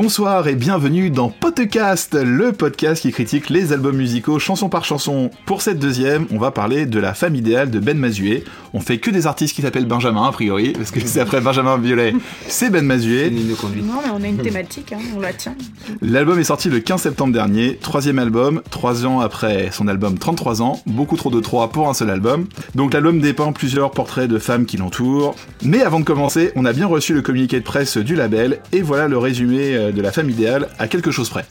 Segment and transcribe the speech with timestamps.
[0.00, 5.32] Bonsoir et bienvenue dans Podcast, le podcast qui critique les albums musicaux chanson par chanson.
[5.44, 8.44] Pour cette deuxième, on va parler de la femme idéale de Ben Mazué.
[8.72, 11.78] On fait que des artistes qui s'appellent Benjamin a priori, parce que c'est après Benjamin
[11.78, 12.14] Violet,
[12.46, 13.28] c'est Ben Mazué.
[13.28, 15.56] Non, mais on a une thématique, hein, on la tient.
[16.00, 20.62] L'album est sorti le 15 septembre dernier, troisième album, trois ans après son album 33
[20.62, 22.46] ans, beaucoup trop de trois pour un seul album.
[22.76, 25.34] Donc l'album dépeint plusieurs portraits de femmes qui l'entourent.
[25.64, 28.80] Mais avant de commencer, on a bien reçu le communiqué de presse du label, et
[28.80, 31.46] voilà le résumé euh, de la femme idéale à quelque chose près.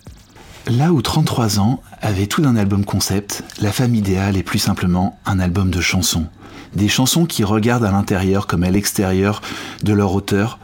[0.69, 5.17] Là où 33 ans avait tout d'un album concept, La femme idéale est plus simplement
[5.25, 6.27] un album de chansons.
[6.75, 9.41] Des chansons qui regardent à l'intérieur comme à l'extérieur
[9.83, 10.59] de leur auteur.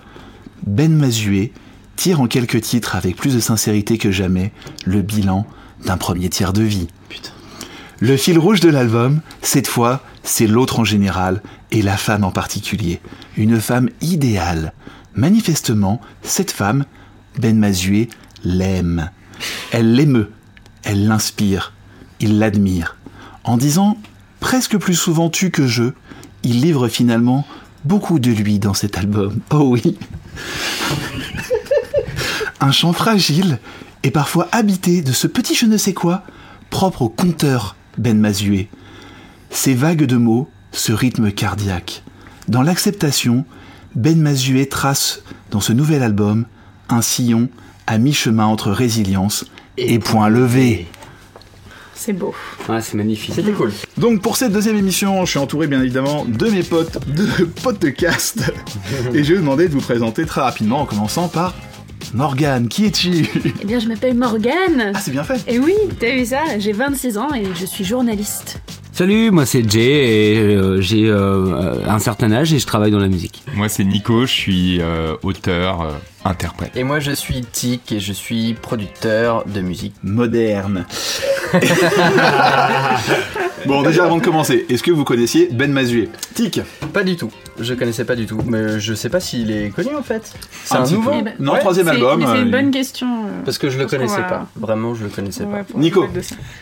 [0.67, 1.53] Ben Mazué
[1.95, 4.51] tire en quelques titres avec plus de sincérité que jamais
[4.85, 5.45] le bilan
[5.85, 6.87] d'un premier tiers de vie.
[7.99, 12.31] Le fil rouge de l'album, cette fois, c'est l'autre en général et la femme en
[12.31, 12.99] particulier.
[13.37, 14.73] Une femme idéale.
[15.15, 16.83] Manifestement, cette femme,
[17.39, 18.09] Ben Mazué,
[18.43, 19.09] l'aime.
[19.71, 20.31] Elle l'émeut,
[20.83, 21.73] elle l'inspire,
[22.19, 22.97] il l'admire.
[23.43, 23.97] En disant
[24.39, 25.93] presque plus souvent tu que je,
[26.43, 27.45] il livre finalement
[27.85, 29.39] beaucoup de lui dans cet album.
[29.51, 29.97] Oh oui.
[32.59, 33.59] Un chant fragile
[34.03, 36.23] et parfois habité de ce petit je ne sais quoi
[36.69, 38.69] propre au conteur Ben Mazué.
[39.49, 42.03] Ces vagues de mots, ce rythme cardiaque.
[42.47, 43.45] Dans l'acceptation,
[43.95, 46.45] Ben Mazué trace dans ce nouvel album
[46.89, 47.49] un sillon
[47.87, 49.45] à mi-chemin entre résilience
[49.77, 50.87] et point levé.
[51.95, 52.33] C'est beau.
[52.67, 53.33] Ah, c'est magnifique.
[53.35, 53.71] C'était cool.
[53.97, 58.41] Donc pour cette deuxième émission, je suis entouré bien évidemment de mes potes de podcast
[59.13, 61.53] et je vais vous demander de vous présenter très rapidement en commençant par
[62.13, 62.67] Morgane.
[62.67, 63.25] Qui es-tu?
[63.61, 64.91] Eh bien, je m'appelle Morgane.
[64.93, 65.41] Ah c'est bien fait.
[65.47, 66.41] Et oui, t'as vu ça?
[66.59, 68.59] J'ai 26 ans et je suis journaliste.
[68.93, 72.99] Salut, moi c'est Jay et euh, j'ai euh, un certain âge et je travaille dans
[72.99, 73.41] la musique.
[73.55, 76.77] Moi c'est Nico, je suis euh, auteur, euh, interprète.
[76.77, 79.95] Et moi je suis Tic et je suis producteur de musique.
[80.03, 80.85] Moderne.
[83.65, 86.61] bon déjà avant de commencer, est-ce que vous connaissiez Ben Mazué Tic
[86.93, 87.31] Pas du tout.
[87.59, 88.39] Je connaissais pas du tout.
[88.47, 90.33] Mais je sais pas s'il est connu en fait.
[90.63, 91.11] C'est Un nouveau?
[91.19, 91.59] Eh ben, Non, Ouais.
[91.59, 92.19] troisième album.
[92.19, 93.07] mais c'est euh, une bonne question.
[93.25, 94.47] euh, Parce que je le connaissais va- pas.
[94.55, 95.77] Vraiment, je le connaissais Ouais, pas.
[95.77, 96.05] Nico.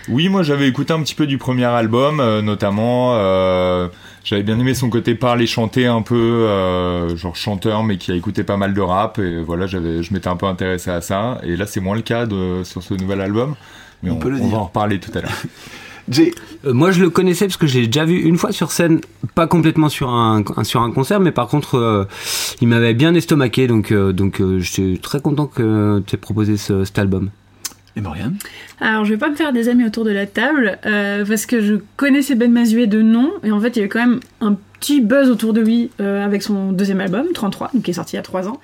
[0.10, 3.88] Oui, moi j'avais écouté un petit peu du premier album, euh, notamment euh,
[4.24, 8.16] j'avais bien aimé son côté parler chanter un peu, euh, genre chanteur mais qui a
[8.16, 11.40] écouté pas mal de rap et voilà, j'avais, je m'étais un peu intéressé à ça
[11.44, 13.56] et là c'est moins le cas de, sur ce nouvel album.
[14.04, 14.50] Mais On on, peut le on dire.
[14.50, 15.32] va en reparler tout à l'heure.
[16.10, 16.34] Jay.
[16.66, 19.02] Euh, moi je le connaissais parce que je l'ai déjà vu une fois sur scène,
[19.36, 22.06] pas complètement sur un, un- sur un concert, mais par contre euh,
[22.62, 26.58] il m'avait bien estomaqué, donc, euh, donc euh, j'étais très content que tu aies proposé
[26.58, 27.30] ce, cet album.
[27.98, 28.36] Et Morgane
[28.80, 31.60] Alors, je vais pas me faire des amis autour de la table euh, parce que
[31.60, 34.56] je connaissais Ben Mazué de nom et en fait, il y avait quand même un
[34.80, 38.14] petit buzz autour de lui euh, avec son deuxième album, 33, donc qui est sorti
[38.14, 38.62] il y a 3 ans.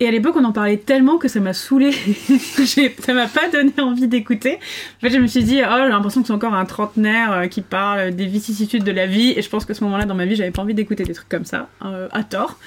[0.00, 1.92] Et à l'époque, on en parlait tellement que ça m'a saoulé.
[2.98, 4.56] ça m'a pas donné envie d'écouter.
[4.56, 7.46] En fait, je me suis dit, oh, j'ai l'impression que c'est encore un trentenaire euh,
[7.46, 9.32] qui parle des vicissitudes de la vie.
[9.36, 11.28] Et je pense que ce moment-là, dans ma vie, j'avais pas envie d'écouter des trucs
[11.28, 12.58] comme ça, euh, à tort.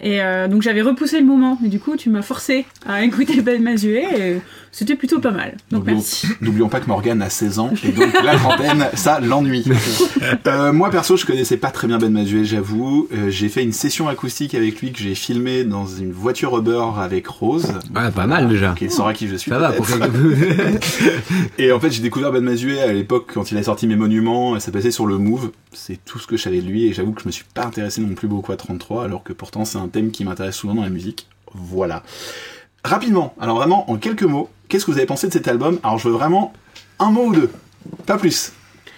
[0.00, 1.58] Et euh, donc, j'avais repoussé le moment.
[1.62, 4.40] Mais du coup, tu m'as forcé à écouter Ben Mazué.
[4.74, 5.50] C'était plutôt pas mal.
[5.70, 6.26] Donc, N'oublions- merci.
[6.40, 9.64] N'oublions pas que Morgane a 16 ans et donc la trentaine, ça l'ennuie.
[10.46, 13.06] Euh, moi perso, je connaissais pas très bien Ben Mazué, j'avoue.
[13.14, 16.82] Euh, j'ai fait une session acoustique avec lui que j'ai filmé dans une voiture Uber
[16.98, 17.74] avec Rose.
[17.94, 18.74] Ouais, pas mal déjà.
[18.76, 19.50] Qui saura qui je suis.
[19.50, 19.86] Ça va pour.
[21.58, 24.56] Et en fait, j'ai découvert Ben Mazué à l'époque quand il a sorti Mes Monuments,
[24.56, 25.50] et ça passait sur le Move.
[25.72, 27.64] C'est tout ce que je savais de lui, et j'avoue que je me suis pas
[27.64, 30.74] intéressé non plus beaucoup à 33, alors que pourtant c'est un thème qui m'intéresse souvent
[30.74, 31.28] dans la musique.
[31.54, 32.02] Voilà.
[32.84, 35.98] Rapidement, alors vraiment, en quelques mots, qu'est-ce que vous avez pensé de cet album Alors
[35.98, 36.52] je veux vraiment
[36.98, 37.50] un mot ou deux,
[38.06, 38.52] pas plus.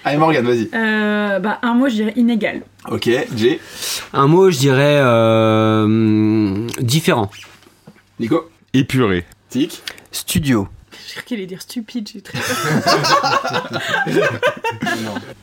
[0.04, 0.68] Allez Morgane, vas-y.
[0.74, 2.62] Euh, bah, un mot, je dirais inégal.
[2.90, 3.60] Ok, Jay,
[4.12, 7.30] un mot, je dirais euh, différent.
[8.20, 9.24] Nico, Épuré.
[9.48, 9.82] Tic.
[10.12, 10.68] Studio.
[11.06, 12.38] J'ai cru qu'il allait dire stupide, j'ai très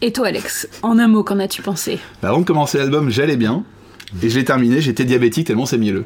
[0.01, 2.00] Et toi, Alex, en un mot, qu'en as-tu pensé?
[2.22, 3.63] Bah, avant de commencer l'album, j'allais bien.
[4.23, 6.06] Et je l'ai terminé, j'étais diabétique tellement c'est mielleux.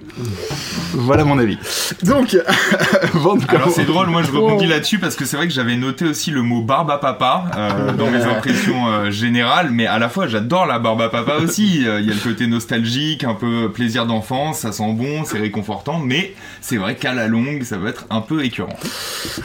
[0.94, 1.58] Voilà mon avis.
[2.04, 2.38] Donc,
[3.50, 6.32] Alors c'est drôle, moi je rebondis là-dessus parce que c'est vrai que j'avais noté aussi
[6.32, 10.28] le mot barbe à papa euh, dans mes impressions euh, générales, mais à la fois
[10.28, 11.88] j'adore la barbe à papa aussi.
[11.88, 15.40] Euh, Il y a le côté nostalgique, un peu plaisir d'enfance, ça sent bon, c'est
[15.40, 18.78] réconfortant, mais c'est vrai qu'à la longue ça va être un peu écœurant.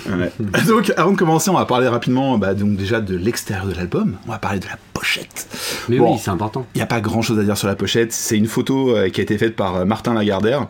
[0.09, 0.33] Ouais.
[0.67, 4.17] Donc, avant de commencer, on va parler rapidement bah, donc déjà de l'extérieur de l'album.
[4.29, 5.49] On va parler de la pochette.
[5.89, 6.15] Mais Bon.
[6.15, 6.67] oui, c'est important.
[6.75, 8.13] Il n'y a pas grand chose à dire sur la pochette.
[8.13, 10.67] C'est une photo euh, qui a été faite par euh, Martin Lagardère.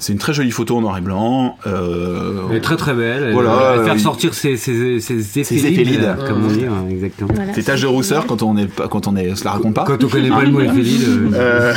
[0.00, 1.58] C'est une très jolie photo en noir et blanc.
[1.66, 3.24] Euh, Elle est très très belle.
[3.24, 6.84] Elle Voilà, va faire euh, sortir ses, ses, ses, ses éphélides, comme on dit, hein,
[6.88, 7.30] exactement.
[7.34, 7.52] Voilà.
[7.52, 9.82] c'est tache de rousseur quand on est pas- quand on est, se la raconte pas.
[9.84, 11.02] Quand on connaît pas le mot éphélide,
[11.34, 11.74] euh,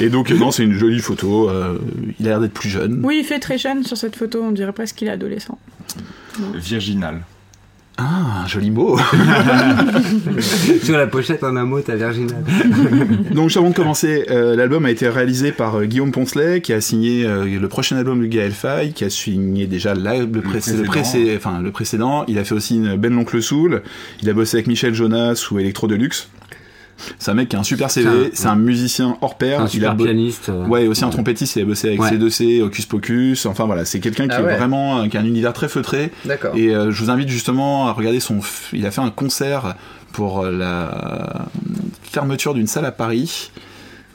[0.00, 1.50] et donc non, c'est une jolie photo.
[1.50, 1.76] euh,
[2.18, 3.02] il a l'air d'être plus jeune.
[3.04, 5.58] Oui, il fait très jeune sur cette photo, on dirait presque qu'il est adolescent.
[6.54, 7.20] Virginal.
[7.98, 8.98] Ah, un joli mot.
[10.82, 12.44] sur la pochette en un mot, t'as Virginal.
[13.34, 16.80] donc avant de commencer, euh, l'album a été réalisé par euh, Guillaume Poncelet, qui a
[16.82, 20.76] signé euh, le prochain album de Gaël Faye, qui a signé déjà la- le, précé-
[20.76, 20.84] le précédent.
[20.92, 22.24] précé- enfin, le précédent.
[22.28, 23.82] Il a fait aussi une Ben l'oncle Soul.
[24.22, 26.28] Il a bossé avec Michel Jonas ou Electro Deluxe.
[27.18, 28.26] C'est un mec qui a un super C'est CV.
[28.26, 29.60] un- C'est un musicien hors pair.
[29.60, 30.48] Un il a super pianiste.
[30.48, 30.66] euh.
[30.66, 32.10] Ouais, et aussi un trompettiste, il a bossé avec Ouais.
[32.10, 35.24] C2C, Hocus Pocus, enfin voilà, c'est quelqu'un qui Ah est vraiment, euh, qui a un
[35.26, 36.56] univers très feutré, D'accord.
[36.56, 38.40] et euh, je vous invite justement à regarder son,
[38.72, 39.74] il a fait un concert
[40.12, 41.46] pour la
[42.02, 43.50] fermeture d'une salle à Paris,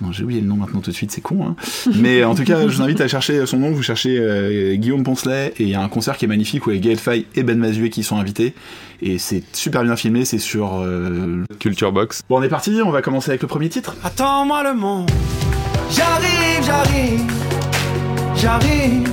[0.01, 1.56] non, j'ai oublié le nom maintenant tout de suite, c'est con, hein.
[1.95, 5.03] mais en tout cas, je vous invite à chercher son nom, vous cherchez euh, Guillaume
[5.03, 6.98] Poncelet, et il y a un concert qui est magnifique où il y a Gaël
[6.98, 8.53] Faye et Ben Mazué qui sont invités,
[9.01, 10.80] et c'est super bien filmé, c'est sur...
[10.81, 12.24] euh, Culture Box.
[12.30, 13.95] Bon, on est parti, on va commencer avec le premier titre.
[14.03, 15.09] Attends-moi le monde.
[15.92, 17.31] J'arrive, j'arrive,
[18.36, 19.09] j'arrive.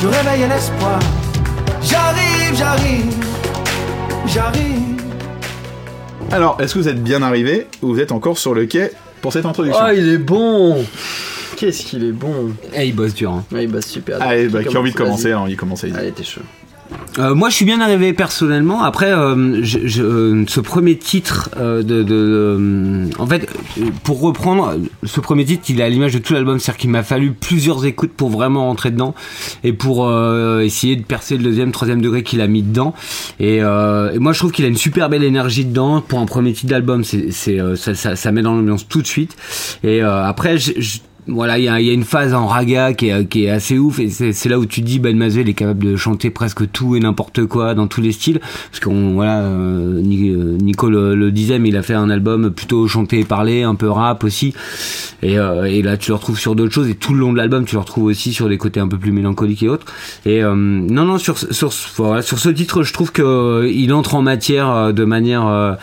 [0.00, 0.98] Je réveille l'espoir.
[1.82, 3.26] J'arrive, j'arrive,
[4.26, 5.07] j'arrive.
[6.30, 8.90] Alors, est-ce que vous êtes bien arrivé, ou vous êtes encore sur le quai
[9.22, 10.84] pour cette introduction Oh, il est bon
[11.56, 13.32] Qu'est-ce qu'il est bon Eh, il bosse dur.
[13.32, 13.44] hein.
[13.50, 14.20] Ouais, il bosse super.
[14.22, 16.42] Allez, bah, qui a envie de commencer, alors il commence à Allez, t'es chaud.
[17.18, 18.82] Euh, moi, je suis bien arrivé personnellement.
[18.84, 23.48] Après, euh, je, je- euh, ce premier titre euh, de, de- euh, en fait,
[23.80, 26.90] euh, pour reprendre, ce premier titre, il est à l'image de tout l'album, c'est-à-dire qu'il
[26.90, 29.14] m'a fallu plusieurs écoutes pour vraiment rentrer dedans
[29.64, 30.08] et pour
[30.60, 32.94] essayer de percer le deuxième, troisième degré qu'il a mis dedans.
[33.40, 36.52] Et, et moi, je trouve qu'il a une super belle énergie dedans pour un premier
[36.52, 37.02] titre d'album.
[37.04, 39.36] C'est, ça, ça, ça met dans l'ambiance tout de suite.
[39.82, 43.08] Et après, je, je- voilà, il y a, y a une phase en raga qui
[43.08, 45.54] est, qui est assez ouf et c'est là où tu dis Ben Mazué il est
[45.54, 48.40] capable de chanter presque tout et n'importe quoi dans tous les styles.
[48.70, 52.88] Parce qu'on voilà euh, euh, Nico le, disait mais il a fait un album plutôt
[52.88, 54.54] chanté et parlé un peu rap aussi.
[55.22, 57.38] Et, euh, et là tu le retrouves sur d'autres choses et tout le long de
[57.38, 59.86] l'album tu le retrouves aussi sur des côtés un peu plus mélancoliques et autres.
[60.24, 64.14] Et euh, non non sur sur voilà, sur ce titre je trouve que il entre
[64.14, 65.74] en matière euh, de manière euh,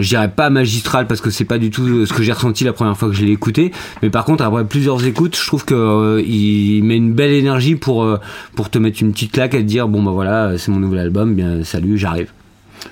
[0.00, 2.72] je dirais pas magistrale parce que c'est pas du tout ce que j'ai ressenti la
[2.72, 3.72] première fois que je l'ai écouté.
[4.02, 7.76] Mais par contre après plusieurs écoutes je trouve que euh, il met une belle énergie
[7.76, 8.18] pour euh,
[8.56, 11.00] pour te mettre une petite claque et te dire bon bah voilà c'est mon nouvel
[11.00, 12.30] album bien salut j'arrive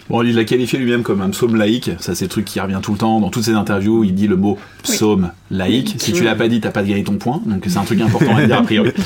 [0.09, 1.91] Bon, il l'a qualifié lui-même comme un psaume laïque.
[1.99, 3.21] Ça, c'est le truc qui revient tout le temps.
[3.21, 5.97] Dans toutes ses interviews, il dit le mot psaume laïque.
[5.99, 7.43] Si tu l'as pas dit, t'as pas gagné ton point.
[7.45, 8.91] Donc, c'est un truc important à dire a priori.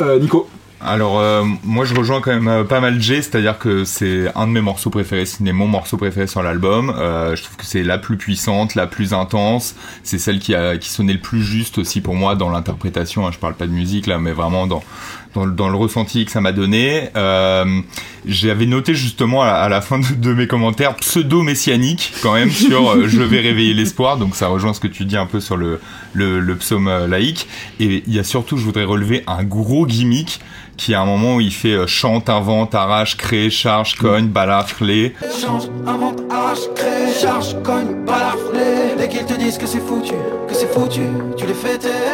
[0.00, 0.48] Euh, Nico.
[0.80, 4.46] Alors euh, moi je rejoins quand même euh, pas mal Jay, c'est-à-dire que c'est un
[4.46, 6.94] de mes morceaux préférés, c'est mon morceau préféré sur l'album.
[6.96, 10.78] Euh, je trouve que c'est la plus puissante, la plus intense, c'est celle qui a
[10.78, 13.26] qui sonnait le plus juste aussi pour moi dans l'interprétation.
[13.26, 13.30] hein.
[13.32, 14.84] je parle pas de musique là, mais vraiment dans
[15.34, 17.10] dans, le- dans le ressenti que ça m'a donné.
[17.16, 17.80] Euh,
[18.24, 22.88] J'avais noté justement à la, fin de, de mes commentaires pseudo messianique quand même sur
[22.90, 25.56] euh, je vais réveiller l'espoir, donc ça rejoint ce que tu dis un peu sur
[25.56, 25.80] le
[26.14, 27.48] le, le psaume laïque.
[27.80, 30.40] Et il y a surtout, je voudrais relever un gros gimmick
[30.78, 34.82] qui à un moment où il fait euh, chante, invente, arrache, crée, charge, cogne, balafre,
[34.82, 35.14] les.
[35.86, 38.94] Invente, arrache, crée, charge, cogne, balaflé.
[38.96, 40.14] Dès qu'ils te disent que c'est foutu,
[40.48, 41.02] que c'est foutu,
[41.36, 42.07] tu les fais taire.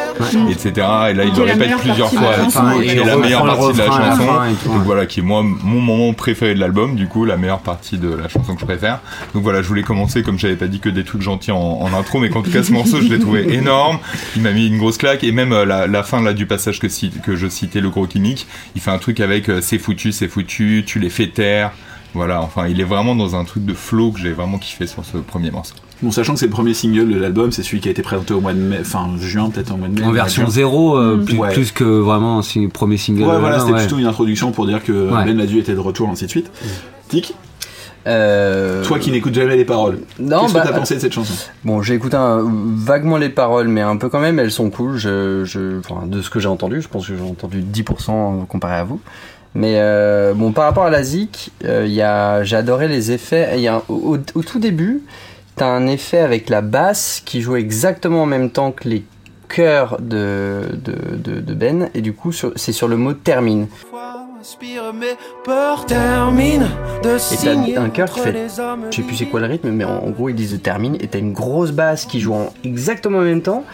[0.50, 0.70] Etc.
[1.10, 2.20] Et là, il le répète plusieurs fois.
[2.22, 4.26] la et chanson, tout, et qui il est la meilleure le partie de la chanson.
[4.66, 7.98] Donc voilà, qui est moi mon moment préféré de l'album, du coup, la meilleure partie
[7.98, 9.00] de la chanson que je préfère.
[9.34, 11.92] Donc voilà, je voulais commencer, comme j'avais pas dit que des trucs gentils en, en
[11.94, 13.98] intro, mais qu'en tout cas, ce morceau, je l'ai trouvé énorme.
[14.36, 16.78] Il m'a mis une grosse claque, et même euh, la, la fin là du passage
[16.78, 16.86] que,
[17.20, 20.28] que je citais, le gros chimique, il fait un truc avec euh, c'est foutu, c'est
[20.28, 21.72] foutu, tu les fais taire.
[22.14, 25.04] Voilà, enfin, il est vraiment dans un truc de flow que j'ai vraiment kiffé sur
[25.04, 25.74] ce premier morceau.
[26.04, 28.34] Bon, sachant que c'est le premier single de l'album, c'est celui qui a été présenté
[28.34, 30.06] au mois de mai, enfin juin, peut-être au mois de mai.
[30.06, 31.24] en version zéro euh, Mm.
[31.24, 31.52] plus, Ouais.
[31.52, 33.78] plus que vraiment un sing- premier single Ouais, voilà, c'était ouais.
[33.80, 35.24] plutôt une introduction pour dire que Ouais.
[35.24, 36.50] Ben Mazu était de retour, ainsi de suite.
[37.08, 37.34] Tic,
[38.06, 38.84] Euh...
[38.84, 41.32] toi qui n'écoutes jamais les paroles, Non, qu'est-ce bah, que t'as pensé de cette chanson?
[41.64, 44.96] Bon, j'ai écouté un- vaguement les paroles, mais un peu quand même, elles sont cool.
[44.98, 48.74] Je, je, enfin, de ce que j'ai entendu, je pense que j'ai entendu 10% comparé
[48.74, 49.00] à vous.
[49.54, 51.00] Mais euh, bon, par rapport à la
[51.64, 53.52] euh, y a, j'ai adoré les effets.
[53.54, 55.00] Il y a un- au, au tout début,
[55.56, 59.04] t'as un effet avec la basse qui joue exactement en même temps que les
[59.48, 63.68] chœurs de, de, de, Ben, et du coup, c'est sur le mot termine.
[67.02, 67.18] De
[67.74, 68.48] t'as un chœur qui fait-
[68.90, 71.18] Je sais plus c'est quoi le rythme, mais en, gros ils disent termine et t'as
[71.18, 73.64] une grosse basse qui joue en exactement en même temps.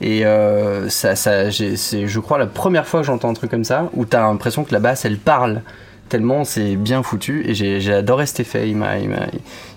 [0.00, 3.90] Et euh, ça, c'est, je crois, la première fois que j'entends un truc comme ça
[3.94, 5.62] où t'as l'impression que la basse elle parle
[6.08, 8.68] tellement c'est bien foutu et j'ai adoré cet effet.
[8.68, 8.96] Il m'a,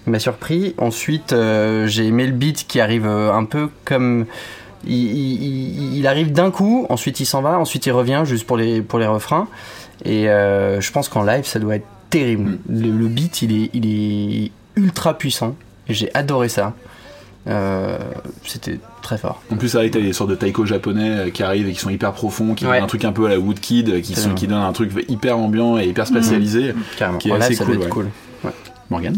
[0.08, 0.76] il m'a, surpris.
[0.78, 4.26] Ensuite, euh, j'ai aimé le beat qui arrive euh, un peu comme
[4.86, 8.58] il, il- il arrive d'un coup, ensuite il s'en va, ensuite il revient juste pour
[8.58, 9.48] les, pour les refrains.
[10.04, 12.60] Et euh, je pense qu'en live, ça doit être terrible.
[12.70, 13.86] Le, le beat, il est, il
[14.46, 15.56] est ultra puissant.
[15.90, 16.74] J'ai adoré ça.
[17.48, 17.98] Euh,
[18.44, 19.42] C'était très fort.
[19.52, 22.12] En plus, que t'as des sortes de taiko japonais qui arrivent et qui sont hyper
[22.12, 22.74] profonds, qui Ouais.
[22.74, 25.38] donnent un truc un peu à la Woodkid, qui, sont, qui donnent un truc hyper
[25.38, 26.74] ambiant et hyper spatialisé.
[26.98, 27.20] Carrément.
[27.20, 27.88] Qui est En assez ça cool, ouais.
[27.90, 28.10] cool.
[28.90, 29.18] Morgane?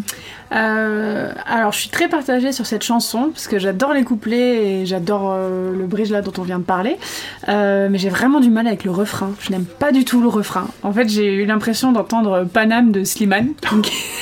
[0.51, 4.85] Euh, alors, je suis très partagée sur cette chanson parce que j'adore les couplets et
[4.85, 6.97] j'adore euh, le bridge là dont on vient de parler.
[7.49, 9.31] Euh, mais j'ai vraiment du mal avec le refrain.
[9.39, 10.67] Je n'aime pas du tout le refrain.
[10.83, 13.49] En fait, j'ai eu l'impression d'entendre Panam de Slimane,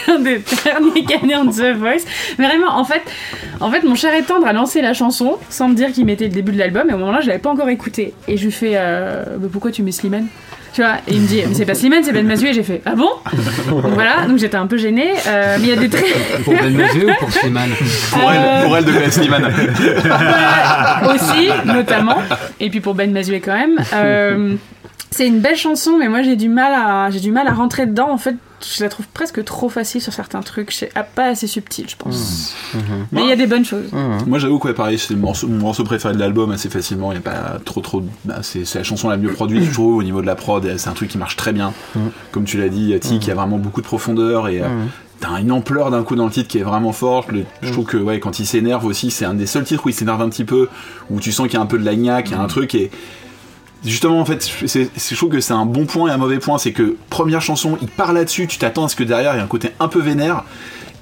[0.08, 2.06] est un des derniers gagnants de The Voice.
[2.38, 3.02] Mais vraiment, en fait,
[3.60, 6.26] en fait, mon cher et tendre a lancé la chanson sans me dire qu'il mettait
[6.28, 6.90] le début de l'album.
[6.90, 8.14] Et au moment-là, je l'avais pas encore écouté.
[8.28, 8.80] Et je lui fais,
[9.40, 10.28] Mais pourquoi tu mets Slimane?
[10.76, 12.50] Tu vois, et il me dit, mais c'est pas Slimane, c'est Ben Mazué.
[12.50, 13.08] Et j'ai fait, ah bon?
[13.70, 15.14] Donc voilà, donc j'étais un peu gênée.
[15.26, 16.04] Euh, mais il y a des traits.
[16.44, 17.70] Pour Ben Mazué ou pour Slimane?
[18.12, 19.54] Pour elle, pour elle de connaître Slimane.
[20.04, 22.18] Voilà, aussi, notamment.
[22.60, 23.78] Et puis pour Ben Mazué quand même.
[23.94, 24.56] Euh,
[25.12, 27.86] c'est une belle chanson, mais moi j'ai du mal à j'ai du mal à rentrer
[27.86, 28.10] dedans.
[28.12, 28.36] En fait,
[28.78, 30.72] je la trouve presque trop facile sur certains trucs.
[30.72, 32.54] C'est pas assez subtil, je pense.
[33.12, 33.92] Mais il y a des bonnes choses.
[34.28, 37.12] Moi j'avoue que ouais, pareil, c'est mon morceau préféré de l'album assez facilement.
[37.12, 38.04] Il n'y a pas trop trop.
[38.26, 40.66] bah, c'est la chanson la mieux produite, je trouve, au niveau de la prod.
[40.78, 41.74] C'est un truc qui marche très bien.
[42.32, 44.62] Comme tu l'as dit, Yati, qui a vraiment beaucoup de profondeur et.
[44.62, 44.68] euh,
[45.22, 47.32] T'as une ampleur d'un coup dans le titre qui est vraiment forte.
[47.32, 49.90] Le- je trouve que ouais, quand il s'énerve aussi, c'est un des seuls titres où
[49.90, 50.68] il s'énerve un petit peu,
[51.10, 52.76] où tu sens qu'il y a un peu de lagnac, il y a un truc
[52.76, 52.92] et
[53.86, 56.58] justement en fait, c'est, je trouve que c'est un bon point et un mauvais point,
[56.58, 59.40] c'est que première chanson, il part là-dessus, tu t'attends à ce que derrière il y
[59.40, 60.44] ait un côté un peu vénère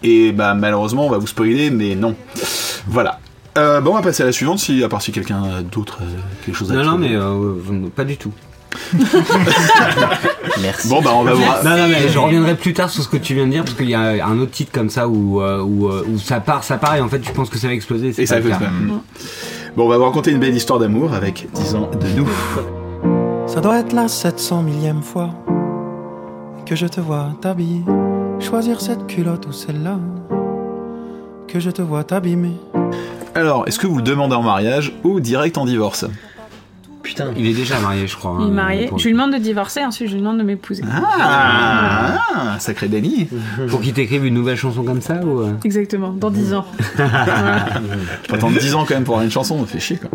[0.03, 2.15] et bah malheureusement on va vous spoiler, mais non.
[2.87, 3.19] Voilà.
[3.57, 6.45] Euh, bon, on va passer à la suivante, si à part si quelqu'un d'autre a
[6.45, 7.09] quelque chose à Non, non, ajouter.
[7.09, 8.31] mais euh, pas du tout.
[10.61, 10.87] Merci.
[10.89, 11.43] Bon bah on va vous.
[11.43, 13.63] ra- Non, non, mais je reviendrai plus tard sur ce que tu viens de dire
[13.63, 16.39] parce qu'il y a un autre titre comme ça où, euh, où, euh, où ça
[16.39, 18.07] part, ça part et en fait tu penses que ça va exploser.
[18.17, 18.59] Et ça ça.
[19.75, 22.29] Bon, on va vous raconter une belle histoire d'amour avec 10 ans de nous.
[23.47, 25.31] Ça doit être la 700 millième fois
[26.63, 27.81] que je te vois t'habiller.
[28.39, 29.97] Choisir cette culotte ou celle-là.
[31.47, 32.53] Que je te vois t'abîmer.
[33.33, 36.05] Alors, est-ce que vous le demandez en mariage ou direct en divorce?
[37.03, 37.33] Putain.
[37.37, 38.37] Il est déjà marié, je crois.
[38.39, 38.87] Il est hein, marié.
[38.87, 40.83] Pour, Je lui demande de divorcer, ensuite je lui demande de m'épouser.
[40.89, 43.27] Ah, sacré Danny.
[43.69, 46.65] pour qu'il t'écrive une nouvelle chanson comme ça ou euh Exactement, dans 10 ans.
[46.95, 47.65] Voilà.
[48.23, 50.09] Je peux attendre 10 ans quand même pour avoir une chanson, ça fait chier quoi.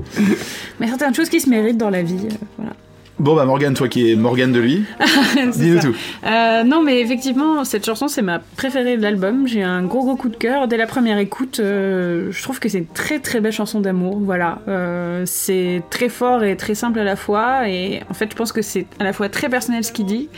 [0.80, 2.16] Mais certaines choses qui se méritent dans la vie.
[2.24, 2.72] euh, voilà.
[3.18, 4.84] Bon bah Morgane, toi qui es Morgane de lui,
[5.56, 5.96] dis-nous tout.
[6.24, 9.48] Euh, non, mais effectivement, cette chanson, c'est ma préférée de l'album.
[9.48, 10.68] J'ai un gros, gros coup de cœur.
[10.68, 14.20] Dès la première écoute, euh, je trouve que c'est une très, très belle chanson d'amour.
[14.20, 14.60] Voilà.
[14.68, 17.68] Euh, c'est très fort et très simple à la fois.
[17.68, 20.28] Et en fait, je pense que c'est à la fois très personnel ce qu'il dit,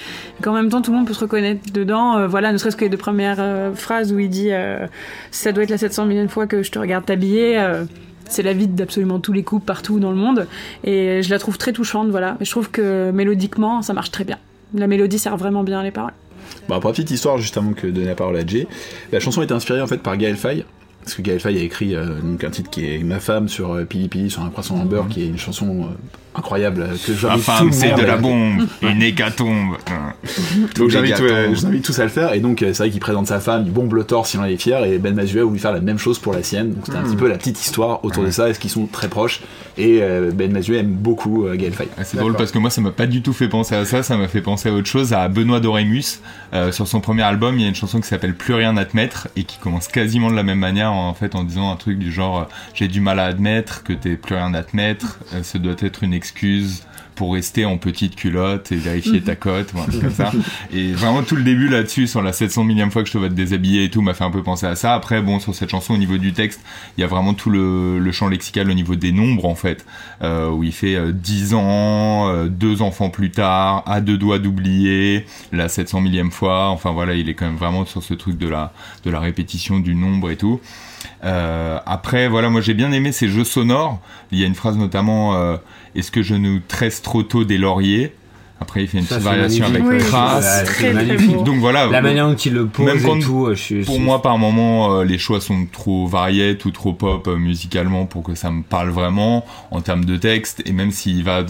[0.43, 2.17] qu'en même temps, tout le monde peut se reconnaître dedans.
[2.17, 4.87] Euh, voilà, ne serait-ce que les deux premières euh, phrases où il dit euh,
[5.31, 7.63] Ça doit être la 700 millième fois que je te regarde t'habiller.
[8.31, 10.47] C'est la vie d'absolument tous les couples partout dans le monde.
[10.85, 12.37] Et je la trouve très touchante voilà.
[12.41, 14.39] Je trouve que mélodiquement ça marche très bien.
[14.75, 16.13] La mélodie sert vraiment bien à les paroles.
[16.69, 18.67] Bon, pour la petite histoire, juste avant que de donner la parole à Jay,
[19.13, 20.65] la chanson est inspirée en fait par Gaël Faye.
[21.03, 23.73] Parce que Gaël Faye a écrit euh, donc un titre qui est Ma femme sur
[23.73, 25.95] euh, Pili Pili, sur un croissant en beurre, qui est une chanson euh,
[26.41, 29.77] incroyable euh, que Ma j'invite tout femme, le c'est de la bombe, une hécatombe.
[30.77, 32.33] Donc j'invite, euh, tous à le faire.
[32.35, 34.45] Et donc euh, c'est vrai qu'il présente sa femme, il bombe le torse, il en
[34.45, 34.85] est fier.
[34.85, 36.75] Et Ben Mazuet a voulu faire la même chose pour la sienne.
[36.75, 39.09] Donc c'était un petit peu la petite histoire autour de ça, est-ce qu'ils sont très
[39.09, 39.43] proches?
[39.79, 41.89] Et euh, Ben Mazuet aime beaucoup euh, Gaël Faye.
[41.97, 44.03] Ah, C'est drôle parce que moi ça m'a pas du tout fait penser à ça,
[44.03, 46.21] ça m'a fait penser à autre chose, à Benoît Dorémus.
[46.53, 48.81] Euh, sur son premier album, il y a une chanson qui s'appelle Plus rien à
[48.81, 51.99] admettre et qui commence quasiment de la même manière en fait en disant un truc
[51.99, 55.59] du genre j'ai du mal à admettre que t'es plus rien à admettre, euh, ce
[55.59, 56.30] doit être une excuse
[57.21, 60.33] pour rester en petite culotte et vérifier ta cote, comme ça.
[60.73, 63.29] Et vraiment tout le début là-dessus, sur la 700 millième fois que je te vois
[63.29, 64.95] te déshabiller et tout, m'a fait un peu penser à ça.
[64.95, 66.63] Après, bon, sur cette chanson, au niveau du texte,
[66.97, 69.85] il y a vraiment tout le, le champ lexical au niveau des nombres, en fait,
[70.23, 74.39] euh, où il fait euh, 10 ans, euh, deux enfants plus tard, à deux doigts
[74.39, 76.71] d'oublier, la 700 millième fois.
[76.71, 78.73] Enfin voilà, il est quand même vraiment sur ce truc de la,
[79.05, 80.59] de la répétition du nombre et tout.
[81.25, 84.01] Euh, après, voilà, moi j'ai bien aimé ces jeux sonores.
[84.33, 85.57] Il y a une phrase notamment euh,
[85.95, 88.13] Est-ce que je nous tresse trop tôt des lauriers
[88.61, 89.87] Après, il fait une Ça, petite variation magnifique.
[89.91, 90.65] avec Oui, trace.
[90.65, 91.17] Très, très.
[91.45, 91.87] Donc voilà.
[91.87, 93.85] La manière dont il le pose Même quand- et tout, euh, je suis.
[93.85, 97.37] Pour je- moi, par moment, euh, les choix sont trop variés ou trop pop euh,
[97.37, 100.63] musicalement pour que ça me parle vraiment en termes de texte.
[100.67, 101.43] Et même s'il va,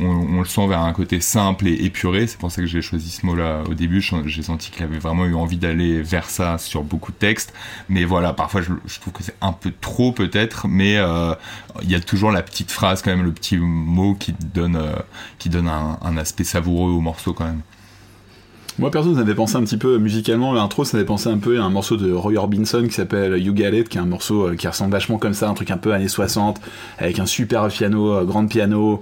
[0.00, 2.26] on, le sent vers un côté simple et épuré.
[2.26, 4.00] C'est pour ça que j'ai choisi ce mot-là au début.
[4.26, 7.52] J'ai senti qu'il avait vraiment eu envie d'aller vers ça sur beaucoup de textes.
[7.88, 10.66] Mais voilà, parfois je, trouve que c'est un peu trop peut-être.
[10.68, 11.34] Mais euh,
[11.82, 14.94] il y a toujours la petite phrase quand même, le petit mot qui donne, euh,
[15.38, 17.60] qui donne un, aspect savoureux au morceau quand même.
[18.78, 21.60] Moi perso, ça m'avait pensé un petit peu musicalement, l'intro, ça m'avait pensé un peu
[21.60, 24.56] à un morceau de Roy Orbison qui s'appelle You It, qui est un morceau euh,
[24.56, 26.60] qui ressemble vachement comme ça, un truc un peu années 60,
[26.98, 29.00] avec un super piano, grand piano,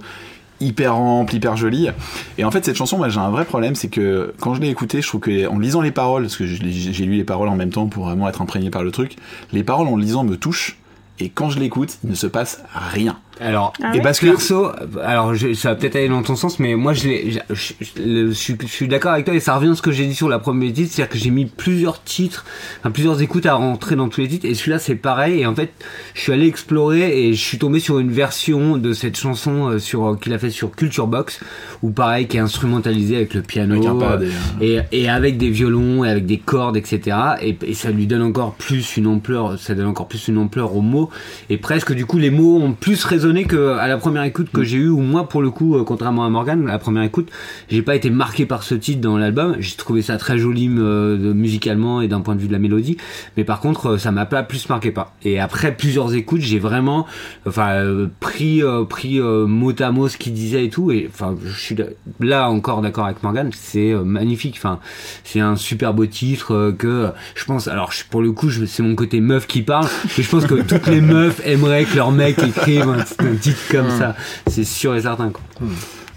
[0.63, 1.89] hyper ample, hyper joli.
[2.37, 4.69] Et en fait, cette chanson, moi j'ai un vrai problème, c'est que quand je l'ai
[4.69, 7.55] écoutée, je trouve que en lisant les paroles, parce que j'ai lu les paroles en
[7.55, 9.17] même temps pour vraiment être imprégné par le truc,
[9.51, 10.77] les paroles en lisant me touchent,
[11.19, 13.17] et quand je l'écoute, il ne se passe rien.
[13.39, 14.67] Alors, Ah et parce que perso,
[15.03, 17.73] alors je- ça va peut-être aller dans ton sens, mais moi je, l'ai- je, je-
[17.81, 20.05] je- je suis, je suis d'accord avec toi et ça revient à ce que j'ai
[20.05, 22.45] dit sur la première titre, c'est-à-dire que j'ai mis plusieurs titres,
[22.79, 25.55] enfin, plusieurs écoutes à rentrer dans tous les titres et celui-là c'est pareil et en
[25.55, 25.71] fait
[26.13, 29.79] je suis allé explorer et je suis tombé sur une version de cette chanson euh,
[29.79, 31.39] sur qu'il a fait sur Culture Box
[31.81, 34.29] ou pareil qui est instrumentalisée avec le piano Avec un pad euh,
[34.61, 38.21] et, et, avec des violons et avec des cordes etc et, et ça lui donne
[38.21, 41.09] encore plus une ampleur ça donne encore plus une ampleur aux mots
[41.49, 44.63] et presque du coup les mots ont plus résonné que à la première écoute que
[44.63, 47.31] j'ai eu ou moi pour le coup euh, contrairement à Morgan la première écoute
[47.69, 49.55] j'ai pas été marqué par ce titre dans l'album.
[49.59, 52.97] J'ai trouvé ça très joli euh, musicalement et d'un point de vue de la mélodie.
[53.37, 55.15] Mais par contre euh, ça m'a pas plus marqué pas.
[55.23, 57.05] Et après plusieurs écoutes j'ai vraiment
[57.47, 60.91] enfin euh, pris euh, pris mot à mot ce qu'il disait et tout.
[60.91, 61.75] Et enfin je suis
[62.19, 64.55] là encore d'accord avec Morgan c'est magnifique.
[64.57, 64.79] Enfin
[65.23, 69.21] c'est un super beau titre que je pense alors pour le coup c'est mon côté
[69.21, 69.87] meuf qui parle
[70.17, 73.03] mais je pense que toutes les meufs aimeraient que leur mec écrive un,
[73.41, 74.15] titre comme ça
[74.47, 75.41] c'est sûr et certain quoi.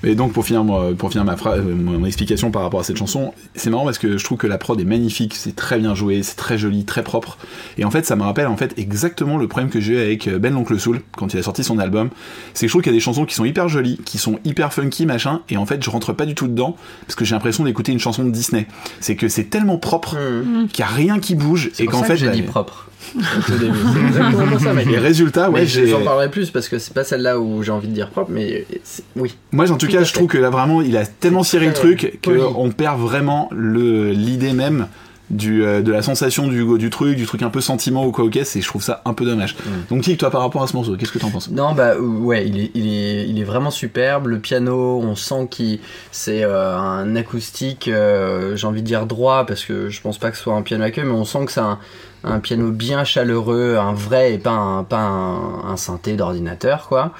[0.04, 2.84] Et donc pour finir, moi, pour finir ma phrase, euh, mon explication par rapport à
[2.84, 5.78] cette chanson, c'est marrant parce que je trouve que la prod est magnifique, c'est très
[5.78, 7.38] bien joué, c'est très joli, très propre.
[7.78, 10.28] Et en fait, ça me rappelle en fait exactement le problème que j'ai eu avec
[10.28, 12.10] euh, Ben l'oncle Soul quand il a sorti son album.
[12.52, 14.38] C'est que je trouve qu'il y a des chansons qui sont hyper jolies, qui sont
[14.44, 16.76] hyper funky machin, et en fait je rentre pas du tout dedans
[17.06, 18.66] parce que j'ai l'impression d'écouter une chanson de Disney.
[19.00, 20.68] C'est que c'est tellement propre Mmh.
[20.68, 22.32] qu'il y a rien qui bouge C'est et pour qu'en ça fait que j'ai bah,
[22.32, 22.88] dit propre.
[23.14, 23.78] Au début.
[23.92, 24.86] C'est exactement ça, mec.
[24.86, 25.86] ouais, mais j'ai.
[25.86, 28.66] j'en parlerai plus parce que c'est pas celle-là où j'ai envie de dire propre, mais
[28.84, 29.36] c'est- oui.
[29.52, 31.72] Moi, en tout cas, je trouve que là vraiment, il a tellement C'est ciré le
[31.72, 32.40] très truc poli.
[32.40, 34.88] qu'on perd vraiment le l'idée même
[35.28, 38.24] du euh, de la sensation du du truc, du truc un peu sentiment ou quoi
[38.26, 38.38] ok.
[38.44, 39.56] C'est je trouve ça un peu dommage.
[39.56, 39.70] Mm.
[39.90, 41.50] Donc, Tic, toi, par rapport à ce morceau, qu'est-ce que t'en penses?
[41.50, 44.28] Non, bah ouais, il est, il est, il est vraiment superbe.
[44.28, 45.80] Le piano, on sent qu'il
[46.12, 50.30] c'est euh, un acoustique, euh, j'ai envie de dire droit, parce que je pense pas
[50.30, 51.80] que ce soit un piano à queue, mais on sent que c'est un,
[52.26, 57.12] un piano bien chaleureux, un vrai et pas un, synthé d'ordinateur, quoi.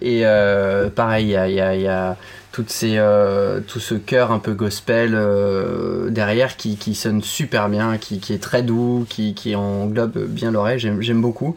[0.00, 2.16] Et euh, pareil, il y a,
[2.58, 8.42] euh, tout ce chœur un peu gospel euh, derrière qui, sonne super bien, qui, est
[8.42, 11.56] très doux, qui, qui englobe bien l'oreille, j'aime beaucoup.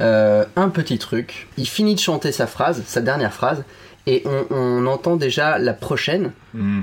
[0.00, 3.64] Un petit truc, il finit de chanter sa phrase, sa dernière phrase,
[4.08, 6.32] et on, on entend déjà la prochaine.
[6.54, 6.80] Mm.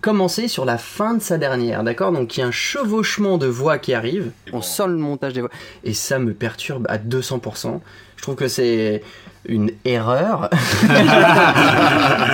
[0.00, 2.12] commencer sur la fin de sa dernière, d'accord?
[2.12, 5.40] Donc il y a un chevauchement de voix qui arrive, on sent le montage des
[5.40, 5.50] voix,
[5.82, 7.80] et ça me perturbe à 200%.
[8.18, 9.02] Je trouve que c'est
[9.48, 10.50] une erreur.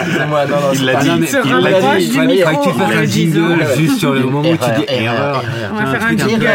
[0.01, 1.11] Excusez-moi, non, non, Il c'est l'a pas- dit.
[1.45, 4.57] Il l'a dit, il micro que tu fasses un jingle juste sur le moment où
[4.57, 5.45] tu Erreur, dis erreur.
[5.45, 6.47] erreur, On va faire un jingle.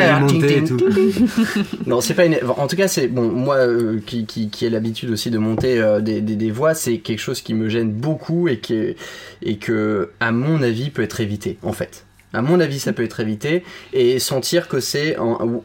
[1.85, 2.37] Non, c'est pas une.
[2.57, 3.29] En tout cas, c'est bon.
[3.29, 6.73] Moi, euh, qui, qui, qui ai l'habitude aussi de monter euh, des, des, des voix,
[6.73, 8.95] c'est quelque chose qui me gêne beaucoup et que
[9.41, 11.57] et que, à mon avis, peut être évité.
[11.63, 13.63] En fait, à mon avis, ça peut être évité
[13.93, 15.15] et sentir que c'est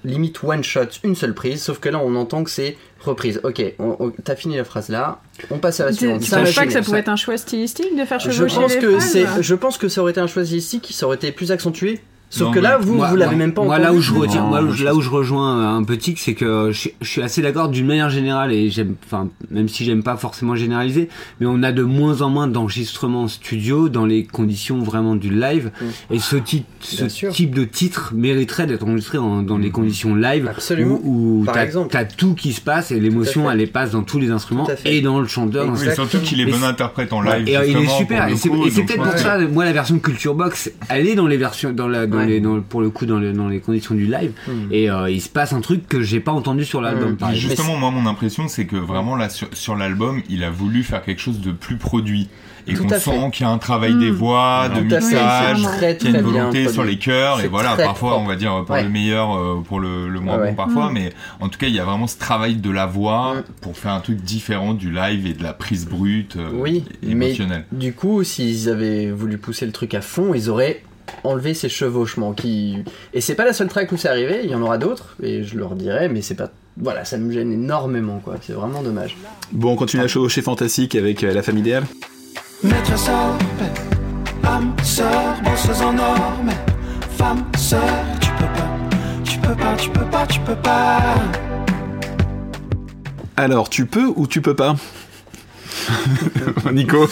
[0.04, 1.62] limite one shot, une seule prise.
[1.62, 3.40] Sauf que là, on entend que c'est reprise.
[3.44, 5.20] Ok, on- on- t'as fini la phrase là.
[5.50, 6.20] On passe à la suivante.
[6.22, 6.84] tu penses pas que ça gêné.
[6.84, 9.42] pourrait être un choix stylistique de faire Je chevaucher pense les que phrases c'est.
[9.42, 12.00] Je pense que ça aurait été un choix stylistique, ça aurait été plus accentué.
[12.30, 13.86] Sauf Non, que là, vous, Moi- vous l'avez même pas Moi, entendu.
[13.86, 16.94] là où je retiens, moi, là où je rejoins un petit, c'est que je, suis-
[17.00, 20.56] je suis assez d'accord d'une manière générale et j'aime, enfin, même si j'aime pas forcément
[20.56, 21.08] généraliser,
[21.38, 25.30] mais on a de moins en moins d'enregistrements en studio dans les conditions vraiment du
[25.30, 25.70] live.
[26.10, 27.30] Et ce, type, ce sûr.
[27.32, 30.98] type de titre mériterait d'être enregistré en- dans les conditions live Absolument.
[31.04, 34.18] où, où Par t'as, t'as tout qui se passe et l'émotion elle passe dans tous
[34.18, 35.68] les instruments et dans le chanteur.
[35.68, 36.08] Exactement.
[36.08, 37.48] surtout qu'il est Et bon interprète en live.
[37.48, 39.64] et euh, il est super et c'est coup, et c'est donc peut-être pour ça moi
[39.64, 42.26] la version Culture Box elle est dans les versions dans la dans Ouais.
[42.26, 44.68] les dans, pour le coup dans, les- dans les conditions du live Hmm.
[44.72, 47.32] et euh, il se passe un truc que j'ai pas entendu sur l'album Hmm.
[47.34, 51.02] justement, moi, mon impression, c'est que vraiment, là, sur, sur l'album, il a voulu faire
[51.02, 52.28] quelque chose de plus produit.
[52.66, 54.14] Et qu'on sent qu'il y a un travail des Mm.
[54.14, 55.58] voix, de mixage,
[55.98, 57.40] qu'il y a une volonté sur les chœurs.
[57.42, 58.24] Et voilà, parfois, propre.
[58.24, 58.82] on va dire, pour Ouais.
[58.84, 60.88] le meilleur, euh, pour le, le moins Ouais, bon parfois.
[60.88, 60.94] Mm.
[60.94, 63.42] Mais en tout cas, il y a vraiment ce travail de la voix Mm.
[63.60, 67.10] pour faire un truc différent du live et de la prise brute, euh, Oui, mais
[67.26, 67.66] émotionnelle.
[67.70, 70.82] du coup, s'ils avaient voulu pousser le truc à fond, ils auraient
[71.22, 74.54] enlevé ces chevauchements qui et c'est pas la seule track où c'est arrivé, il y
[74.54, 78.20] en aura d'autres et je leur dirai mais c'est pas voilà, ça me gêne énormément
[78.22, 79.16] quoi, c'est vraiment dommage.
[79.52, 81.84] Bon, on continue à chevaucher fantastique avec euh, la famille idéale.
[82.64, 86.56] Maîtresse en paix, âme sœur, bosseuse en or, mais
[87.16, 87.80] femme sœur,
[88.20, 88.70] tu peux pas,
[89.24, 91.00] tu peux pas, tu peux pas, tu peux pas.
[93.36, 94.76] Alors, tu peux ou tu peux pas?
[96.72, 97.08] Nico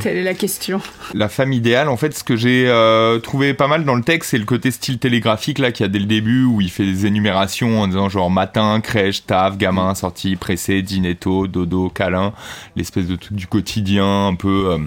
[0.00, 0.80] Telle est la question.
[1.14, 4.30] La femme idéale, en fait, ce que j'ai euh, trouvé pas mal dans le texte,
[4.30, 6.84] c'est le côté style télégraphique là qu'il y a dès le début où il fait
[6.84, 12.32] des énumérations en disant genre matin, crèche, taf, gamin, sortie, pressé, dîner tôt, dodo, câlin,
[12.76, 14.78] l'espèce de truc du quotidien un peu, euh,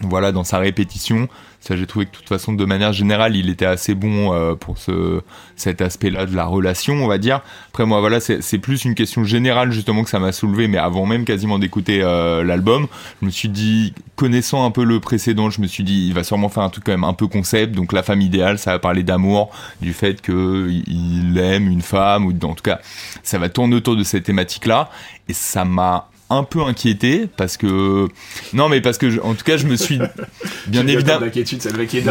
[0.00, 1.28] voilà, dans sa répétition.
[1.62, 4.56] Ça, j'ai trouvé que de toute façon, de manière générale, il était assez bon euh,
[4.56, 5.22] pour ce
[5.54, 7.40] cet aspect-là de la relation, on va dire.
[7.68, 11.06] Après, moi, voilà, c'est plus une question générale justement que ça m'a soulevé, mais avant
[11.06, 12.88] même quasiment d'écouter euh, l'album,
[13.20, 16.24] je me suis dit, connaissant un peu le précédent, je me suis dit, il va
[16.24, 17.76] sûrement faire un truc quand même un peu concept.
[17.76, 22.26] Donc, la femme idéale, ça va parler d'amour, du fait que il aime une femme,
[22.26, 22.80] ou en tout cas,
[23.22, 24.90] ça va tourner autour de cette thématique-là,
[25.28, 28.08] et ça m'a un peu inquiété parce que
[28.52, 29.98] non mais parce que je- en tout cas je me suis
[30.66, 31.20] bien évidemment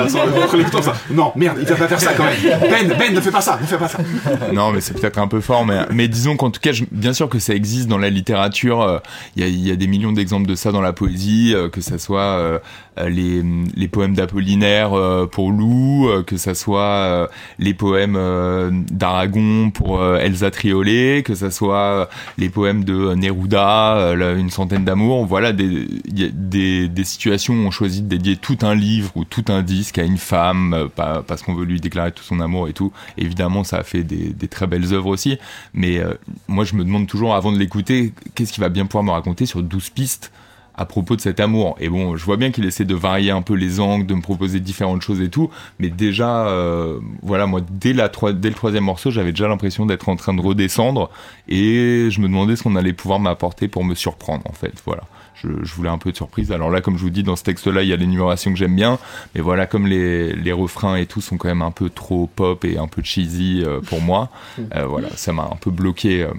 [0.10, 0.94] ça devait ça.
[1.12, 2.60] Non, merde, il va pas faire ça quand même.
[2.62, 4.00] Ben, Ben, ne fais pas ça, ne fais pas ça.
[4.54, 7.14] non, mais c'est peut-être un peu fort, mais, mais disons qu'en tout cas, je- bien
[7.14, 8.82] sûr que ça existe dans la littérature.
[8.82, 9.00] euh,
[9.36, 11.70] Il y, a, il y a des millions d'exemples de ça dans la poésie, euh,
[11.70, 12.60] que ça soit euh,
[12.98, 13.42] les,
[13.76, 17.28] les poèmes d'Apollinaire euh, pour Lou, euh, que ça soit euh,
[17.60, 22.06] les poèmes euh, d'Aragon pour euh, Elsa Triolet, que ça soit euh,
[22.38, 25.26] les poèmes de Neruda, euh, une centaine d'amours.
[25.26, 25.88] Voilà, des,
[26.34, 29.98] des, des situations où on choisit de dédier tout un livre ou tout un disque
[29.98, 32.92] à une femme, euh, pas, parce qu'on veut lui déclarer tout son amour et tout.
[33.18, 35.38] Évidemment, ça a fait des, des très belles œuvres aussi.
[35.74, 36.14] Mais euh,
[36.48, 39.46] moi, je me demande toujours, avant de l'écouter, qu'est-ce qu'il va bien pouvoir me raconter
[39.46, 40.32] sur 12 pistes
[40.76, 41.76] à propos de cet amour.
[41.80, 44.22] Et bon, je vois bien qu'il essaie de varier un peu les angles, de me
[44.22, 45.50] proposer différentes choses et tout.
[45.80, 50.10] Mais déjà, euh, voilà, moi, dès, la dès le troisième morceau, j'avais déjà l'impression d'être
[50.10, 51.10] en train de redescendre.
[51.48, 54.82] Et je me demandais ce qu'on allait pouvoir m'apporter pour me surprendre, en fait.
[54.86, 55.04] Voilà.
[55.34, 56.52] Je, je voulais un peu de surprise.
[56.52, 58.76] Alors là, comme je vous dis, dans ce texte-là, il y a l'énumération que j'aime
[58.76, 59.00] bien.
[59.34, 62.64] Mais voilà, comme les, les refrains et tout sont quand même un peu trop pop
[62.64, 64.30] et un peu cheesy euh, pour moi,
[64.76, 66.32] euh, voilà, ça m'a un peu bloqué euh,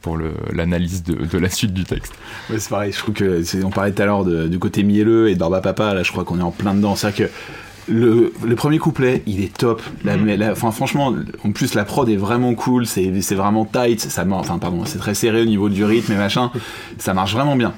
[0.00, 0.18] pour
[0.52, 2.12] l'analyse de, de la suite du texte.
[2.50, 5.28] Ouais, c'est pareil, je trouve que c'est- on parlait tout à l'heure du côté mielleux
[5.28, 6.96] et de Barba Papa, là je crois qu'on est en plein dedans.
[6.96, 7.32] C'est-à-dire que
[7.92, 9.82] le, le premier couplet, il est top.
[10.04, 14.00] La, la- enfin, franchement, en plus la prod est vraiment cool, c'est c'est vraiment tight,
[14.00, 16.50] ça, enfin pardon, c'est très serré au niveau du rythme et machin,
[16.98, 17.72] ça marche vraiment bien.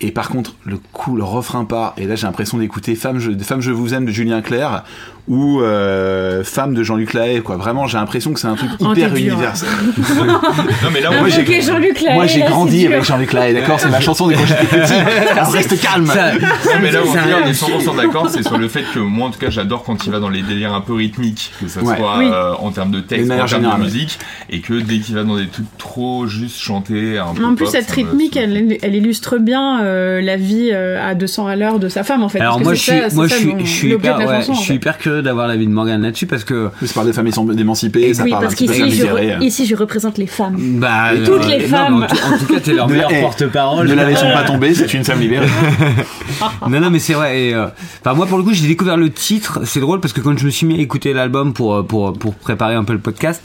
[0.00, 3.30] Et par contre, le coup, le refrain part, et là j'ai l'impression d'écouter Femme je,
[3.38, 4.84] Femme je vous aime de Julien Clerc
[5.26, 7.56] ou euh, Femme de Jean-Luc Lahaye, quoi.
[7.56, 9.68] Vraiment, j'ai l'impression que c'est un truc Oh, hyper universel.
[10.18, 13.80] Non, mais là, Moi, j'ai- Ok, Jean-Luc Lahaye, Moi j'ai grandi avec Jean-Luc Lahaye, d'accord
[13.80, 14.92] C'est ma chanson de quand j'étais petit.
[15.32, 16.06] Alors reste calme.
[16.06, 16.38] Ça- Non,
[16.82, 19.38] mais là où on est 100% d'accord, c'est sur le fait que moi, en tout
[19.38, 21.96] cas, j'adore quand il va dans les délires un peu rythmiques, que ça Ouais.
[21.96, 22.28] soit Oui.
[22.30, 23.90] euh, en termes de texte, en termes générale, de ouais.
[23.90, 24.18] musique,
[24.50, 27.64] et que dès qu'il va dans des trucs trop juste chantés, un peu En plus,
[27.64, 31.56] pop, cette rythmique, me- elle, elle illustre bien euh, la vie euh, à 200 à
[31.56, 32.40] l'heure de sa femme, en fait.
[32.40, 33.48] Alors moi je suis, moi je suis,
[33.92, 34.18] hyper,
[34.52, 37.32] je suis hyper curieux d'avoir l'avis de Morgane là-dessus parce que Ça parle des familles
[37.58, 39.36] émancipées, ça Oui, parle un parce qu'ici, je, misérée.
[39.40, 40.56] ici, je représente les femmes.
[40.78, 42.02] bah Toutes les non, femmes.
[42.02, 43.88] en, tout, en tout cas t'es leur Ne la- meilleur eh, porte-parole.
[43.88, 45.46] Ne la laissons pas tomber, c'est une femme libérée.
[46.68, 47.66] non non mais c'est vrai et euh,
[48.00, 50.44] enfin moi pour le coup j'ai découvert le titre c'est drôle parce que quand je
[50.46, 53.42] me suis mis à écouter l'album pour euh, pour pour préparer un peu le podcast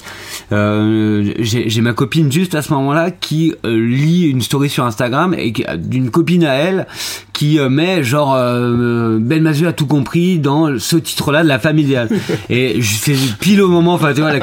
[0.51, 5.35] euh, j'ai ma copine juste à ce moment-là qui euh, lit une story sur Instagram
[5.37, 6.87] et qui- d'une copine à elle
[7.33, 11.58] qui euh, met genre euh, Ben Mazu a tout compris dans ce titre-là de la
[11.59, 12.09] femme idéale
[12.49, 14.39] et c'est pile au moment enfin tu vois la,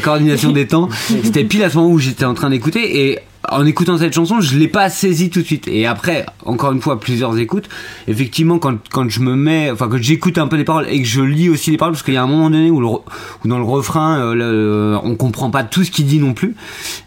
[0.00, 0.88] coordination des temps
[1.24, 4.40] c'était pile à ce moment où j'étais en train d'écouter et en écoutant cette chanson,
[4.40, 5.66] je l'ai pas saisi tout de suite.
[5.66, 7.68] Et après, encore une fois, plusieurs écoutes.
[8.06, 11.08] Effectivement, quand, quand je me mets, enfin, quand j'écoute un peu les paroles et que
[11.08, 12.80] je lis aussi les paroles, parce qu'il y a un moment donné où,
[13.44, 16.54] dans le refrain, euh, le- on comprend pas tout ce qu'il dit non plus.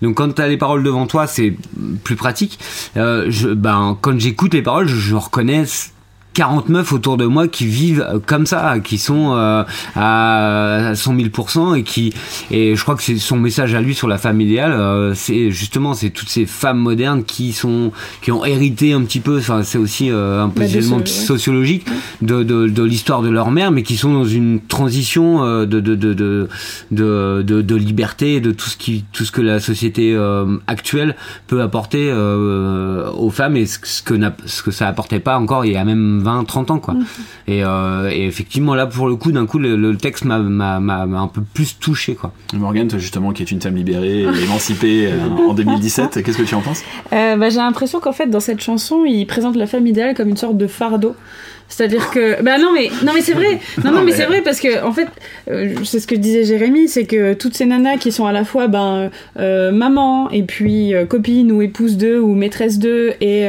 [0.02, 1.56] Donc, quand t'as les paroles devant toi, c'est
[2.04, 2.60] plus pratique.
[2.97, 5.65] Euh, ben, quand j'écoute les paroles, je reconnais
[6.34, 9.63] 40 meufs autour de moi qui vivent euh, comme ça, qui sont euh,
[9.96, 12.13] à 100 000% et qui
[12.52, 15.52] et je crois que c'est son message à lui sur la femme idéale, euh, c'est
[15.52, 17.91] justement c'est toutes ces femmes modernes qui sont
[18.22, 21.06] qui ont hérité un petit peu, enfin c'est aussi euh, un Bah, positionnement ouais.
[21.06, 21.86] sociologique
[22.22, 25.80] de, de, de l'histoire de leur mère, mais qui sont dans une transition euh, de
[25.80, 26.48] de, de, de,
[26.91, 31.15] de, de, liberté, de tout ce qui tout ce que la société euh, actuelle
[31.48, 34.15] peut apporter euh, aux femmes et ce, ce que
[34.46, 36.95] ce que ça apportait pas encore il y a même 20 30 ans quoi.
[37.47, 40.79] Et, euh, et effectivement là pour le coup d'un coup le, le texte m'a m'a
[40.79, 42.31] m'a m'a un peu plus touché quoi.
[42.53, 46.43] Morgane, toi justement, qui est une femme libérée et émancipée euh, en 2017, qu'est-ce que
[46.43, 46.83] tu en penses?
[47.12, 50.29] Euh, bah, j'ai l'impression qu'en fait, dans cette chanson, il présente la femme idéale comme
[50.29, 51.15] une sorte de fardeau.
[51.69, 54.60] C'est-à-dire que, bah non mais non mais c'est vrai, non non mais c'est vrai parce
[54.60, 55.08] que en fait,
[55.49, 58.45] euh, c'est ce que disait Jérémy, c'est que toutes ces nanas qui sont à la
[58.45, 63.43] fois ben euh, maman et puis euh, copine ou épouse d'eux ou maîtresse d'eux et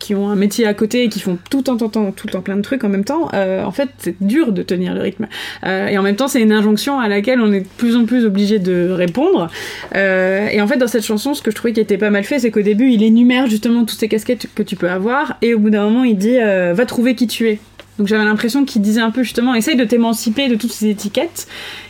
[0.00, 2.40] qui ont un métier à côté et qui font tout un, t'entends tout le temps
[2.40, 5.26] plein de trucs en même temps, en fait, c'est dur de tenir le rythme.
[5.64, 8.24] Et en même temps, c'est une injonction à laquelle on est de plus en plus
[8.24, 9.48] obligé de répondre.
[9.94, 12.38] Et en fait, dans cette chanson, ce que je trouvais qui était pas mal fait,
[12.38, 15.58] c'est qu'au début, il énumère justement toutes ces casquettes que tu peux avoir, et au
[15.58, 17.58] bout d'un moment, il dit va trouver qui tu es.
[17.98, 21.46] Donc j'avais l'impression qu'il disait un peu justement, essaye de t'émanciper de toutes ces étiquettes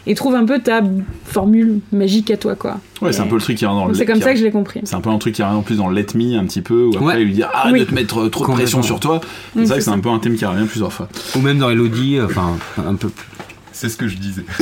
[0.06, 0.80] et trouve un peu ta
[1.24, 2.78] formule magique à toi, quoi.
[3.02, 3.94] Ouais, c'est un peu le truc qui rentre dans le.
[3.94, 4.80] C'est comme ça que je l'ai compris.
[4.84, 6.84] C'est un peu un truc qui revient en plus dans Let Me un petit peu,
[6.84, 7.22] où après Ouais.
[7.22, 7.80] il lui dit arrête Oui.
[7.80, 9.16] de te mettre euh, trop de pression sur toi.
[9.56, 11.08] Mm, c'est vrai que c'est un peu un thème qui revient plusieurs fois.
[11.34, 13.26] Ou même dans Elodie, enfin, un peu plus.
[13.72, 14.44] C'est ce que je disais.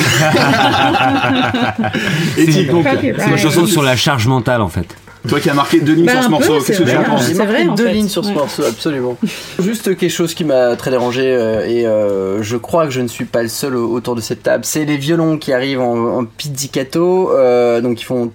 [2.70, 2.86] Donc,
[3.18, 4.96] C'est une chanson sur la charge mentale en fait.
[5.28, 7.00] Toi qui as marqué deux lignes Bah, sur ce morceau, qu'est-ce que c'est tu en
[7.02, 7.10] vrai.
[7.10, 7.92] penses C'est J'ai marqué deux fait.
[7.92, 8.34] lignes sur ce Ouais.
[8.34, 9.16] morceau, absolument.
[9.58, 13.08] Juste quelque chose qui m'a très dérangé euh, et euh, je crois que je ne
[13.08, 14.64] suis pas le seul au- autour de cette table.
[14.64, 18.30] C'est les violons qui arrivent en, en pizzicato, euh, donc ils font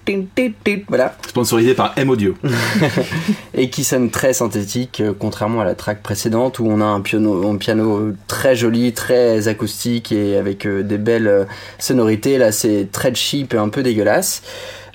[0.88, 2.34] voilà, Sponsorisé par M Audio.
[3.54, 7.00] et qui sonnent très synthétiques, euh, contrairement à la track précédente où on a un
[7.00, 11.44] piano, un piano très joli, très acoustique et avec euh, des belles euh,
[11.78, 12.38] sonorités.
[12.38, 14.42] Là, c'est très cheap et un peu dégueulasse.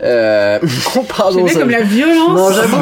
[0.01, 0.60] Euh,
[1.17, 2.77] pardon, ça- comme la violence Non, j'avoue.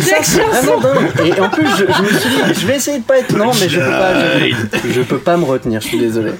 [0.00, 0.78] chaque chanson.
[0.78, 1.26] vraiment dingue.
[1.26, 3.50] Et en plus, je, je me suis dit, je vais essayer de pas être non,
[3.60, 4.12] mais je peux pas,
[4.84, 5.80] je, je peux pas me retenir.
[5.80, 6.32] Je suis désolé.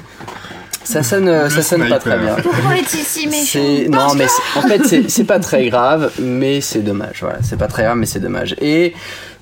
[0.85, 2.35] Ça sonne, ça sonne pas très bien.
[2.43, 3.45] Pourquoi est-il si méchant?
[3.53, 7.19] C'est non, mais en fait, c'est c'est pas très grave, mais c'est dommage.
[7.21, 8.57] Voilà, c'est pas très grave, mais c'est dommage.
[8.61, 8.93] Et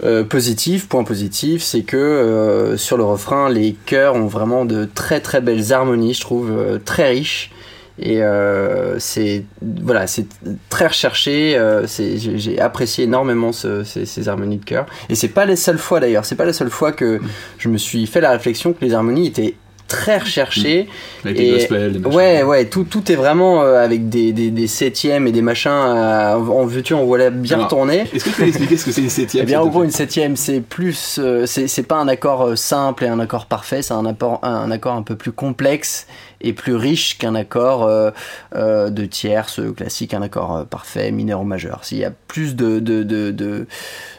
[0.05, 4.87] euh, positif, point positif, c'est que euh, sur le refrain, les chœurs ont vraiment de
[4.95, 7.51] très très belles harmonies, je trouve, euh, très riches.
[7.99, 10.27] Et euh, c'est voilà, c'est
[10.69, 11.57] très recherché.
[11.57, 14.87] euh, j'ai apprécié énormément ce- ces, harmonies de chœur.
[15.09, 16.25] Et c'est pas les seules fois d'ailleurs.
[16.25, 17.21] C'est pas la seule fois que
[17.59, 19.55] je me suis fait la réflexion que les harmonies étaient
[19.91, 20.89] très recherchées.
[21.25, 22.17] Avec Et- les gospels, les machins.
[22.17, 25.71] Ouais, ouais, tout, tout est vraiment euh, avec des, des, des septièmes et des machins
[25.71, 28.07] euh, en veux-tu, en voilà bien Alors, tourné.
[28.15, 29.91] Est-ce que tu peux expliquer ce que c'est les septièmes Eh bien, te gros, une
[29.91, 33.83] septième, c'est plus, euh, c'est c'est pas un accord euh, simple et un accord parfait,
[33.83, 36.07] c'est un, apport- un accord un peu plus complexe
[36.41, 38.11] et plus riche qu'un accord euh,
[38.55, 41.81] euh, de tierce classique, un accord euh, parfait, mineur ou majeur.
[41.85, 43.67] S'il y a plus de de de de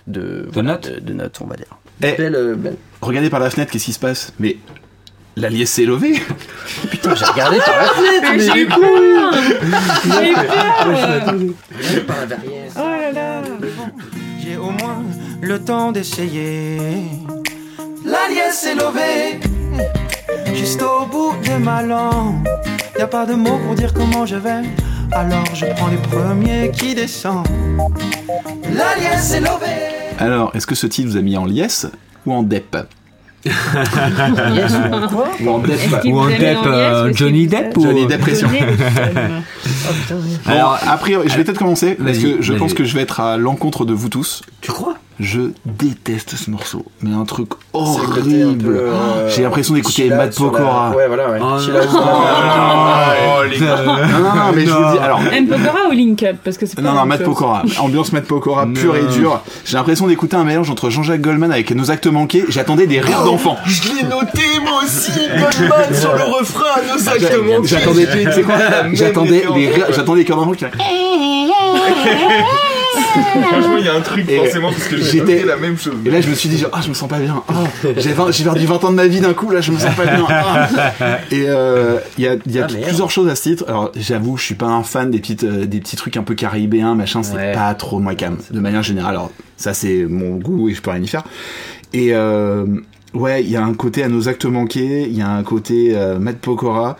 [0.07, 1.65] de, voilà, notes de, de notes, on va dire.
[2.03, 2.13] Eh.
[2.17, 4.34] Belle, belle- Regardez par la fenêtre, qu'est-ce qui se passe?
[4.39, 4.57] Mais
[5.41, 6.21] la liesse s'est levée
[6.91, 9.34] Putain, j'ai regardé par la fenêtre, Mais mais j'ai peur
[10.04, 12.71] J'ai eu peur par la verrière.
[12.75, 13.41] Oh là là
[14.41, 15.04] J'ai au moins
[15.41, 16.77] le temps d'essayer.
[18.06, 19.39] La liesse est levée,
[20.54, 22.47] juste au bout de ma langue.
[22.97, 24.62] Y a pas de mots pour dire comment je vais,
[25.12, 27.47] alors je prends les premiers qui descendent.
[28.73, 30.15] La liesse est levée.
[30.19, 31.88] Alors, est-ce que ce titre vous a mis en liesse
[32.25, 32.77] ou en dep?
[33.45, 34.73] Yes,
[35.43, 35.60] Ou en
[36.06, 38.51] Ou mis Depp, euh, Johnny Depp ou- Johnny seum
[40.45, 43.19] Bon, Alors- après, je vais peut-être commencer parce que je pense que je vais être
[43.19, 44.41] à l'encontre de vous tous.
[44.62, 44.95] Tu crois?
[45.23, 48.75] Je déteste ce morceau, mais un truc horrible.
[48.75, 50.89] euh, J'ai l'impression d'écouter Matt la- Pokora.
[50.95, 51.38] Ouais, voilà, ouais.
[51.39, 51.57] Oh non.
[51.63, 53.75] Oh, les gars.
[53.86, 55.19] Non, non, non, mais je vous dis, alors.
[55.31, 55.47] M.
[55.47, 57.27] Pokora ou Link Up Parce que c'est pas Non, non, Matt chose.
[57.27, 57.62] Pokora.
[57.81, 58.73] Ambiance Matt Pokora Non.
[58.73, 59.41] pure et dure.
[59.63, 62.43] J'ai l'impression d'écouter un mélange entre Jean-Jacques Goldman avec nos actes manqués.
[62.49, 63.57] J'attendais des rires d'enfants.
[63.67, 67.63] Je l'ai noté moi aussi, Goldman sur le refrain, nos exactement.
[67.63, 68.55] J'attendais, tu sais quoi
[68.93, 70.65] J'attendais des rires, j'attendais des cœurs d'enfants qui
[72.91, 75.95] Franchement, il y a un truc Et forcément parce que j'étais- la même chose.
[76.06, 77.43] Et là, je me suis dit, genre, ah, je me sens pas bien.
[77.47, 77.54] Ah,
[77.97, 80.25] j'ai perdu 20 ans de ma vie d'un coup, là, je me sens pas bien.
[80.30, 80.67] Ah.
[81.32, 83.65] Et euh, il y a, il y a Ah, plusieurs choses à ce titre.
[83.67, 86.36] Alors, j'avoue, je suis pas un fan des, petites, euh, des petits trucs un peu
[86.36, 87.54] caribéens, machin, c'est Ouais.
[87.54, 89.12] pas trop moi cam, de manière générale.
[89.15, 91.23] Alors, ça, c'est mon goût et je peux rien y faire.
[91.93, 92.65] Et euh,
[93.13, 95.91] ouais, il y a un côté à nos actes manqués, il y a un côté
[95.95, 96.97] euh, Matt Pokora.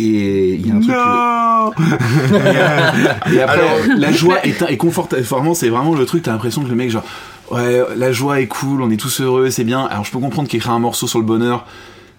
[0.00, 0.90] Et il y a un truc.
[3.34, 5.22] Et après, la joie est, est confortable.
[5.22, 6.22] Vraiment, c'est vraiment le truc.
[6.22, 7.04] T'as l'impression que le mec, genre,
[7.50, 9.84] ouais, la joie est cool, on est tous heureux, c'est bien.
[9.84, 11.66] Alors, je peux comprendre qu'écrire un morceau sur le bonheur,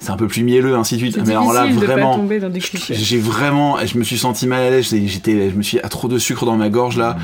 [0.01, 1.19] c'est un peu plus mielleux, ainsi de suite.
[1.25, 2.95] Mais alors là, vraiment, tomber dans des clichés.
[2.95, 4.87] j'ai vraiment, je me suis senti mal à l'aise.
[4.89, 7.17] j'ai- J'étais, je me suis à trop de sucre dans ma gorge là.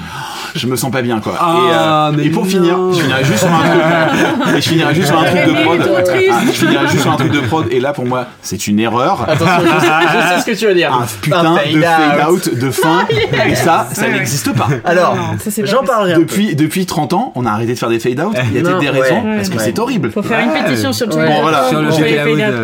[0.55, 1.33] Je me sens pas bien quoi.
[1.39, 2.49] Ah, et, euh, mais et pour non.
[2.49, 4.47] finir, je finirai juste sur un truc.
[4.57, 5.91] et je finirai juste sur un truc de prod.
[6.31, 7.65] Ah, je finirai juste sur un truc de prod.
[7.71, 9.23] Et là, pour moi, c'est une erreur.
[9.27, 10.93] Attention, je sais, je sais ce que tu veux dire.
[10.93, 13.07] Un putain de fade out de fin.
[13.47, 14.67] Et ça, ça n'existe pas.
[14.85, 15.17] Alors,
[15.63, 16.15] j'en parlerai.
[16.19, 18.35] Depuis, depuis 30 ans, on a arrêté de faire des fade out.
[18.51, 19.63] Il y a des raisons, Ouais, parce que ouais.
[19.63, 20.11] c'est horrible.
[20.11, 21.07] Faut faire une pétition sur.
[21.09, 21.25] Twitter.
[21.27, 21.69] Bon, voilà.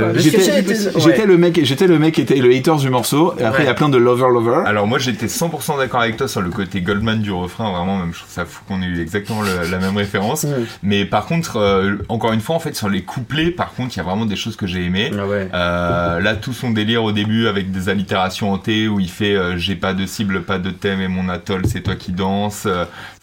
[0.04, 1.26] Euh, J'étais, ouais.
[1.26, 3.34] le mec, j'étais le mec qui était le haters du morceau.
[3.40, 4.64] Et après, il y a plein de lover lover.
[4.66, 8.14] Alors moi j'étais 100% d'accord avec toi sur le côté Goldman du refrain, vraiment même
[8.14, 10.46] je trouve ça fou qu'on ait eu exactement le- la même référence.
[10.82, 13.98] Mais par contre, euh, encore une fois en fait sur les couplets, par contre il
[13.98, 15.12] y a vraiment des choses que j'ai aimées.
[15.18, 15.48] Ah ouais.
[15.54, 19.36] Euh, là tout son délire au début avec des allitérations en T où il fait
[19.36, 22.68] euh, j'ai pas de cible, pas de thème et mon atoll c'est toi qui danse.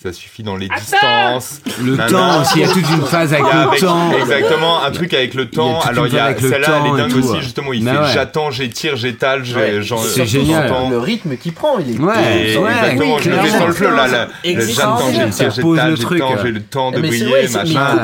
[0.02, 1.60] Ça suffit dans les Attends distances.
[1.82, 4.10] Le temps aussi, il y a toute une phase avec le avec- temps.
[4.18, 5.78] Exactement, un truc avec le temps.
[5.82, 7.40] Alors il y a celle-là, elle est dingue aussi ouais.
[7.42, 7.72] justement.
[7.74, 8.04] Il Bah fait ouais.
[8.14, 9.82] j'attends, j'étire, j'étale, j'ai- Ouais.
[9.82, 10.72] j'en- C'est génial.
[10.88, 14.06] Le rythme qu'il prend, il est Ouais, exactement, je le mets sur le flow là.
[14.08, 16.38] J'attends, j'étire, j'étale, le j'ai le temps, ouais.
[16.44, 18.02] j'ai le temps de Mais briller, mais machin.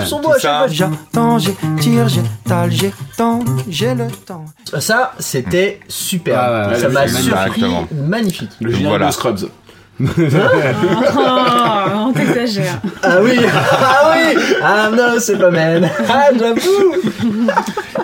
[0.70, 4.44] J'attends, j'étire, j'étale, j'étends, j'ai le temps.
[4.78, 6.38] Ça, c'était super.
[6.40, 7.64] Ah ça m'a c'est surpris.
[7.92, 8.50] magnifique.
[8.60, 9.06] Le voilà.
[9.06, 9.48] de Scrubs.
[9.98, 10.04] Oh,
[12.08, 12.80] on t'exagère.
[13.02, 15.88] Ah oui, ah oui, ah non, c'est pas man.
[16.08, 16.94] Ah j'avoue.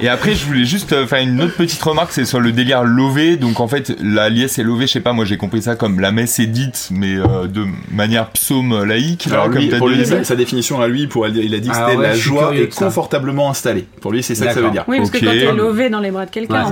[0.01, 2.83] Et après, je voulais juste euh, faire une autre petite remarque, c'est sur le délire
[2.83, 3.37] lové.
[3.37, 6.01] Donc en fait, la liesse est levée, je sais pas, moi j'ai compris ça comme
[6.01, 9.29] la messe est dite, mais euh, de manière psaume laïque.
[9.31, 9.97] Alors comme lui, pour dit.
[9.97, 12.15] lui, sa, sa définition à lui, pour il a dit que Ah c'était ouais, la
[12.15, 12.85] joie ça.
[12.87, 13.87] confortablement installée.
[14.01, 14.85] Pour lui, c'est ça que ça veut dire.
[14.89, 15.25] Oui, parce que Ok.
[15.25, 16.65] quand t'es lové dans les bras de quelqu'un,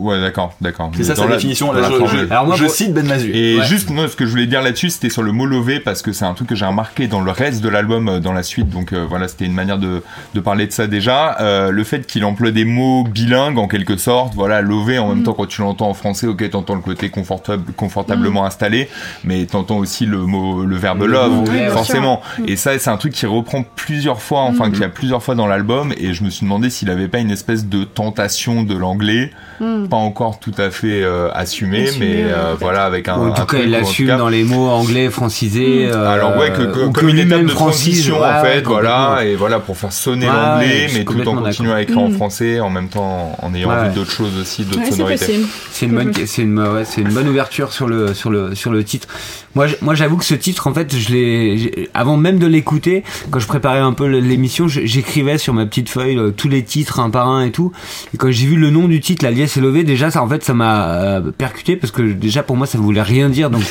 [0.00, 0.90] Ouais, d'accord, d'accord.
[0.96, 1.72] C'est ça sa la- définition.
[1.72, 3.54] Là, la je, Alors moi, je pour- cite Ben Mazué.
[3.54, 3.64] Et Ouais.
[3.64, 6.12] juste, moi, ce que je voulais dire là-dessus, c'était sur le mot lové, parce que
[6.12, 8.68] c'est un truc que j'ai remarqué dans le reste de l'album, euh, dans la suite.
[8.68, 10.02] Donc euh, voilà, c'était une manière de,
[10.34, 11.36] de parler de ça déjà.
[11.40, 14.34] Euh, le fait qu'il emploie des mots bilingues, en quelque sorte.
[14.34, 17.72] Voilà, lové, en même temps, quand tu l'entends en français, ok, t'entends le côté confortable,
[17.76, 18.88] confortablement installé,
[19.24, 22.20] mais t'entends aussi le mot, le verbe love, forcément.
[22.46, 25.46] Et ça, c'est un truc qui reprend plusieurs fois, enfin, qui a plusieurs fois dans
[25.46, 25.92] l'album.
[25.98, 29.88] Et je me suis demandé s'il avait pas une espèce de tentation de l'anglais, Mm.
[29.88, 33.14] pas encore tout à fait euh, assumé, Assumé, mais ouais, euh, voilà, avec un.
[33.14, 35.88] en un tout cas, truc il l'assume cas, dans les mots anglais francisés.
[35.90, 38.56] euh, alors ouais, que, que- ou comme une étape de francise, transition ouais, en fait,
[38.58, 41.98] ouais, voilà, et voilà pour faire sonner Ouais, l'anglais, mais tout en continuant à écrire
[41.98, 42.14] en Mm.
[42.14, 43.76] français, en même temps en ayant Ouais.
[43.76, 45.26] envie d'autres choses aussi, d'autres sonorités.
[45.26, 45.46] possible.
[45.72, 48.70] C'est une bonne, c'est une, ouais, c'est une bonne ouverture sur le, sur le, sur
[48.72, 49.08] le titre.
[49.54, 53.04] Moi, je- moi, j'avoue que ce titre, en fait, je l'ai, avant même de l'écouter,
[53.30, 56.98] quand je préparais un peu l'émission, j'écrivais sur ma petite feuille euh, tous les titres
[57.00, 57.70] un par un et tout.
[58.12, 60.28] Et quand j'ai vu le nom du titre, La liesse est levée, déjà, ça, en
[60.28, 63.48] fait, ça m'a euh, percuté parce que déjà pour moi, ça voulait rien dire.
[63.48, 63.62] Donc,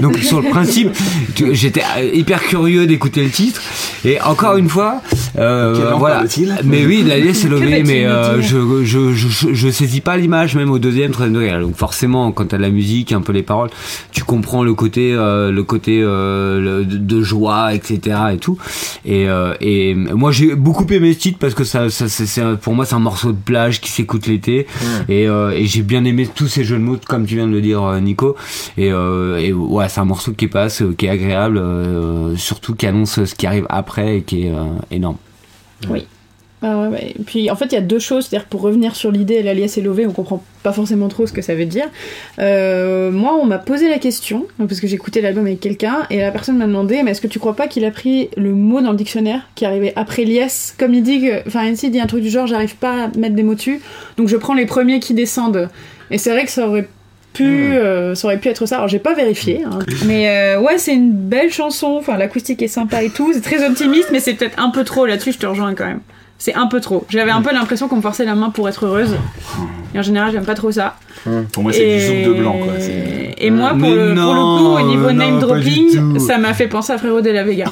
[0.00, 0.90] donc sur le principe,
[1.34, 3.60] tu- j'étais euh, hyper curieux d'écouter le titre.
[4.04, 5.00] Et encore une fois,
[5.38, 6.20] euh, voilà.
[6.64, 10.54] Mais oui, La liesse est levée, mais euh, je, je, je, je, saisis pas l'image
[10.54, 11.58] même au deuxième, troisième degré.
[11.60, 13.70] Donc forcément, quand t'as la musique, un peu les paroles,
[14.12, 18.16] tu comprends le côté, euh, le côté euh, le- de, joie, etc.
[18.34, 18.56] et tout.
[19.04, 22.74] Et, euh, et moi, j'ai beaucoup aimé ce titre parce que ça, ça c'est, pour
[22.74, 24.66] moi, c'est un morceau de plage qui s'écoute l'été.
[25.08, 27.52] Et, euh, et j'ai bien aimé tous ces jeux de mots, comme tu viens de
[27.52, 28.36] le dire, Nico.
[28.76, 32.86] Et, euh, et ouais, c'est un morceau qui passe, qui est agréable, euh, surtout qui
[32.86, 35.18] annonce ce qui arrive après et qui est euh, énorme.
[36.60, 37.14] Ah ouais, ouais.
[37.16, 38.26] Et puis en fait, il y a deux choses.
[38.26, 41.42] C'est-à-dire pour revenir sur l'idée, l'alias est lové, on comprend pas forcément trop ce que
[41.42, 41.86] ça veut dire.
[42.40, 46.32] Euh, moi, on m'a posé la question parce que écouté l'album avec quelqu'un et la
[46.32, 48.90] personne m'a demandé, mais est-ce que tu crois pas qu'il a pris le mot dans
[48.90, 52.22] le dictionnaire qui arrivait après liesse, comme il dit que, enfin, il dit un truc
[52.22, 53.80] du genre, j'arrive pas à mettre des mots dessus,
[54.16, 55.68] donc je prends les premiers qui descendent.
[56.10, 56.88] Et c'est vrai que ça aurait
[57.38, 58.76] pu, euh, ça aurait pu être ça.
[58.76, 59.78] Alors j'ai pas vérifié, hein.
[60.06, 61.96] mais euh, ouais, c'est une belle chanson.
[61.98, 63.32] Enfin, l'acoustique est sympa et tout.
[63.32, 65.32] C'est très optimiste, mais c'est peut-être un peu trop là-dessus.
[65.32, 66.00] Je te rejoins quand même.
[66.40, 67.04] C'est un peu trop.
[67.10, 69.16] J'avais un peu l'impression qu'on me forçait la main pour être heureuse.
[69.94, 70.94] Et en général, j'aime pas trop ça.
[71.52, 72.74] Pour moi, c'est du zouk de blanc, quoi.
[73.40, 76.54] Et moi, pour, le, pour le non, coup, au niveau non, name dropping, ça m'a
[76.54, 77.64] fait penser à Frérot de la Vega.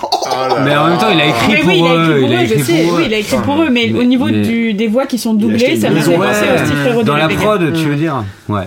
[0.64, 2.10] Mais en même temps, il a écrit Mais pour oui, il a eux.
[2.10, 2.86] écrit pour il eux, je sais.
[2.92, 5.18] Oui, il a écrit pour eux, mais, Mais- au niveau mais- du, des voix qui
[5.18, 6.26] sont doublées, ça m'a fait ouais.
[6.26, 7.40] penser au style Frérot de Dans la la Vega.
[7.40, 8.62] prod, tu veux dire Ouais.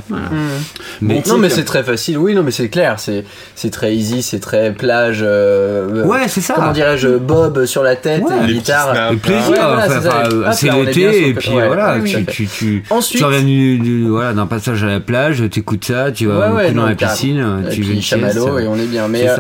[1.02, 3.24] Mais non mais c'est très facile, oui non mais c'est clair, c'est
[3.56, 5.22] c'est très easy, c'est très plage.
[5.24, 6.56] euh, Ouais, c'est ça.
[6.56, 8.46] Comment dirais-je, bob sur la tête, Ouais.
[8.48, 9.12] guitare.
[9.12, 13.18] le plaisir, Ouais, enfin, c'est sur l'été et puis Ouais, voilà, tu, tu, tu, Ensuite-
[13.20, 16.72] tu reviens du, du- voilà, d'un passage à la plage, t'écoutes ça, tu vas Ouais,
[16.72, 18.66] dans non, la piscine, tu veux chamallow sieste.
[18.66, 19.08] et on est bien.
[19.08, 19.38] Mais, euh,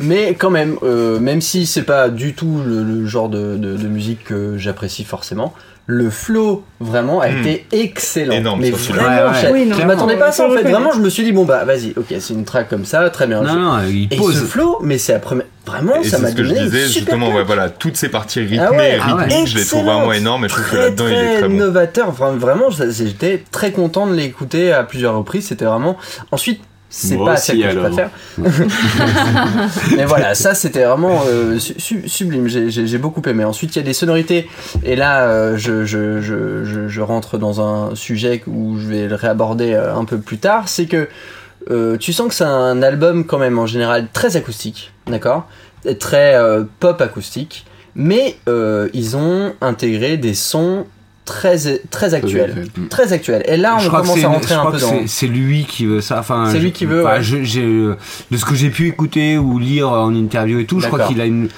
[0.00, 3.76] mais quand même, euh, même si c'est pas du tout le, le genre de, de-
[3.76, 5.54] de musique que j'apprécie forcément,
[5.86, 7.38] le flow vraiment a Hmm.
[7.40, 8.32] été excellent.
[8.34, 9.38] Énorme mais vraiment, Ouais, ouais.
[9.48, 10.62] je- Oui, non, je m'attendais pas à ça en fait.
[10.62, 13.26] Vraiment, je me suis dit bon bah vas-y, ok, c'est une track comme ça, très
[13.26, 13.42] bien.
[13.42, 14.38] Non, non, il Et pose.
[14.38, 15.46] ce flow, mais c'est la première.
[15.66, 18.08] Vraiment, Et ça c'est m'a ce que je donné disais, justement, ouais, voilà, toutes ces
[18.08, 19.24] parties rythmées, Ah ouais, ah ouais.
[19.24, 21.56] rythmiques, je les trouve vraiment énormes et je trouve que là-dedans, il est très bon.
[21.56, 22.08] novateur.
[22.08, 25.46] Enfin, vraiment, j'étais très content de l'écouter à plusieurs reprises.
[25.48, 25.96] C'était vraiment.
[26.32, 26.60] Ensuite,
[26.94, 27.84] c'est pas aussi, celle que alors.
[27.86, 28.10] je préfère.
[29.96, 32.48] Mais voilà, ça c'était vraiment euh, su- su- sublime.
[32.48, 33.44] J'ai- beaucoup aimé.
[33.46, 34.46] Ensuite, il y a des sonorités.
[34.84, 39.72] Et là, euh, je, je, je, rentre dans un sujet où je vais le réaborder
[39.72, 40.68] euh, un peu plus tard.
[40.68, 41.08] C'est que
[41.98, 45.46] tu sens que c'est un album quand même en général très acoustique, d'accord?
[45.98, 46.36] Très
[46.78, 47.64] pop acoustique.
[47.94, 48.36] Mais
[48.92, 50.84] ils ont intégré des sons
[51.24, 51.56] très,
[51.90, 52.66] très actuels.
[52.76, 52.88] Mm.
[52.88, 53.42] Très actuels.
[53.46, 55.06] Et là, on commence à rentrer un peu dans.
[55.06, 56.18] c'est- lui qui veut ça.
[56.20, 57.22] Enfin, C'est lui qui veut, enfin, ouais.
[57.22, 57.96] je- euh,
[58.30, 61.20] de ce que j'ai pu écouter ou lire en interview et tout, je crois qu'il
[61.20, 61.48] a une,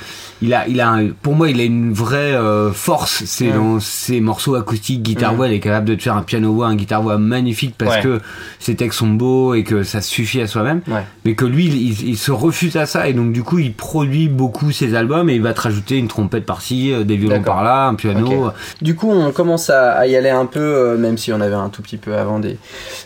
[0.43, 3.23] il a, il a, pour moi, il a une vraie euh, force.
[3.27, 6.53] C'est dans ses morceaux acoustiques, guitare voix, il est capable de te faire un piano
[6.53, 8.03] voix, un guitare voix magnifique parce Ouais.
[8.03, 8.21] que
[8.59, 10.81] ses textes sont beaux et que ça suffit à soi-même.
[10.89, 11.05] Ouais.
[11.25, 14.29] Mais que lui, il, il se refuse à ça et donc du coup, il produit
[14.29, 17.55] beaucoup ses albums et il va te rajouter une trompette par-ci, euh, des violons D'accord.
[17.57, 18.47] par là, un piano.
[18.49, 18.53] Ok.
[18.83, 21.55] Du coup, on commence à, à y aller un peu, euh, même si on avait
[21.55, 22.59] un tout petit peu avant des.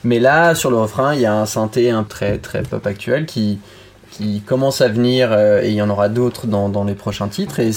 [0.04, 3.26] Mais là, sur le refrain, il y a un synthé un très très pop actuel
[3.26, 3.58] qui
[4.18, 7.28] qui commence à venir euh, et il y en aura d'autres dans, dans les prochains
[7.28, 7.70] titres et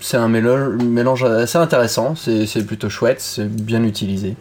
[0.00, 2.14] c'est un mélange, mélange assez intéressant.
[2.16, 4.34] C'est plutôt chouette, c'est bien utilisé.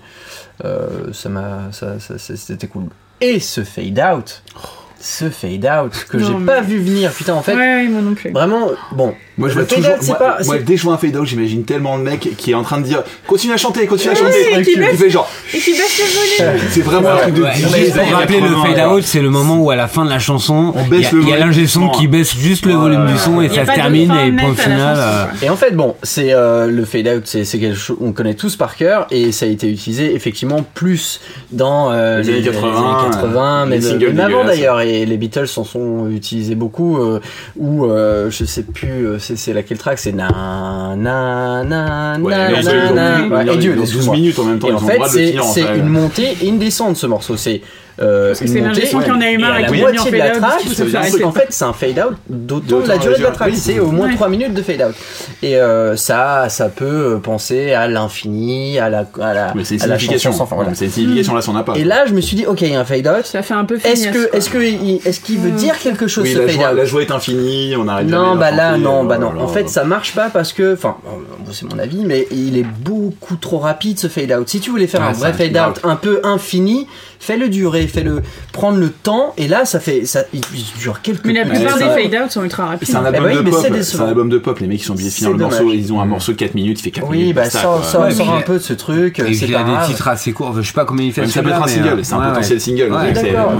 [0.65, 2.85] Euh, ça m'a, ça, c'était cool.
[3.21, 4.41] Et ce fade out,
[4.99, 7.11] ce fade out que j'ai mais- pas vu venir.
[7.11, 8.31] Putain, en fait, ouais, ouais, moi non plus.
[8.31, 9.13] vraiment, bon.
[9.37, 9.95] Moi, je vois fade toujours.
[10.03, 12.29] Moi, pas- moi, c'est- dès que je vois un fade out, j'imagine tellement le mec
[12.37, 14.59] qui est en train de dire continue à chanter, continue à Oui, chanter.
[14.59, 15.29] et qui baisse- fait genre.
[15.53, 16.59] Et qui baisse le volume.
[16.69, 19.57] C'est vraiment un truc de Ouais, pour rappeler le 80, fade out, c'est le moment
[19.57, 22.07] où à la fin de la chanson, On il baisse y a, l'ingé son qui
[22.07, 24.97] baisse juste le volume du son et ça se termine et point final.
[24.99, 25.25] euh.
[25.41, 28.55] Et en fait, bon, c'est euh, le fade out, c'est quelque chose on connaît tous
[28.55, 31.19] par cœur et ça a été utilisé effectivement plus
[31.51, 34.81] dans euh, Les années 80, années 80, les mais même avant d'ailleurs.
[34.81, 36.99] Et les Beatles s'en sont utilisés beaucoup.
[37.57, 37.87] ou
[38.29, 40.27] je sais plus, c'est laquelle track, c'est na
[40.97, 43.19] na na na na ils ont- na.
[43.19, 44.15] ils ont- Ouais, ils ont- Adieu, ils ont 12 excuse-moi.
[44.15, 44.99] minutes en même temps, en fait,
[45.53, 47.37] c'est une montée et une descente ce morceau.
[47.37, 47.61] C'est
[47.97, 49.91] Parce que c'est montée, l'ingé son qui en a eu et marre et mis en
[49.91, 51.19] de fade out, parce qu'il ça dire s'arrêter.
[51.21, 53.53] qu'en fait c'est un fade out d'autant D'autant la durée de la track.
[53.55, 54.15] C'est au moins Ouais.
[54.15, 54.95] 3 minutes de fade out.
[55.41, 59.81] Et euh, ça, ça peut penser à l'infini, à la, à la, Mais c'est une
[59.83, 60.31] à la signification.
[60.73, 61.75] C'est une signification là, si on n'a pas.
[61.75, 63.25] Et là, je me suis dit, ok, il y a un fade out.
[63.25, 64.57] Ça fait un peu Est-ce que, est-ce que,
[65.07, 65.55] est-ce qu'il veut Mm.
[65.55, 66.77] dire quelque chose ce la fade joie, out?
[66.77, 69.33] la joie est infinie, on arrête jamais non, de bah là, non, euh, bah non.
[69.39, 72.63] En fait, ça marche pas parce que, enfin, euh, c'est mon avis, mais il est
[72.65, 74.49] beaucoup trop rapide ce fade out.
[74.49, 76.87] Si tu voulais faire Ah, un vrai ça, fade out un peu infini,
[77.23, 78.21] fais-le durer, fais-le
[78.51, 79.33] prendre le temps.
[79.37, 80.41] Et là, ça fait, ça, il
[80.79, 81.25] dure quelques.
[81.25, 82.87] Mais la Ouais, plupart des ça- fade out sont ultra rapides.
[82.89, 83.65] C'est un Eh album bah oui, de pop.
[83.81, 84.59] c'est un album de pop.
[84.59, 85.71] Les mecs, ils sont obligés de finir le morceau.
[85.71, 86.79] Ils ont un morceau de 4 minutes.
[86.79, 87.27] Il fait 4 minutes.
[87.27, 89.19] Oui, bah Ouais, sors mais- un peu de ce truc.
[89.19, 90.53] Et c'est il a des titres assez courts.
[90.61, 91.25] Je sais pas combien il fait.
[91.27, 91.99] Ça peut être un mais, single.
[91.99, 92.91] euh, C'est un potentiel single.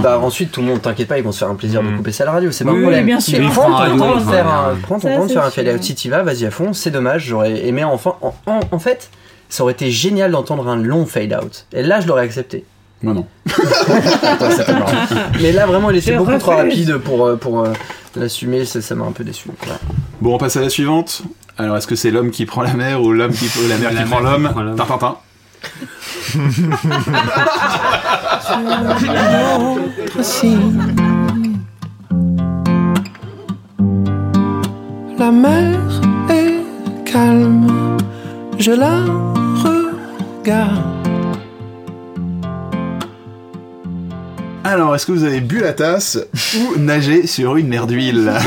[0.02, 1.96] Bah ensuite tout le monde t'inquiète pas ils vont se faire un plaisir de Mm.
[1.98, 3.06] couper ça à la radio c'est pas un problème.
[3.06, 3.38] bien sûr.
[3.50, 5.44] Prends ton temps de ils faire un un- prends ton Ça, temps de c'est faire
[5.44, 5.64] un sûr.
[5.64, 8.60] fade out si t'y vas vas-y à fond c'est dommage j'aurais aimé enfin en, en,
[8.70, 9.10] en fait
[9.48, 12.64] ça aurait été génial d'entendre un long fade out et là je l'aurais accepté.
[13.04, 13.26] Non, non.
[15.40, 17.72] Mais là vraiment il était beaucoup trop rapide pour euh, pour euh,
[18.16, 19.48] l'assumer ça ça m'a un peu déçu.
[20.20, 21.22] Bon, on passe à la suivante.
[21.56, 24.02] Alors, est-ce que c'est l'homme qui prend la mer ou l'homme qui la mer La
[24.02, 24.48] qui prend qui l'homme?
[24.50, 24.76] prend l'homme.
[24.76, 25.16] Tintintin.
[35.18, 35.78] La mer
[36.28, 37.96] est calme,
[38.58, 38.96] je la
[39.64, 40.93] regarde.
[44.64, 46.18] Alors, est-ce que vous avez bu la tasse
[46.56, 48.32] ou nagé sur une mer d'huile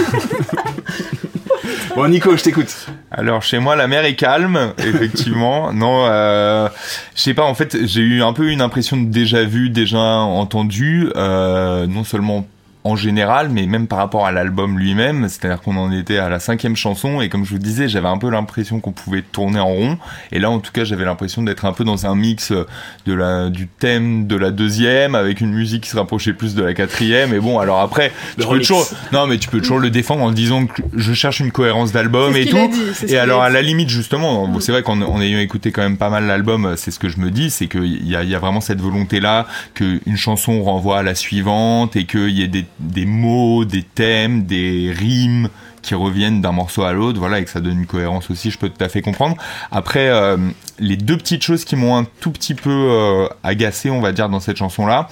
[1.96, 2.88] Bon, Nico, je t'écoute.
[3.10, 5.74] Alors chez moi la mer est calme, effectivement.
[5.74, 6.68] non, euh,
[7.16, 7.44] je sais pas.
[7.44, 12.04] En fait, j'ai eu un peu une impression de déjà vu, déjà entendu, euh, non
[12.04, 12.46] seulement
[12.88, 15.28] en général, mais même par rapport à l'album lui-même.
[15.28, 18.18] C'est-à-dire qu'on en était à la cinquième chanson et comme je vous disais, j'avais un
[18.18, 19.98] peu l'impression qu'on pouvait tourner en rond.
[20.32, 22.54] Et là, en tout cas, j'avais l'impression d'être un peu dans un mix
[23.06, 26.64] de la du thème de la deuxième avec une musique qui se rapprochait plus de
[26.64, 27.34] la quatrième.
[27.34, 30.32] Et bon, alors après, tu peux toujours, non, mais tu peux toujours le défendre en
[30.32, 32.58] disant que je cherche une cohérence d'album et tout.
[32.72, 35.82] dit, Et alors, à la limite, justement, bon, c'est vrai qu'en en ayant écouté quand
[35.82, 38.36] même pas mal l'album, c'est ce que je me dis, c'est qu'il y a, y
[38.36, 42.66] a vraiment cette volonté-là qu'une chanson renvoie à la suivante et qu'il y ait des,
[42.80, 45.50] des mots, des thèmes, des rimes
[45.82, 48.58] qui reviennent d'un morceau à l'autre, voilà, et que ça donne une cohérence aussi, je
[48.58, 49.38] peux tout à fait comprendre.
[49.72, 50.38] Après, euh,
[50.80, 54.28] les deux petites choses qui m'ont un tout petit peu euh, agacé, on va dire,
[54.28, 55.08] dans cette chanson-là,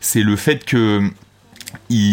[0.00, 1.10] c'est le fait que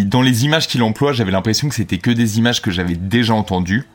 [0.06, 3.34] dans les images qu'il emploie, j'avais l'impression que c'était que des images que j'avais déjà
[3.34, 3.86] entendues.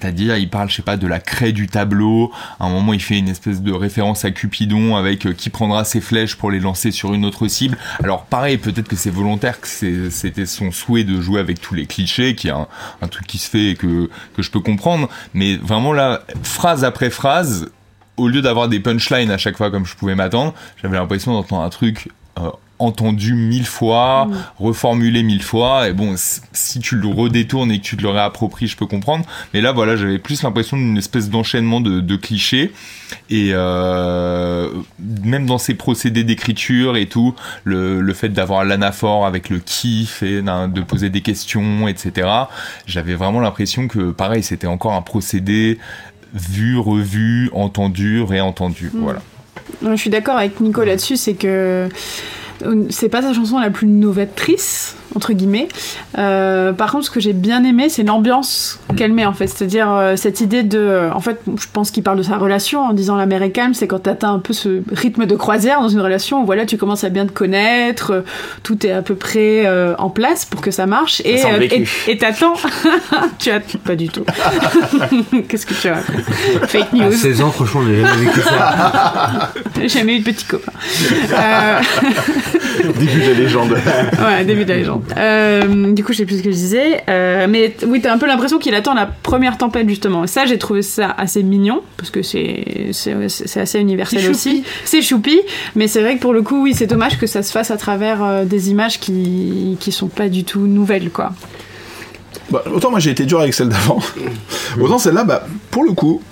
[0.00, 2.32] C'est-à-dire, il parle, je sais pas, de la craie du tableau.
[2.60, 5.84] À un moment, il fait une espèce de référence à Cupidon avec euh, qui prendra
[5.84, 7.76] ses flèches pour les lancer sur une autre cible.
[8.02, 9.66] Alors, pareil, peut-être que c'est volontaire, que
[10.10, 12.66] c'était son souhait de jouer avec tous les clichés, qui est un,
[13.08, 15.08] truc qui se fait et que, que je peux comprendre.
[15.34, 17.70] Mais vraiment là, phrase après phrase,
[18.16, 21.62] au lieu d'avoir des punchlines à chaque fois comme je pouvais m'attendre, j'avais l'impression d'entendre
[21.62, 25.88] un truc euh, entendu mille fois, reformulé mille fois.
[25.88, 29.24] Et bon, si tu le redétournes et que tu te le réappropries, je peux comprendre.
[29.52, 32.72] Mais là, voilà, j'avais plus l'impression d'une espèce d'enchaînement de, de clichés.
[33.30, 34.70] Et euh,
[35.24, 40.22] même dans ses procédés d'écriture et tout, le, le fait d'avoir l'anaphore avec le kiff
[40.22, 42.28] et de poser des questions, etc.
[42.86, 45.78] J'avais vraiment l'impression que, pareil, c'était encore un procédé
[46.34, 48.90] vu, revu, entendu, réentendu.
[48.94, 49.20] Voilà.
[49.82, 51.88] Non, je suis d'accord avec Nico là-dessus, c'est que
[52.90, 55.66] c'est pas sa chanson la plus novatrice, entre guillemets.
[56.16, 59.90] Euh, par contre, ce que j'ai bien aimé, c'est l'ambiance qu'elle met en fait, c'est-à-dire
[59.90, 63.16] euh, cette idée de, en fait, je pense qu'il parle de sa relation en disant
[63.16, 65.88] la mer est calme, c'est quand tu atteins un peu ce rythme de croisière dans
[65.88, 68.20] une relation où voilà, tu commences à bien te connaître, euh,
[68.62, 72.54] tout est à peu près euh, en place pour que ça marche et euh, t'attends,
[73.40, 74.24] tu as pas du tout.
[75.48, 75.96] Qu'est-ce que tu as
[76.68, 77.12] Fake À news.
[77.12, 79.52] 16 ans, franchement, on n'a jamais vécu ça.
[79.80, 80.72] J'ai jamais eu de petit copain.
[81.32, 81.80] Euh,
[82.98, 83.72] Début de la légende.
[83.72, 85.02] ouais, début de la légende.
[85.16, 87.02] Euh, du coup, je sais plus ce que je disais.
[87.08, 90.24] Euh, mais oui, t'as un peu l'impression qu'il attend la première tempête, justement.
[90.24, 92.92] Et ça, j'ai trouvé ça assez mignon, parce que c'est
[93.56, 94.64] assez universel aussi.
[94.84, 95.40] C'est choupi.
[95.74, 97.76] Mais c'est vrai que pour le coup, oui, c'est dommage que ça se fasse à
[97.76, 101.32] travers euh, des images qui, qui sont pas du tout nouvelles, quoi.
[102.50, 103.98] Bah, autant moi j'ai été dur avec celle d'avant.
[104.80, 106.22] autant celle-là, bah, pour le coup,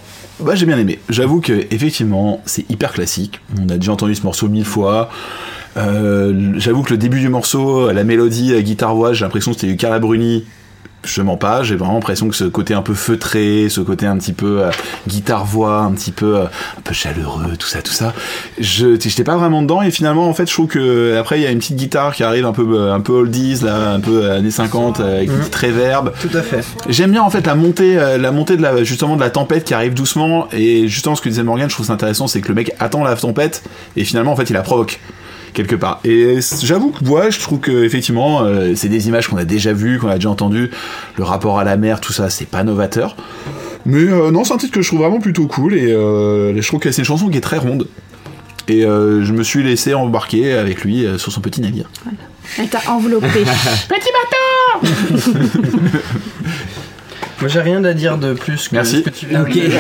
[0.41, 0.99] bah, j'ai bien aimé.
[1.09, 3.41] J'avoue que effectivement, c'est hyper classique.
[3.59, 5.11] On a déjà entendu ce morceau mille fois.
[5.77, 9.73] Euh, J'avoue que le début du morceau, la mélodie, la guitare-voix, j'ai l'impression que c'était
[9.73, 10.45] du Carla Bruni.
[11.05, 14.17] Je mens pas, j'ai vraiment l'impression que ce côté un peu feutré, ce côté un
[14.19, 14.71] petit peu euh,
[15.07, 18.13] guitare-voix, un petit peu, euh, un peu chaleureux, tout ça, tout ça.
[18.59, 21.47] Je, j'étais pas vraiment dedans et finalement, en fait, je trouve que après il y
[21.47, 24.29] a une petite guitare qui arrive un peu, euh, un peu oldies là, un peu
[24.29, 26.13] années 50 euh, avec une petite réverb.
[26.21, 26.65] Tout à fait.
[26.89, 29.63] J'aime bien en fait la montée, euh, la montée de la justement de la tempête
[29.63, 32.49] qui arrive doucement et justement ce que disait Morgan, je trouve ça intéressant, c'est que
[32.49, 33.63] le mec attend la tempête
[33.97, 34.99] et finalement en fait il la provoque
[35.57, 36.01] quelque part.
[36.05, 39.73] Et j'avoue que ouais, je trouve que effectivement euh, c'est des images qu'on a déjà
[39.73, 40.71] vues, qu'on a déjà entendues,
[41.17, 43.17] le rapport à la mer, tout ça, c'est pas novateur.
[43.87, 46.69] Mais euh, non, c'est un titre que je trouve vraiment plutôt cool et euh, je
[46.69, 47.89] trouve que c'est une chanson qui est très ronde.
[48.69, 51.89] Et je me suis laissé embarquer avec lui sur son petit navire.
[52.59, 53.29] Elle t'a enveloppé.
[53.89, 54.11] Petit
[54.83, 55.31] bateau
[57.41, 58.99] Moi j'ai rien à dire de plus que Merci.
[58.99, 59.71] ce que tu viens de dire.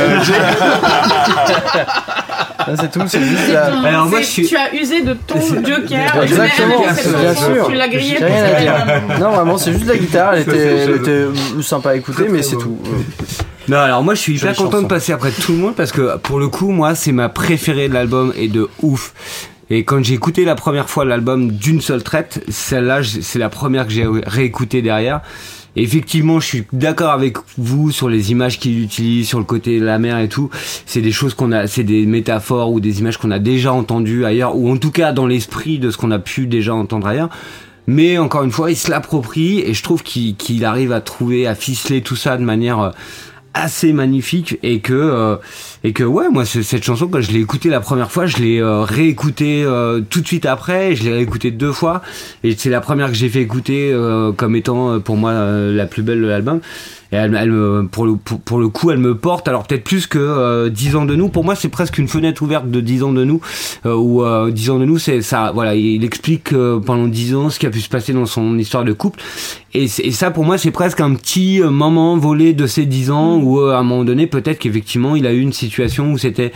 [2.68, 3.66] Non, c'est tout, c'est juste la...
[3.66, 6.22] Alors, moi, C'est- je suis- Tu as usé de ton joker.
[6.22, 7.66] Exactement, Tu l'as- bien sûr.
[7.68, 8.60] Tu l'as grillé J'ai pour rien à ça.
[8.60, 8.74] dire.
[9.20, 11.26] Non, vraiment, c'est juste la guitare, elle était, elle était
[11.62, 12.76] sympa à écouter, mais c'est tout.
[13.68, 15.90] Non, alors moi je suis hyper Jolie content de passer après tout le monde parce
[15.92, 19.12] que pour le coup, moi c'est ma préférée de l'album et de ouf.
[19.70, 23.48] Et quand j'ai écouté la première fois l'album d'une seule traite, celle-là j- c'est la
[23.48, 25.20] première que j'ai réécoutée derrière.
[25.76, 29.84] Effectivement, je suis d'accord avec vous sur les images qu'il utilise, sur le côté de
[29.84, 30.50] la mer et tout.
[30.86, 34.24] C'est des choses qu'on a, c'est des métaphores ou des images qu'on a déjà entendues
[34.24, 37.28] ailleurs, ou en tout cas dans l'esprit de ce qu'on a pu déjà entendre ailleurs.
[37.86, 41.46] Mais encore une fois, il se l'approprie et je trouve qu'il qu'il arrive à trouver,
[41.46, 42.90] à ficeler tout ça de manière euh,
[43.56, 45.36] assez magnifique et que euh,
[45.82, 48.60] et que ouais moi cette chanson quand je l'ai écoutée la première fois je l'ai
[48.60, 52.02] euh, réécoutée euh, tout de suite après je l'ai réécoutée deux fois.
[52.44, 55.74] Et c'est la première que j'ai fait écouter euh, comme étant euh, pour moi euh,
[55.74, 56.60] la plus belle de l'album
[57.12, 59.48] et elle, elle me pour le pour, le coup elle me porte.
[59.48, 61.28] Alors peut-être plus que euh, 10 ans de nous.
[61.28, 63.40] Pour moi c'est presque une fenêtre ouverte de 10 ans de nous
[63.84, 67.34] euh, où euh, 10 ans de nous c'est ça voilà il explique euh, pendant 10
[67.34, 69.20] ans ce qui a pu se passer dans son histoire de couple.
[69.74, 73.36] Et, ça, pour moi, c'est presque un petit euh, moment volé de ces 10 ans
[73.36, 76.52] où, euh, à un moment donné, peut-être qu'effectivement, il a eu une situation où c'était,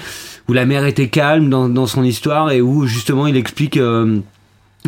[0.48, 3.78] où la mère était calme dans, dans son histoire et où, justement, il explique,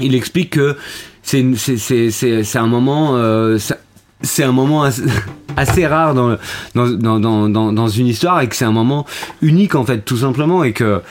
[0.00, 0.76] il explique que
[1.22, 2.10] c'est, c'est, c'est,
[2.42, 3.78] c'est un moment, euh, ça-
[4.22, 5.02] c'est un moment assez,
[5.56, 6.38] assez rare dans, le-
[6.74, 9.06] dans, dans, dans, dans, dans une histoire et que c'est un moment
[9.40, 11.02] unique, en fait, tout simplement, et que,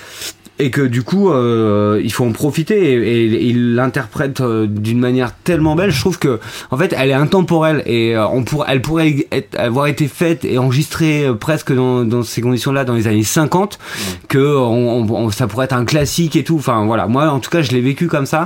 [0.59, 4.99] et que du coup euh, il faut en profiter et, et il l'interprète euh, d'une
[4.99, 5.89] manière tellement belle.
[5.91, 6.39] Je trouve que
[6.69, 10.45] en fait elle est intemporelle et euh, on pourrait elle pourrait être- avoir été faite
[10.45, 13.79] et enregistrée euh, presque dans, dans ces conditions là dans les années 50
[14.27, 16.57] que on, on- ça pourrait être un classique et tout.
[16.57, 17.07] Enfin voilà.
[17.07, 18.45] Moi en tout cas je l'ai vécu comme ça.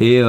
[0.00, 0.20] Et et, et,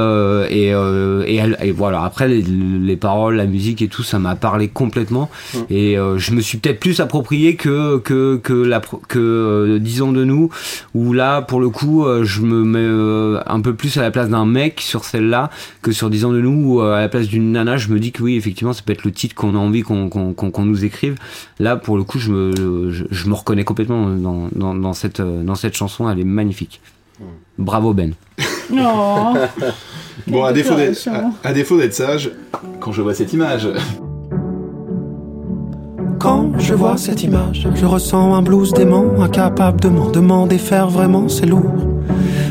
[0.74, 2.02] euh, et, elle- et voilà.
[2.02, 5.28] Après les, les paroles la musique et tout ça m'a parlé complètement.
[5.68, 10.00] Et euh, je me suis peut-être plus approprié que que que la que euh, 10
[10.02, 10.48] ans de nous
[10.94, 14.10] où là pour le coup euh, je me mets euh, un peu plus à la
[14.10, 15.50] place d'un mec sur celle-là
[15.82, 17.98] que sur 10 ans de nous où euh, à la place d'une nana je me
[17.98, 20.50] dis que oui effectivement ça peut être le titre qu'on a envie qu'on qu'on qu'on
[20.50, 21.16] qu'on nous écrive.
[21.58, 25.20] Là pour le coup je me je, je me reconnais complètement dans, dans dans cette
[25.20, 26.80] dans cette chanson elle est magnifique.
[27.58, 28.12] Bravo Ben.
[28.70, 29.34] Non.
[30.26, 32.32] Bon, à défaut d'être sage,
[32.80, 33.68] quand je vois cette image,
[36.26, 40.88] Quand je vois cette image, je ressens un blues dément, incapable de m'en demander faire
[40.88, 41.70] vraiment, c'est lourd.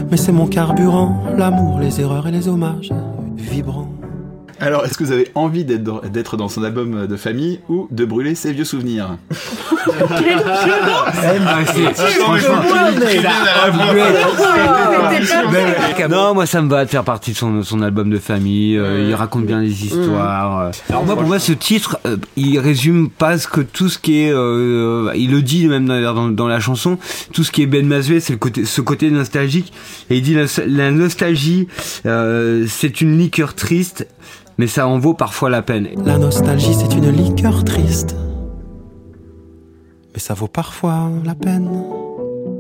[0.10, 2.94] Mais c'est mon carburant, l'amour, les erreurs et les hommages,
[3.36, 3.95] vibrants.
[4.60, 7.88] Alors est-ce que vous avez envie d'être dans, d'être dans son album de famille ou
[7.92, 9.18] de brûler ses vieux souvenirs?
[16.10, 18.78] Non, moi ça me va de faire partie de son, son album de famille.
[18.78, 20.60] euh, il raconte bien les histoires.
[20.68, 20.72] euh.
[20.90, 24.22] Alors moi, pour moi, ce titre, euh, il résume pas ce que tout ce qui
[24.24, 24.32] est.
[24.34, 26.98] euh, il le dit même dans, dans la chanson.
[27.34, 29.74] Tout ce qui est Ben Mazuet, c'est le côté, ce côté nostalgique.
[30.10, 31.68] Et il dit la, la nostalgie,
[32.06, 34.08] euh, c'est une liqueur triste.
[34.58, 35.90] Mais ça en vaut parfois la peine.
[36.06, 38.16] La nostalgie, c'est une liqueur triste.
[40.14, 41.70] Mais ça vaut parfois la peine.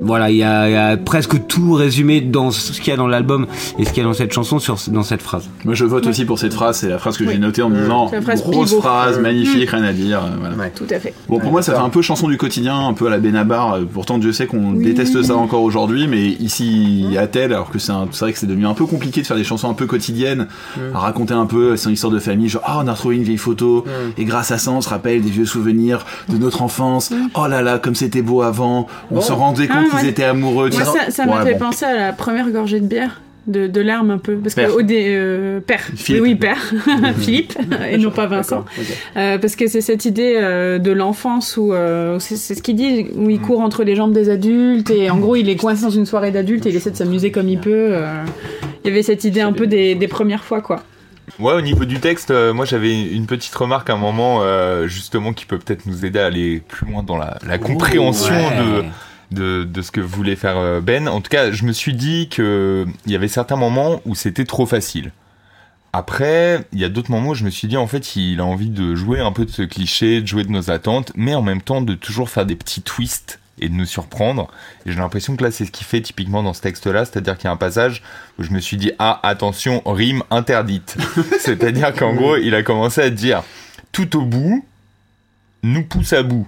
[0.05, 2.97] Voilà, il y, a, il y a presque tout résumé dans ce qu'il y a
[2.97, 3.47] dans l'album
[3.79, 5.49] et ce qu'il y a dans cette chanson sur, dans cette phrase.
[5.65, 6.77] Moi, je vote aussi pour cette phrase.
[6.77, 8.81] C'est la phrase que j'ai notée en me disant C'est la phrase grosse pivot.
[8.81, 10.19] phrase, magnifique, rien à dire.
[10.23, 10.55] euh, Voilà.
[10.55, 10.71] Ouais.
[10.75, 11.13] Tout à fait.
[11.27, 13.73] Bon, pour moi, ça fait un peu chanson du quotidien, un peu à la Benabar.
[13.73, 14.83] Euh, Pourtant, Dieu sait qu'on Oui.
[14.85, 18.67] déteste ça encore aujourd'hui, mais ici, à tel, alors que c'est vrai que c'est devenu
[18.67, 20.47] un peu compliqué de faire des chansons un peu quotidiennes,
[20.93, 23.37] à raconter un peu son histoire de famille, genre, ah, on a retrouvé une vieille
[23.37, 23.85] photo,
[24.17, 27.11] et grâce à ça, on se rappelle des vieux souvenirs de notre enfance.
[27.35, 28.87] Oh là là, comme c'était beau avant.
[29.11, 30.11] On se rendait compte Ah, qu'ils ouais.
[30.11, 30.69] étaient amoureux.
[30.69, 31.65] tu Moi, ça, ça m'a Ouais, fait bon.
[31.65, 33.21] penser à la première gorgée de bière.
[33.47, 34.69] De, de larmes un peu parce Père.
[34.69, 36.23] que au dé, euh, père Philippe.
[36.23, 36.57] oui père
[37.19, 37.53] Philippe
[37.91, 38.65] et non pas Vincent
[39.17, 43.05] Euh, parce que c'est cette idée euh, de l'enfance où euh, c'est ce qu'il dit
[43.15, 45.91] où il court entre les jambes des adultes et en gros il est coincé dans
[45.91, 48.23] une soirée d'adultes et il essaie de s'amuser comme il peut euh.
[48.83, 50.81] il y avait cette idée un peu des, des premières fois quoi
[51.39, 54.87] Ouais, au niveau du texte, euh, moi j'avais une petite remarque à un moment, euh,
[54.87, 58.57] justement, qui peut peut-être nous aider à aller plus loin dans la, la compréhension Ouais.
[58.81, 58.83] de,
[59.35, 61.07] de, de ce que voulait faire euh, Ben.
[61.07, 64.45] En tout cas, je me suis dit que il y avait certains moments où c'était
[64.45, 65.11] trop facile.
[65.93, 68.45] Après, il y a d'autres moments où je me suis dit, en fait, il a
[68.45, 71.41] envie de jouer un peu de ce cliché, de jouer de nos attentes, mais en
[71.41, 74.49] même temps de toujours faire des petits twists et de nous surprendre.
[74.85, 77.45] Et j'ai l'impression que là, c'est ce qu'il fait typiquement dans ce texte-là, c'est-à-dire qu'il
[77.45, 78.01] y a un passage
[78.37, 80.97] où je me suis dit, ah, attention, rime interdite.
[81.39, 83.43] c'est-à-dire qu'en gros, il a commencé à dire,
[83.93, 84.65] tout au bout,
[85.63, 86.47] nous pousse à bout.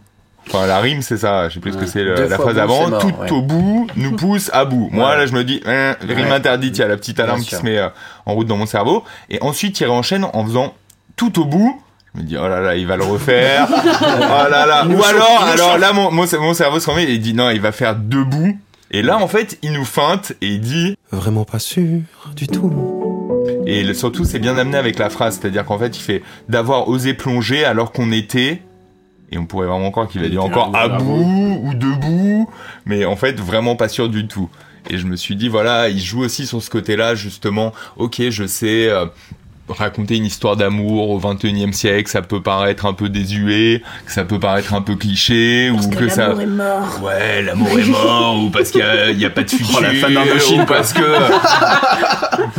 [0.50, 1.50] Enfin, la rime, c'est ça.
[1.50, 2.90] Je sais plus ce que c'est la phrase bout, avant.
[2.90, 3.32] mort, tout ouais.
[3.32, 4.90] au bout nous pousse à bout.
[4.92, 5.18] Moi, Ouais.
[5.18, 6.32] là, je me dis, hein, rime Ouais.
[6.34, 6.78] interdite.
[6.78, 7.60] Il y a la petite alarme Bien qui sûr.
[7.60, 7.90] se met euh,
[8.26, 9.04] en route dans mon cerveau.
[9.30, 10.74] Et ensuite, il réenchaîne en faisant
[11.16, 11.82] tout au bout.
[12.16, 13.68] Je me dis, oh là là, il va le refaire.
[13.74, 14.86] oh là là.
[14.88, 17.62] Ou alors, alors là, mon, mon, mon cerveau se remet et il dit, non, il
[17.62, 18.58] va faire debout.
[18.90, 21.84] Et là, en fait, il nous feinte et il dit, Vraiment pas sûr
[22.36, 22.72] du tout.
[23.66, 26.88] et le- surtout, c'est bien amené avec la phrase, c'est-à-dire qu'en fait, il fait d'avoir
[26.88, 28.62] osé plonger alors qu'on était,
[29.32, 32.50] et on pourrait vraiment croire qu'il a dit encore à bout ou debout,
[32.86, 34.50] mais en fait, vraiment pas sûr du tout.
[34.90, 38.46] Et je me suis dit, voilà, il joue aussi sur ce côté-là, justement, ok, je
[38.46, 39.06] sais, euh,
[39.70, 44.24] raconter une histoire d'amour au 21e siècle, ça peut paraître un peu désuet, que ça
[44.24, 46.34] peut paraître un peu cliché, ou que, ça...
[46.40, 49.82] est mort Ouais, l'amour est mort, ou parce qu'il y a, pas de futur, Oh,
[49.82, 51.02] la fan d'Indochine, ou parce que,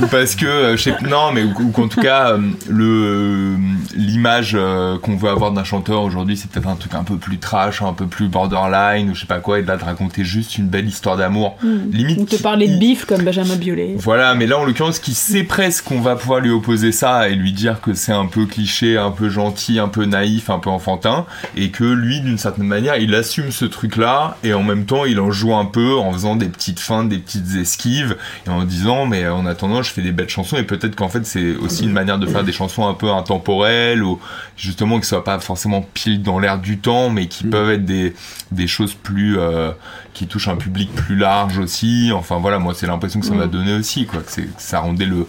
[0.03, 2.39] ou parce que, euh, je sais pas, non, mais ou, ou qu'en tout cas, euh,
[2.69, 3.57] le, euh,
[3.95, 4.57] l'image
[5.03, 7.93] qu'on veut avoir d'un chanteur aujourd'hui, c'est peut-être un truc un peu plus trash, un
[7.93, 10.67] peu plus borderline, ou je sais pas quoi, et de là de raconter juste une
[10.67, 11.57] belle histoire d'amour.
[11.63, 12.19] Limite.
[12.21, 15.45] on te parlait de bif comme Benjamin Biolay voilà, mais là en l'occurrence, qui sait
[15.45, 18.99] presque qu'on va pouvoir lui opposer ça et lui dire que c'est un peu cliché,
[18.99, 21.26] un peu gentil, un peu naïf, un peu enfantin,
[21.57, 25.20] et que lui, d'une certaine manière, il assume ce truc-là et en même temps, il
[25.20, 29.07] en joue un peu en faisant des petites feintes, des petites esquives et en disant,
[29.07, 31.92] mais en attendant, je fais des belles chansons et peut-être qu'en fait, c'est aussi une
[31.92, 34.18] manière de faire des chansons un peu intemporelles ou
[34.57, 38.14] justement qui soient pas forcément pile dans l'air du temps, mais qui peuvent être des
[38.51, 39.70] des choses plus euh,
[40.14, 42.11] qui touchent un public plus large aussi.
[42.14, 45.26] Enfin voilà, moi c'est l'impression que ça m'a donné aussi quoi, que ça rendait le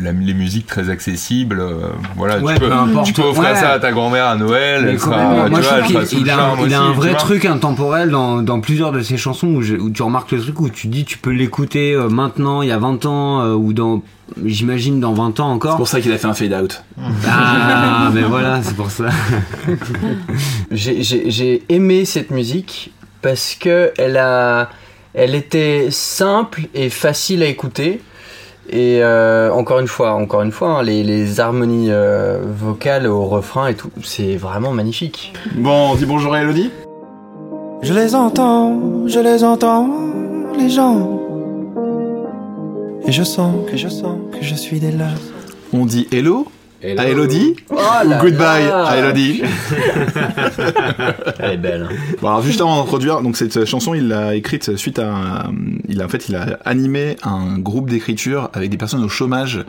[0.00, 1.60] la- les musiques très accessibles.
[1.60, 2.70] euh, voilà, Ouais, tu peux
[3.04, 3.56] tu peux offrir Ouais.
[3.56, 6.36] ça à ta grand-mère à Noël, elle sera, même, moi, je vois, trouve qu'il a,
[6.46, 10.02] un- a vrai truc intemporel dans, dans plusieurs de ses chansons où, je- où tu
[10.02, 13.04] remarques le truc où tu dis tu peux l'écouter euh, maintenant, il y a 20
[13.06, 14.02] ans, euh, ou dans,
[14.44, 15.76] j'imagine dans 20 ans C'est encore.
[15.76, 16.82] pour ça qu'il a fait un fade out.
[17.28, 19.04] Ah, mais voilà, c'est pour ça.
[20.70, 24.70] J'ai- J'ai j'ai aimé cette musique parce que elle a,
[25.14, 28.00] elle était simple et facile à écouter.
[28.70, 33.24] Et euh, encore une fois, encore une fois, hein, les, les harmonies euh, vocales au
[33.24, 35.34] refrain et tout, c'est vraiment magnifique.
[35.56, 36.70] Bon, on dit bonjour à Elodie.
[37.82, 39.90] Je les entends, je les entends,
[40.56, 41.20] les gens.
[43.04, 45.08] Et je sens que je sens que je suis des leurs.
[45.72, 46.46] On dit hello
[46.84, 47.76] à Elodie Oh
[48.20, 48.84] goodbye là.
[48.86, 49.42] à Elodie.
[51.38, 51.88] Elle est belle.
[52.20, 55.52] Bon, alors juste avant d'introduire, donc cette chanson, il l'a écrite suite à, un-
[55.88, 59.64] il a en fait, il a animé un groupe d'écriture avec des personnes au chômage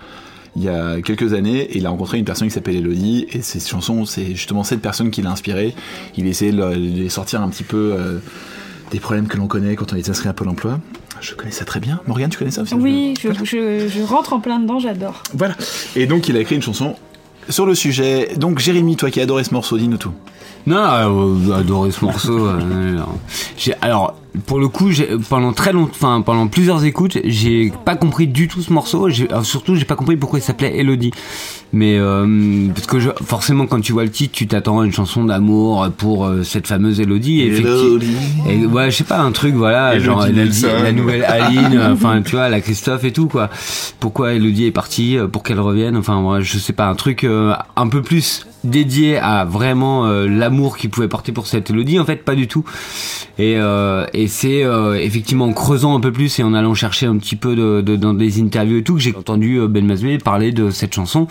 [0.56, 3.42] il y a quelques années et il a rencontré une personne qui s'appelle Elodie et
[3.42, 5.74] cette chanson, c'est justement cette personne qui l'a inspiré.
[6.16, 8.20] Il essayait de les sortir un petit peu euh,
[8.92, 10.80] des problèmes que l'on connaît quand on est inscrit à Pôle Emploi.
[11.24, 12.02] Je connais ça très bien.
[12.06, 15.56] Morgane, tu connais ça aussi oui je, je, je rentre en plein dedans j'adore Voilà.
[15.96, 16.96] Et donc il a écrit une chanson
[17.50, 18.34] sur le sujet.
[18.36, 20.14] Donc Jérémy, toi qui as adoré ce morceau, dis-nous tout.
[20.66, 22.48] Non, euh, j'ai adoré ce morceau.
[22.48, 23.00] euh,
[23.82, 24.16] alors,
[24.46, 24.90] pour le coup,
[25.30, 29.08] pendant très longtemps, enfin pendant plusieurs écoutes, j'ai pas compris du tout ce morceau.
[29.30, 31.12] Alors, surtout, j'ai pas compris pourquoi il s'appelait Elodie.
[31.72, 34.92] Mais euh, parce que je- forcément, quand tu vois le titre, tu t'attends à une
[34.92, 37.42] chanson d'amour pour euh, cette fameuse Elodie.
[37.42, 38.16] Et Elodie.
[38.48, 40.26] et ouais, je sais pas, un truc, voilà, Elodie genre
[40.84, 43.50] la, nouvelle Aline, euh, enfin, tu vois, la Christophe et tout, quoi.
[44.00, 47.24] Pourquoi Elodie est partie, euh, pour qu'elle revienne, enfin, ouais, je sais pas, un truc
[47.24, 52.00] euh, un peu plus dédié à vraiment euh, l'amour qu'il pouvait porter pour cette Elodie,
[52.00, 52.64] en fait, pas du tout.
[53.40, 57.06] Et, euh, et c'est euh, effectivement en creusant un peu plus et en allant chercher
[57.06, 59.86] un petit peu de, de- dans des interviews et tout que j'ai entendu euh, Ben
[59.86, 61.28] Mazoué parler de cette chanson.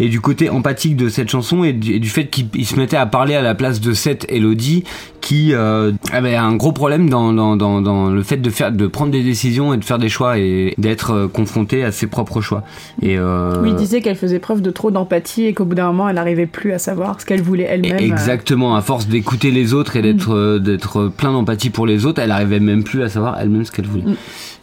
[0.00, 2.76] Et du côté empathique de cette chanson et du, et du fait qu'il il se
[2.76, 4.84] mettait à parler à la place de cette Elodie
[5.20, 8.86] qui euh, avait un gros problème dans, dans, dans, dans le fait de faire de
[8.86, 12.40] prendre des décisions et de faire des choix et d'être euh, confronté à ses propres
[12.42, 12.62] choix.
[13.00, 15.86] Et euh, Oui, il disait qu'elle faisait preuve de trop d'empathie et qu'au bout d'un
[15.86, 17.98] moment, elle n'arrivait plus à savoir ce qu'elle voulait elle-même.
[17.98, 22.30] Exactement, à force d'écouter les autres et d'être d'être plein d'empathie pour les autres, elle
[22.32, 24.02] arrivait même plus à savoir elle-même ce qu'elle voulait.
[24.04, 24.16] Mm.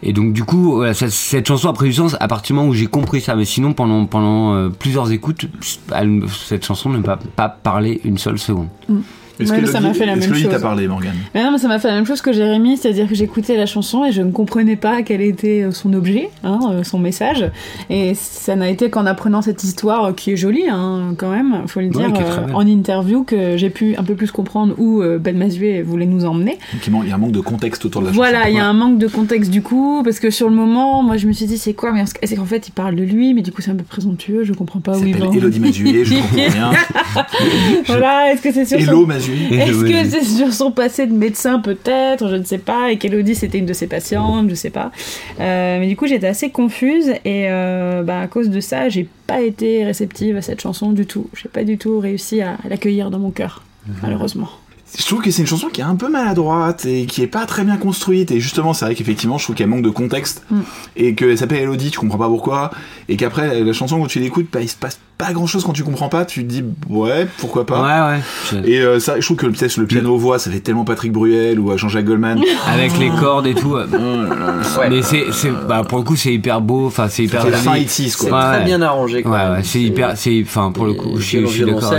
[0.03, 2.59] Et donc du coup, voilà, cette, cette chanson a pris du sens à partir du
[2.59, 3.35] moment où j'ai compris ça.
[3.35, 5.45] Mais sinon, pendant pendant euh, plusieurs écoutes,
[5.95, 8.67] elle- cette chanson ne m'a pas parlé une seule seconde.
[9.41, 10.49] Est-ce que ça m'a fait la même chose.
[10.49, 13.07] t'a parlé, Morgane Mais non, mais ça m'a fait la même chose que Jérémy, c'est-à-dire
[13.07, 16.59] que j'écoutais la chanson et je ne comprenais pas quel était euh, son objet, hein,
[16.71, 17.49] euh, son message.
[17.89, 21.63] Et ça n'a été qu'en apprenant cette histoire euh, qui est jolie, hein, quand même,
[21.67, 25.37] faut le dire, euh, en interview, que j'ai pu un peu plus comprendre où Ben
[25.37, 26.57] Mazué voulait nous emmener.
[26.73, 28.51] Il il y a un manque de contexte autour de la Voilà, chanson.
[28.51, 31.17] il y a un manque de contexte du coup, parce que sur le moment, moi
[31.17, 33.41] je me suis dit c'est quoi, mais c'est qu'en fait il parle de lui, mais
[33.41, 35.25] du coup c'est un peu présomptueux, je comprends pas Elle où il va.
[35.33, 36.71] Elodie Mazué, je comprends rien.
[37.87, 39.30] Voilà, est-ce que c'est sur son Hello Mazué.
[39.51, 42.29] Est-ce que c'est sur son passé de médecin peut-être?
[42.29, 42.91] Je ne sais pas.
[42.91, 44.91] Et qu'Elodie c'était une de ses patientes, je sais pas.
[45.39, 49.07] Euh, mais du coup j'étais assez confuse et euh, bah, à cause de ça j'ai
[49.27, 51.29] pas été réceptive à cette chanson du tout.
[51.33, 53.63] J'ai pas du tout réussi à l'accueillir dans mon cœur,
[54.01, 54.49] malheureusement.
[54.97, 57.45] Je trouve que c'est une chanson qui est un peu maladroite et qui est pas
[57.45, 58.31] très bien construite.
[58.31, 60.43] Et justement, c'est vrai qu'effectivement, je trouve qu'elle manque de contexte.
[60.49, 60.59] Mm.
[60.97, 62.71] Et qu'elle s'appelle Elodie, tu comprends pas pourquoi.
[63.07, 65.73] Et qu'après, la chanson, quand tu l'écoutes, bah, il se passe pas grand chose quand
[65.73, 66.25] tu comprends pas.
[66.25, 67.81] Tu te dis, ouais, pourquoi pas.
[68.09, 68.21] Ouais, ouais.
[68.51, 71.59] Je- Et euh, ça, je trouve que peut-être le piano-voix, ça fait tellement Patrick Bruel
[71.59, 72.39] ou euh, Jean-Jacques Goldman.
[72.67, 73.75] Avec les cordes et tout.
[73.75, 74.79] Oh.
[74.79, 74.89] Ouais.
[74.89, 75.25] Mais c'est,
[75.67, 76.87] bah, pour le coup, c'est hyper beau.
[76.87, 77.41] Enfin, c'est hyper.
[77.43, 77.85] C'est la fin joli.
[77.85, 78.37] 86, C'est quoi.
[78.37, 78.65] Ouais, très ouais.
[78.65, 79.23] bien arrangé.
[79.23, 79.51] quand Ouais, même.
[79.53, 81.93] ouais, c'est hyper, c'est, enfin, pour le coup, je suis, d'accord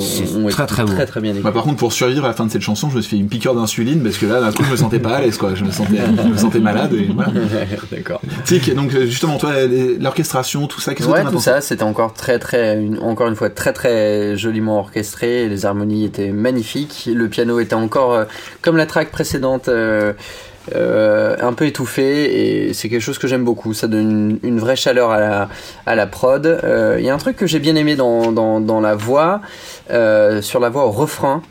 [0.00, 0.92] C'est très, très beau.
[0.92, 2.96] Très très bien Bah, par contre, pour survivre à la fin de cette chanson, je
[2.96, 5.16] me suis fait une piqûre d'insuline parce que là, d'un coup, je me sentais pas
[5.16, 5.54] à l'aise, quoi.
[5.54, 7.30] Je me sentais, je me sentais malade et voilà.
[7.92, 8.20] D'accord.
[8.44, 9.52] Tic, donc euh, justement, toi,
[10.00, 11.44] l'orchestration, tout ça, qu'est-ce que t'en as tout pensé?
[11.50, 12.55] ça, c'était encore très très,
[13.02, 15.48] encore une fois très très joliment orchestré.
[15.48, 17.08] Les harmonies étaient magnifiques.
[17.12, 18.24] Le piano était encore, euh,
[18.62, 20.12] comme la track précédente, euh,
[20.74, 23.74] euh, un peu étouffé et c'est quelque chose que j'aime beaucoup.
[23.74, 25.48] Ça donne une, vraie chaleur à la,
[25.86, 26.60] à la prod.
[26.98, 29.40] Il y a un truc que j'ai bien aimé dans, dans, la voix,
[29.88, 31.42] sur la voix au refrain.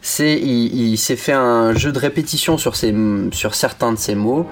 [0.00, 2.94] C'est il, s'est fait un jeu de répétition sur, ses,
[3.32, 4.46] sur certains de ses mots.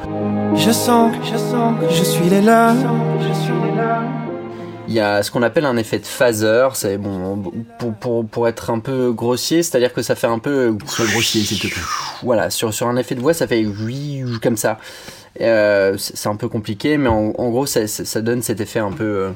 [0.54, 2.74] Je sens, je sens je suis les leurs.
[3.20, 4.25] Je suis les leurs.
[4.88, 7.42] Il y a ce qu'on appelle un effet de phaser, c'est bon
[7.78, 11.40] pour, pour, pour être un peu grossier, c'est-à-dire que ça fait un peu Sois grossier,
[11.42, 11.82] s'il te plaît.
[12.22, 14.78] voilà sur sur un effet de voix ça fait oui comme ça.
[15.40, 18.92] Euh, c'est un peu compliqué, mais en, en gros ça, ça donne cet effet un
[18.92, 19.30] peu euh,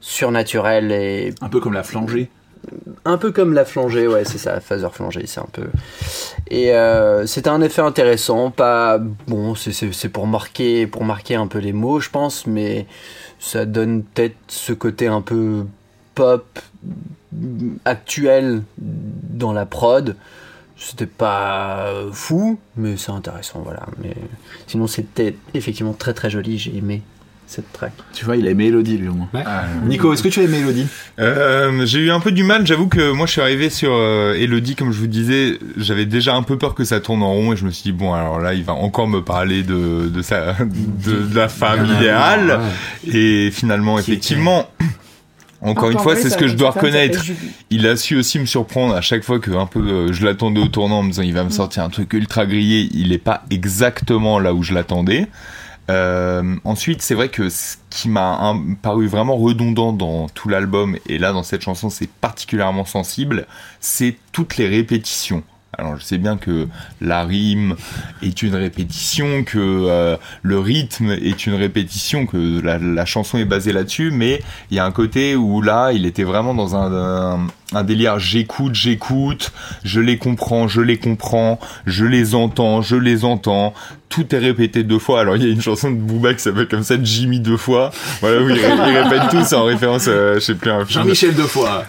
[0.00, 2.28] surnaturel et Un peu comme la flangée.
[3.04, 5.68] un peu comme la flangée, ouais, c'est ça, phaser flangée, c'est un peu.
[6.50, 11.58] Et euh, c'était un effet intéressant, pas bon, c'est pour marquer, pour marquer un peu
[11.58, 12.86] les mots, je pense, mais
[13.38, 15.66] ça donne peut-être ce côté un peu
[16.14, 16.58] pop
[17.84, 20.16] actuel dans la prod.
[20.76, 23.86] C'était pas fou, mais c'est intéressant, voilà.
[24.00, 24.14] Mais
[24.68, 26.56] sinon, c'était effectivement très très joli.
[26.56, 27.02] J'ai aimé
[27.48, 27.92] cette track.
[28.12, 29.28] Tu vois, il a aimé Elodie, lui, au moins.
[29.32, 29.42] Ouais.
[29.44, 30.86] Ah, Nico, est-ce que tu as aimé Elodie?
[31.18, 34.34] Euh, j'ai eu un peu du mal, j'avoue que moi je suis arrivé sur euh,
[34.34, 37.54] Elodie, comme je vous disais, j'avais déjà un peu peur que ça tourne en rond
[37.54, 40.22] et je me suis dit, bon alors là il va encore me parler de, de,
[40.22, 42.60] sa, de, de la femme idéale.
[43.10, 44.68] Et finalement, effectivement,
[45.60, 47.24] encore, une fois, c'est ce que je dois reconnaître.
[47.70, 50.60] Il a su aussi me surprendre à chaque fois que un peu euh, je l'attendais
[50.60, 52.88] au tournant en me disant il va me sortir un truc ultra grillé.
[52.92, 55.26] Il est pas exactement là où je l'attendais.
[55.90, 61.18] Euh, ensuite, c'est vrai que ce qui m'a paru vraiment redondant dans tout l'album et
[61.18, 63.46] là dans cette chanson, c'est particulièrement sensible,
[63.80, 65.42] c'est toutes les répétitions.
[65.76, 66.66] Alors je sais bien que
[67.00, 67.76] la rime
[68.22, 73.72] est une répétition, que euh, le rythme est une répétition, que la, chanson est basée
[73.72, 77.84] là-dessus, mais il y a un côté où là, il était vraiment dans un, un
[77.84, 79.52] délire j'écoute, j'écoute,
[79.84, 83.74] je les comprends, je les comprends, je les entends, je les entends.
[84.08, 85.20] Tout est répété deux fois.
[85.20, 87.90] Alors il y a une chanson de Booba qui s'appelle comme ça Jimmy deux fois.
[88.22, 90.82] Voilà où il, ré- il répète tout, c'est en référence, euh, je sais plus un
[90.86, 91.02] film.
[91.04, 91.84] Jean-Michel deux fois.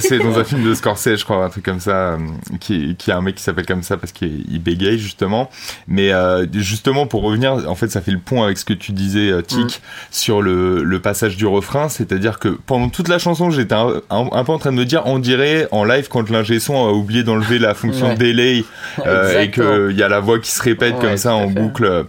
[0.00, 2.18] C'est dans un film de Scorsese, je crois, un truc comme ça, euh,
[2.60, 5.48] qui, qui a un mec qui s'appelle comme ça parce qu'il il bégaye justement.
[5.88, 8.92] Mais euh, justement pour revenir, en fait, ça fait le pont avec ce que tu
[8.92, 9.80] disais, euh, Tic,
[10.10, 14.28] sur le, le passage du refrain, c'est-à-dire que pendant toute la chanson, j'étais un, un-
[14.30, 16.92] un peu en train de me dire, on dirait en live quand l'ingé son a
[16.92, 18.16] oublié d'enlever la fonction Ouais.
[18.16, 18.64] delay
[19.06, 21.54] euh, et qu'il y a la voix qui se répète Ouais, comme ça en fait.
[21.54, 22.02] boucle euh,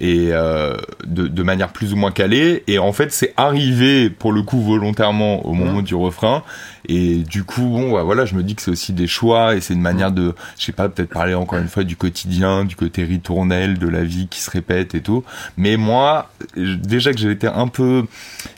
[0.00, 0.76] et euh,
[1.06, 2.62] de, de manière plus ou moins calée.
[2.66, 6.42] Et en fait, c'est arrivé pour le coup volontairement au moment du refrain.
[6.88, 9.60] Et du coup, bon, bah, voilà, je me dis que c'est aussi des choix et
[9.60, 12.74] c'est une manière de, je sais pas, peut-être parler encore une fois du quotidien, du
[12.74, 15.22] côté ritournel, de la vie qui se répète et tout.
[15.56, 18.04] Mais moi, déjà que j'ai été un peu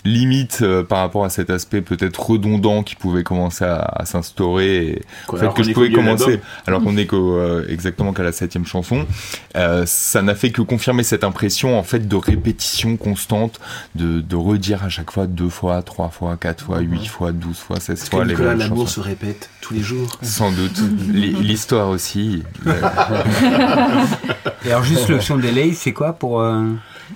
[0.04, 4.76] limite euh, par rapport à cet aspect peut-être redondant qui pouvait commencer à, à s'instaurer.
[4.88, 8.22] Et Quoi, en fait, que je pouvais commencer alors qu'on est qu'au, euh, exactement qu'à
[8.22, 9.06] la septième chanson.
[9.56, 13.60] Euh, ça n'a fait que confirmer cette impression en fait de répétition constante,
[13.94, 17.58] de, de redire à chaque fois deux fois, trois fois, quatre fois, huit fois, douze
[17.58, 19.00] fois, seize que fois les Nicolas l'amour chansons.
[19.00, 20.18] se répète tous les jours?
[20.22, 20.80] Sans doute.
[21.12, 22.42] L'hi- L'histoire aussi.
[24.64, 26.64] Et alors juste l'option delay, c'est quoi pour euh,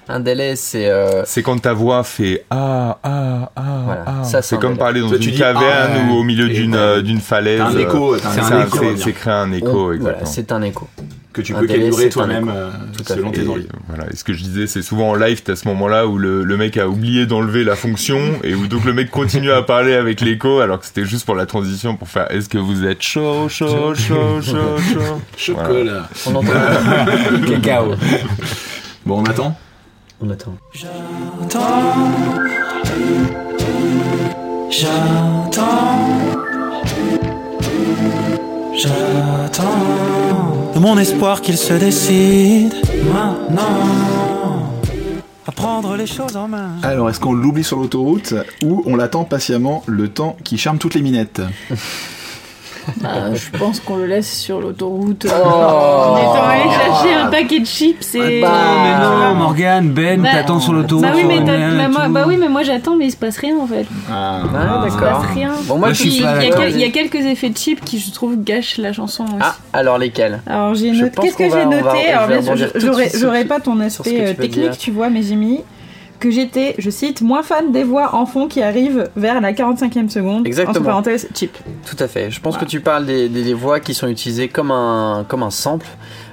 [0.09, 0.89] Un délai, c'est.
[0.89, 4.05] euh, C'est quand ta voix fait ah ah ah Voilà.
[4.07, 4.24] ah.
[4.24, 4.78] Ça, c'est comme délai.
[4.78, 7.20] parler dans Toi, tu une dis, caverne ah, ou au milieu d'une ben, euh, d'une
[7.20, 7.61] falaise.
[7.61, 10.87] Un euh, écho, un c'est créer un écho, on- voilà, c'est un écho.
[11.32, 13.68] que tu un peux délai, calibrer toi-même euh, Tout à selon tes envies.
[13.89, 14.05] voilà.
[14.12, 16.57] Et ce que je disais, c'est souvent en live, t'as ce moment-là où le, le
[16.57, 20.20] mec a oublié d'enlever la fonction et où donc le mec continue à parler avec
[20.20, 23.49] l'écho alors que c'était juste pour la transition pour faire est-ce que vous êtes chaud,
[23.49, 25.20] chaud, chaud, chaud, chaud?
[25.37, 26.09] Chocolat.
[26.26, 26.49] On entend.
[27.49, 27.95] cacao
[29.05, 29.57] Bon, on attend
[30.21, 30.55] on attend.
[34.71, 35.61] J'entends,
[38.75, 39.87] j'attends
[40.75, 42.75] de mon espoir qu'il se décide
[43.12, 44.71] maintenant
[45.47, 46.73] à prendre les choses en main.
[46.83, 50.95] Alors, est-ce qu'on l'oublie sur l'autoroute ou on l'attend patiemment le temps qui charme toutes
[50.95, 51.41] les minettes?
[53.05, 55.26] Ah, je pense qu'on le laisse sur l'autoroute.
[55.28, 55.34] Oh.
[55.34, 58.41] en étant allé chercher un paquet de chips et.
[58.41, 58.49] Bah,
[58.82, 59.34] Mais non, Voilà.
[59.34, 61.05] Morgane, Ben, Bah, t'attends sur l'autoroute.
[61.05, 63.57] Bah oui, mais, on est bah oui, mais moi j'attends, mais il se passe rien
[63.59, 63.87] en fait.
[64.11, 65.20] Ah, Ah, Il se d'accord.
[65.20, 65.51] passe rien.
[65.64, 66.61] Bon, moi, Il y, a d'accord.
[66.61, 69.34] quel- il y a quelques effets de chips qui, je trouve, gâchent la chanson aussi.
[69.41, 70.41] Ah, alors lesquels?
[70.47, 71.20] Alors j'ai noté.
[71.22, 73.18] Qu'est-ce que j'ai on noté?
[73.18, 75.61] j'aurais pas ton aspect euh, technique, tu vois, mais j'ai mis
[76.21, 80.09] que j'étais, je cite, moins fan des voix en fond qui arrivent vers la 45e
[80.09, 80.47] seconde.
[80.47, 80.77] Exactement.
[80.79, 81.57] Entre parenthèses, chip.
[81.89, 82.31] Tout à fait.
[82.31, 85.43] Je pense que tu parles des, des- des voix qui sont utilisées comme un, comme
[85.43, 85.87] un sample.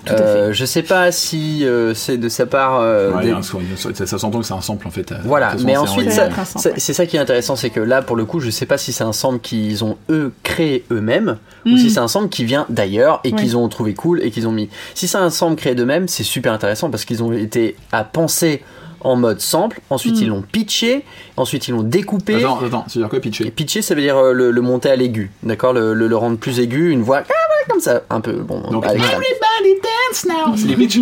[0.06, 2.80] Tout à Euh, je sais pas si euh, c'est de sa part.
[2.82, 5.14] euh, Ouais, des- un ça, ça s'entend que c'est un sample en fait.
[5.24, 6.28] Voilà, façon, mais ensuite, ça-
[6.76, 8.92] c'est ça qui est intéressant, c'est que là, pour le coup, je sais pas si
[8.92, 11.78] c'est un sample qu'ils ont eux créé eux-mêmes ou Mm.
[11.78, 14.52] si c'est un sample qui vient d'ailleurs et qu'ils ont trouvé cool et qu'ils ont
[14.52, 14.68] mis.
[14.94, 18.62] Si c'est un sample créé d'eux-mêmes, c'est super intéressant parce qu'ils ont été à penser
[19.04, 20.22] en mode sample, ensuite Mm.
[20.24, 21.04] ils l'ont pitché,
[21.38, 22.36] ensuite ils l'ont découpé.
[22.36, 24.62] Attends, attends, ça veut dire quoi Et pitcher pitcher, ça veut dire euh, le, le
[24.62, 27.24] monter à l'aigu, d'accord le, le- le rendre plus aigu, une voix
[27.70, 28.34] comme ça, un peu.
[28.34, 29.08] Bon, Donc, avec ça.
[29.14, 31.00] Everybody dance now C'est les pitchs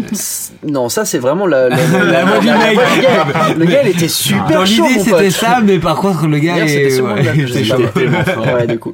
[0.63, 1.75] Non, ça c'est vraiment la, la,
[2.05, 2.77] La voix du mec.
[2.95, 3.25] du gars.
[3.57, 6.57] Le gars, il était super Dans chaud, l'idée, c'était ça, mais par contre, le gars
[6.57, 6.67] est.
[6.67, 7.77] c'était sûrement ouais, chaud.
[8.55, 8.93] ouais, du coup.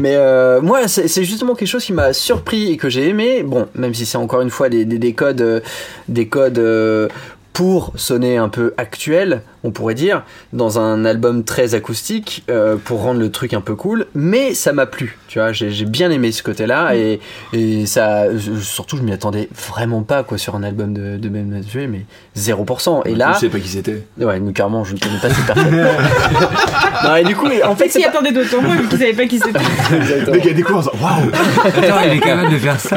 [0.00, 3.44] Mais euh, moi, c'est justement quelque chose qui m'a surpris et que j'ai aimé.
[3.44, 5.60] Bon, même si c'est encore une fois des, des, des codes, euh,
[6.08, 7.08] des codes euh,
[7.54, 13.02] pour sonner un peu actuel, on pourrait dire, dans un album très acoustique, euh, pour
[13.02, 14.06] rendre le truc un peu cool.
[14.14, 15.52] Mais ça m'a plu, tu vois.
[15.52, 17.18] J'ai bien aimé ce côté-là et,
[17.52, 21.28] et ça, je- surtout, je m'y attendais vraiment pas quoi sur un album de, de
[21.28, 22.02] Ben Mathieu, mais
[22.38, 23.02] 0%.
[23.06, 24.02] Et là, Je sais pas qui c'était.
[24.20, 25.74] ouais, nous carrément, je ne connais pas cette personne.
[27.04, 29.26] non, et du coup, en fait, s'y pas- attendait d'autant moins vu qu'il savait pas
[29.26, 29.58] qui c'était.
[29.90, 31.30] Le en disant Waouh
[31.64, 32.96] Attends, il est capable de faire ça.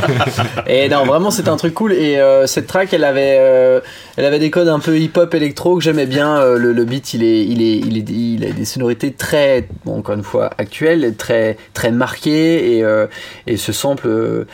[0.66, 1.92] Et non, vraiment, c'était un truc cool.
[1.92, 3.80] Et euh, cette track, elle avait, euh,
[4.16, 6.36] elle avait des codes un peu hip-hop électro que j'aimais bien.
[6.38, 9.68] Euh, le, le beat, il est, il est, il est, il a des sonorités très,
[9.84, 12.76] bon, encore une fois, actuelles, très, très marquées.
[12.76, 13.08] Et, euh,
[13.48, 14.44] et ce sample euh,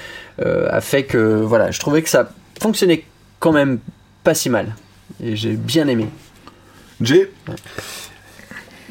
[0.71, 2.31] a fait que, voilà, je trouvais que ça
[2.61, 3.05] fonctionnait
[3.39, 3.81] quand même
[4.25, 4.75] pas si mal.
[5.23, 6.07] Et j'ai bien aimé.
[7.03, 7.31] Jay?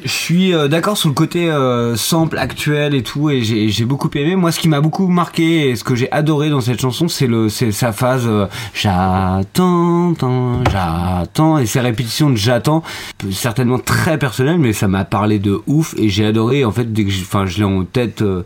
[0.04, 4.10] Je suis euh, d'accord sur le côté euh, sample actuel et tout, et j'ai beaucoup
[4.14, 4.36] aimé.
[4.36, 7.26] Moi, ce qui m'a beaucoup marqué et ce que j'ai adoré dans cette chanson, c'est
[7.26, 10.12] le sa phase euh, j'attends,
[10.70, 12.82] j'attends et ces répétitions de j'attends,
[13.32, 16.64] certainement très personnelles, mais ça m'a parlé de ouf et j'ai adoré.
[16.64, 18.42] En fait, dès que je- enfin je l'ai en tête, euh,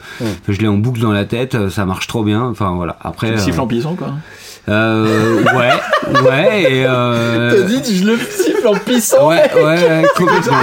[0.48, 2.42] je l'ai en boucle dans la tête, ça marche trop bien.
[2.44, 2.96] Enfin voilà.
[3.02, 4.12] Après, Le siffle en quoi.
[4.68, 9.28] Euh, ouais, ouais et euh, dit, je le siffle en pissant.
[9.28, 10.58] Ouais, ouais, ouais, complètement.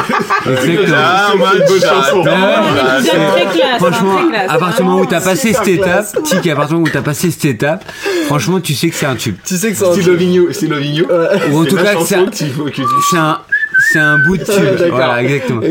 [0.45, 0.95] Exactement.
[0.95, 2.13] Ah, C'est.
[2.13, 3.01] Ouais, ouais.
[3.01, 6.55] C'est très classe, Franchement, à partir du moment où t'as passé cette étape, Tic, à
[6.55, 7.83] partir du moment où t'as passé cette étape,
[8.27, 9.35] franchement, tu sais que c'est un tube.
[9.45, 11.05] Tu sais que c'est un Loving You, Loving You.
[11.51, 13.39] Ou en C'est tout cas, que c'est un,
[13.79, 14.89] c'est un, bout de Ouais, tube.
[14.91, 15.61] voilà, exactement.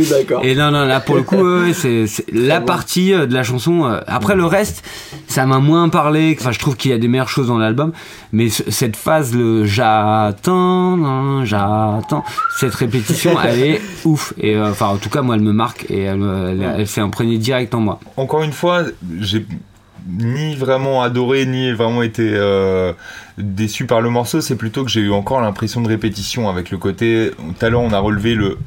[0.43, 3.43] Et non, non, là pour le coup, ouais, c'est c'est la partie euh, de la
[3.43, 3.85] chanson.
[3.85, 4.85] euh, Après le reste,
[5.27, 6.37] ça m'a moins parlé.
[6.39, 7.93] Enfin, je trouve qu'il y a des meilleures choses dans l'album,
[8.33, 12.25] mais ce- cette phase, le j'attends, non, j'attends,
[12.59, 14.33] cette répétition, elle est ouf.
[14.39, 17.01] Et euh, enfin, en tout cas, moi, elle me marque et elle, elle, elle s'est
[17.01, 18.01] imprégnée direct en moi.
[18.17, 18.83] encore une fois,
[19.21, 19.45] j'ai
[20.07, 22.93] ni vraiment adoré ni vraiment été euh,
[23.39, 24.41] déçu par le morceau.
[24.41, 27.33] C'est plutôt que j'ai eu encore l'impression de répétition avec le côté.
[27.37, 28.59] Tout à l'heure, on a relevé le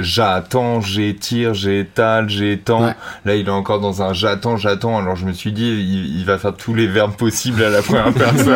[0.00, 2.84] j'attends, j'étire, j'étale, j'étends.
[2.86, 2.94] Ouais.
[3.24, 4.98] Là, il est encore dans un j'attends, j'attends.
[4.98, 7.82] Alors je me suis dit, il, il va faire tous les verbes possibles à la
[7.82, 8.54] première personne.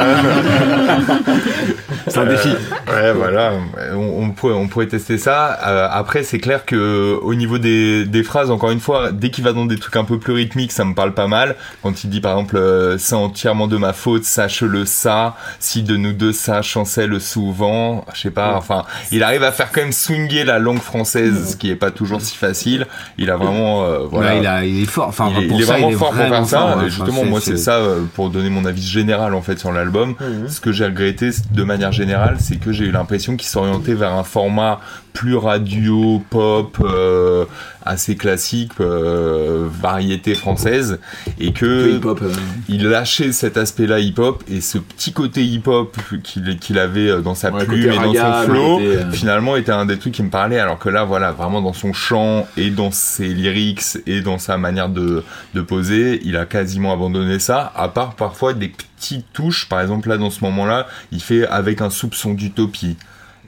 [2.07, 2.51] C'est un défi.
[2.89, 3.53] Ouais, voilà.
[3.93, 5.59] On, on pourrait, on pourrait tester ça.
[5.67, 9.45] Euh, après, c'est clair que au niveau des, des phrases, encore une fois, dès qu'il
[9.45, 11.57] va dans des trucs un peu plus rythmiques, ça me parle pas mal.
[11.83, 15.37] Quand il dit par exemple, euh, c'est entièrement de ma faute, sache-le ça.
[15.61, 18.55] Si de nous deux ça chancelle souvent, je sais pas.
[18.57, 21.91] Enfin, il arrive à faire quand même swinger la langue française, ce qui est pas
[21.91, 22.87] toujours si facile.
[23.19, 24.35] Il a vraiment, euh, voilà.
[24.35, 25.09] Ouais, il, a, il est fort.
[25.09, 26.59] Enfin, Il est, pour il est ça, vraiment il est fort pour faire ça.
[26.59, 26.75] fort, ouais.
[26.77, 30.15] Enfin, justement, moi, c'est ça euh, pour donner mon avis général en fait sur l'album.
[30.49, 34.13] Ce que j'ai regretté de manière générale, c'est que j'ai eu l'impression qu'il s'orientait vers
[34.13, 34.81] un format
[35.13, 37.45] plus radio, pop, euh,
[37.85, 40.99] assez classique, euh, variété française,
[41.41, 42.21] et que hip-hop.
[42.23, 42.33] euh,
[42.69, 47.35] il lâchait cet aspect-là hip-hop et ce petit côté hip-hop qu'il qu'il avait euh, dans
[47.35, 50.23] sa Ouais, plume et dans raga, son flow, euh, finalement était un des trucs qui
[50.23, 50.59] me parlait.
[50.59, 54.59] Alors que là voilà vraiment dans son chant et dans ses lyrics et dans sa
[54.59, 59.67] manière de, de poser il a quasiment abandonné ça à part parfois des petites touches.
[59.69, 62.97] Par exemple là dans ce moment là il fait avec un soupçon d'utopie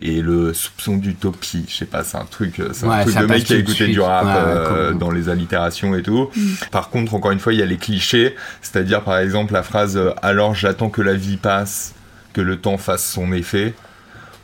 [0.03, 3.17] et le soupçon d'utopie, je sais pas, c'est un truc, euh, c'est un Ouais, truc
[3.17, 6.31] de mec qui a écouté du rap Ouais, euh, dans les allitérations et tout.
[6.71, 9.97] Par contre, encore une fois, il y a les clichés, c'est-à-dire par exemple la phrase
[9.97, 11.95] euh, alors j'attends que la vie passe,
[12.33, 13.75] que le temps fasse son effet.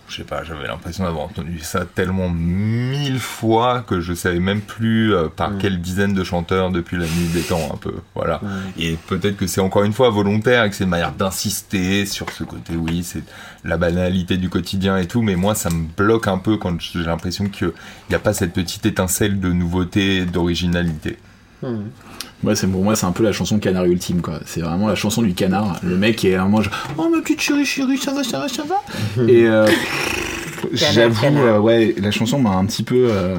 [0.08, 4.60] Je sais pas, j'avais l'impression d'avoir entendu ça tellement mille fois que je savais même
[4.60, 7.94] plus euh, par quelle dizaine de chanteurs depuis la nuit des temps un peu.
[8.14, 8.40] Voilà.
[8.78, 12.30] Et peut-être que c'est encore une fois volontaire et que c'est une manière d'insister sur
[12.30, 13.24] ce côté, oui, c'est
[13.64, 17.02] la banalité du quotidien et tout, mais moi ça me bloque un peu quand j'ai
[17.02, 17.72] l'impression qu'il
[18.08, 21.18] n'y a pas cette petite étincelle de nouveauté, d'originalité.
[22.44, 24.40] Ouais, c'est pour moi, c'est un peu la chanson canard ultime, quoi.
[24.44, 25.78] C'est vraiment la chanson du canard.
[25.82, 28.62] Le mec est vraiment genre, oh ma petite chérie, chérie, ça va, ça va, ça
[28.64, 28.76] va?
[29.26, 29.66] Et euh,
[30.72, 33.08] j'avoue, euh, ouais, la chanson m'a un petit peu.
[33.10, 33.36] euh,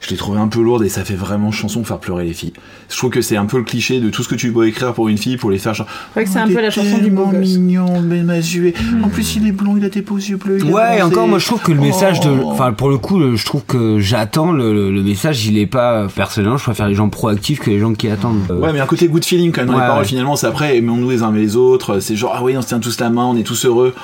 [0.00, 2.52] je l'ai trouvé un peu lourde et ça fait vraiment chanson faire pleurer les filles.
[2.90, 4.92] Je trouve que c'est un peu le cliché de tout ce que tu peux écrire
[4.94, 5.74] pour une fille pour les faire
[6.14, 7.38] vrai que c'est Oh, un peu la chanson du beau gosse.
[7.38, 8.74] mignon, Ben Mazué.
[9.02, 10.62] En plus, il est blond, il a des beaux yeux bleus.
[10.64, 12.30] Ouais, et encore, moi je trouve que le message de.
[12.30, 12.48] Oh.
[12.50, 16.06] Enfin, pour le coup, je trouve que j'attends le, le- le message, il est pas.
[16.14, 18.38] Personnellement, je préfère les gens proactifs que les gens qui attendent.
[18.50, 20.02] Euh, Ouais, mais un côté good feeling quand même dans Ouais, les paroles.
[20.02, 20.08] ouais.
[20.08, 22.00] Finalement, c'est après, aimons-nous les uns les autres.
[22.00, 23.94] C'est genre, ah oui, on se tient tous la main, on est tous heureux.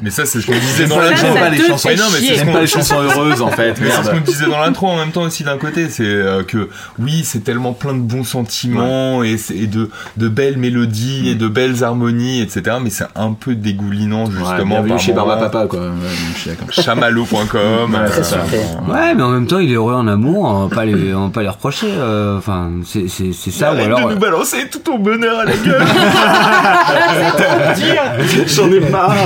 [0.00, 1.16] Mais ça, c'est ce qu'on disait dans l'intro.
[1.26, 1.88] j'aime pas les te chansons.
[1.88, 3.74] fait Mais non, mais J'aime pas les chansons heureuses en fait.
[3.80, 6.42] Mais c'est ce qu'on disait dans l'intro en même temps aussi d'un côté, c'est euh,
[6.44, 6.68] que
[6.98, 9.36] oui, c'est tellement plein de bons sentiments et,
[9.66, 12.76] de, de belles mélodies et de belles harmonies, etc.
[12.82, 15.12] Mais c'est un peu dégoulinant Ouais, justement par chez.
[15.12, 15.80] Barba Papa quoi.
[15.80, 15.86] Ouais,
[16.34, 16.70] je suis d'accord.
[16.72, 17.94] Chamallow.com.
[17.94, 18.92] Ouais, euh.
[18.92, 21.26] Ouais, mais en même temps, il est heureux en amour, on va pas les, on
[21.26, 21.88] va pas les reprocher.
[21.90, 23.70] euh, Enfin, c'est ça.
[23.70, 25.82] Ou Arrête alors, de nous balancer tout ton bonheur à la gueule.
[28.46, 29.14] J'en ai marre.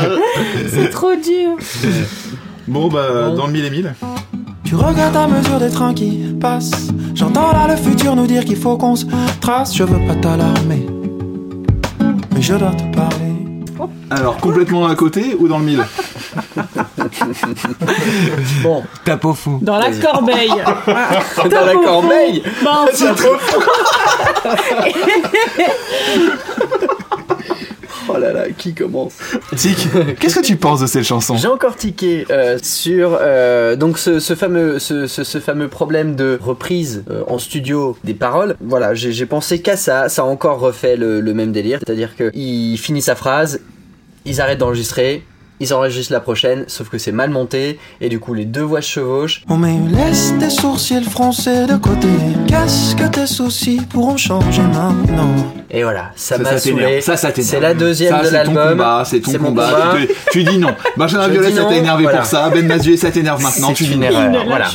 [0.69, 1.57] C'est trop dur.
[2.69, 3.95] Bon bah dans le mille et mille.
[4.65, 6.89] Tu regardes à mesure des trains qui passent.
[7.15, 9.05] J'entends là le futur nous dire qu'il faut qu'on se
[9.41, 9.75] trace.
[9.77, 10.87] Je veux pas t'alarmer,
[12.35, 13.33] mais je dois te parler.
[14.11, 15.85] Alors complètement à côté ou dans le mille
[18.63, 19.59] Bon, tape au fond.
[19.61, 20.49] Dans la corbeille.
[20.87, 23.15] Dans la corbeille Bah, enfin,
[28.09, 29.15] oh là là, qui commence
[29.57, 29.89] Tic,
[30.19, 34.19] qu'est-ce que tu penses de cette chanson J'ai encore tiqué euh, sur euh, donc ce,
[34.21, 38.57] ce fameux ce, ce- ce fameux problème de reprise euh, en studio des paroles.
[38.61, 40.09] Voilà, j'ai pensé qu'à ça.
[40.09, 43.61] Ça a encore refait le, le même délire, c'est-à-dire que il finit sa phrase,
[44.25, 45.23] ils arrêtent d'enregistrer.
[45.61, 48.83] Ils enregistrent la prochaine, sauf que c'est mal monté, et du coup les deux voix
[48.83, 49.43] se chevauchent.
[49.49, 52.09] On met laisse tes sourcils froncés de côté.
[52.49, 55.33] Qu'est-ce que tes soucis pourront changer maintenant?
[55.71, 56.85] Et voilà, ça Ça, m'a saoulé.
[56.85, 57.01] t'énerve.
[57.03, 57.31] Ça, ça.
[57.35, 58.69] C'est la deuxième Ça, de c'est ton l'album.
[58.73, 59.69] combat, C'est ton combat.
[59.71, 59.95] combat.
[59.97, 60.75] Tu, tu dis non.
[60.97, 62.19] Benjamin Violet, ça t'a énervé voilà.
[62.19, 62.51] pour ça.
[62.51, 63.69] Ben Mazué, ça t'énerve maintenant.
[63.69, 64.45] C'est Tu dis une non.
[64.47, 64.67] Voilà.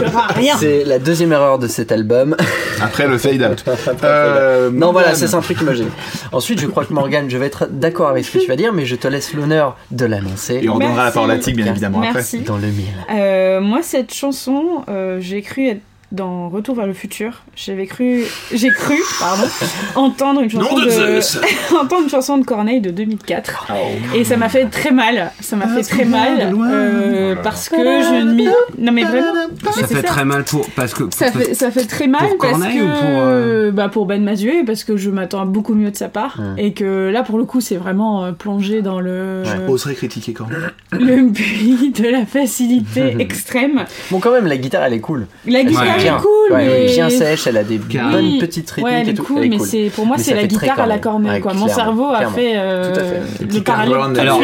[0.59, 2.35] C'est la deuxième erreur de cet album.
[2.81, 3.63] Après le fade out.
[4.03, 5.27] Euh, Non, voilà, Morgane.
[5.27, 5.89] c'est un truc qui m'a gêné.
[6.31, 8.73] Ensuite, je crois que Morgan, je vais être d'accord avec ce que tu vas dire,
[8.73, 10.61] mais je te laisse l'honneur de l'annoncer.
[10.81, 12.13] Et on donnera la parole à Tig, bien évidemment, après.
[12.13, 12.39] Merci.
[12.41, 12.85] Dans le mille.
[13.11, 17.43] Euh, moi, cette chanson, euh, j'ai cru être dans Retour vers le futur.
[17.55, 19.43] J'avais cru, j'ai cru, pardon,
[19.95, 23.67] entendre une chanson de entendre une chanson de Corneille de 2004.
[24.15, 25.31] Et ça m'a fait très mal.
[25.41, 28.47] Ça m'a fait très mal euh, parce que je ne m'y,
[28.77, 29.33] non mais vraiment,
[29.71, 32.51] Ça fait très mal pour parce que ça fait, ça fait très mal Pour parce
[32.53, 35.73] Corneille que ou pour, euh, bah pour Ben Mazué parce que je m'attends à beaucoup
[35.73, 38.99] mieux de sa part et que là pour le coup c'est vraiment euh, plongé dans
[38.99, 40.71] le Oserait critiquer quand même.
[40.91, 43.85] le puits de la facilité extrême.
[44.11, 45.27] Bon, quand même, la guitare, elle est cool.
[45.45, 45.96] La guitare Ouais.
[45.99, 46.17] Est Bien.
[46.17, 49.13] cool, Ouais, mais bien sèche, elle a des bonnes petites rythmiques Ouais, elle et est
[49.15, 49.23] tout.
[49.23, 51.53] cool, elle est pour moi c'est la guitare à la Ouais, quoi.
[51.53, 53.53] Mon cerveau a fait euh, Tout à fait.
[53.57, 53.91] le parallèle.
[53.93, 54.41] Cameron, tout de Alors,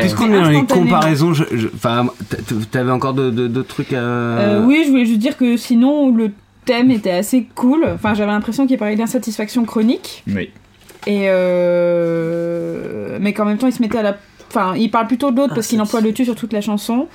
[0.00, 1.32] puisqu'on est dans les comparaisons,
[1.74, 2.06] enfin,
[2.70, 3.96] t'avais encore d'autres trucs à.
[3.98, 6.30] Euh, oui, je voulais juste dire que sinon le
[6.64, 7.84] thème était assez cool.
[7.94, 10.50] Enfin, j'avais l'impression qu'il parlait d'insatisfaction chronique Oui.
[11.06, 13.18] et euh...
[13.20, 14.16] mais qu'en même temps il se mettait à la
[14.56, 17.08] Enfin, il parle plutôt de l'autre parce qu'il emploie le tu sur toute la chanson.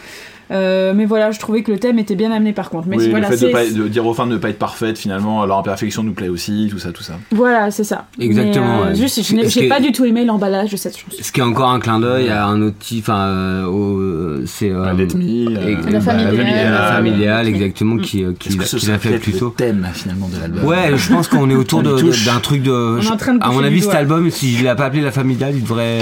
[0.51, 2.87] Euh, mais voilà, je trouvais que le thème était bien amené par contre.
[2.87, 4.49] Mais oui, voilà, le fait de, c'est- pas, de dire aux fins de ne pas
[4.49, 7.13] être parfaite, finalement, leur imperfection nous plaît aussi, tout ça, tout ça.
[7.31, 8.05] voilà, c'est ça.
[8.19, 8.95] Exactement, Mais, euh, ouais.
[8.95, 11.17] Juste, je n'ai- pas du tout aimé l'emballage de cette chanson.
[11.21, 14.93] Ce qui est encore un clin d'œil à un autre type, enfin, euh, c'est euh,
[14.93, 15.05] Me, et-
[15.47, 16.71] euh, La bah, familiale.
[16.71, 18.01] la familiale, exactement, Mm.
[18.01, 19.53] qui, euh, qui, que qui l'a fait plus tôt.
[19.57, 22.71] le thème, finalement, de l'album Ouais, je pense qu'on est autour d'un truc de.
[22.71, 25.11] On est en train de à mon avis, cet album, s'il l'a pas appelé La
[25.11, 25.99] Familiale, il devrait,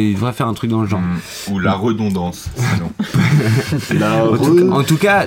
[0.00, 1.00] il devrait faire un truc dans le genre.
[1.00, 1.52] Mm.
[1.52, 2.92] Ou la redondance, sinon.
[3.94, 5.24] La En tout, re- en tout cas,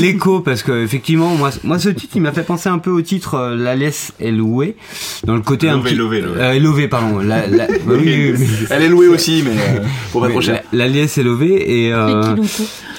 [0.00, 3.02] l'écho, parce que effectivement, moi, moi, ce titre, il m'a fait penser un peu au
[3.02, 4.76] titre euh, La laisse est louée,
[5.24, 6.22] dans le côté un petit, lové.
[6.24, 7.18] Euh, lové, pardon.
[7.18, 8.46] La, la- bah oui, oui, oui.
[8.70, 9.82] Elle est louée aussi, mais euh,
[10.12, 10.62] pour pas trop cher.
[10.72, 12.34] La, la laisse est levée et euh,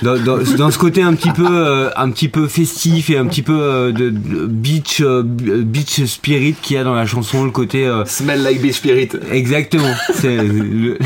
[0.01, 3.25] dans, dans, dans ce côté un petit peu euh, un petit peu festif et un
[3.25, 7.43] petit peu euh, de, de beach euh, beach spirit qu'il y a dans la chanson
[7.43, 9.09] le côté euh, Smell like beach spirit.
[9.31, 10.97] exactement c'est le-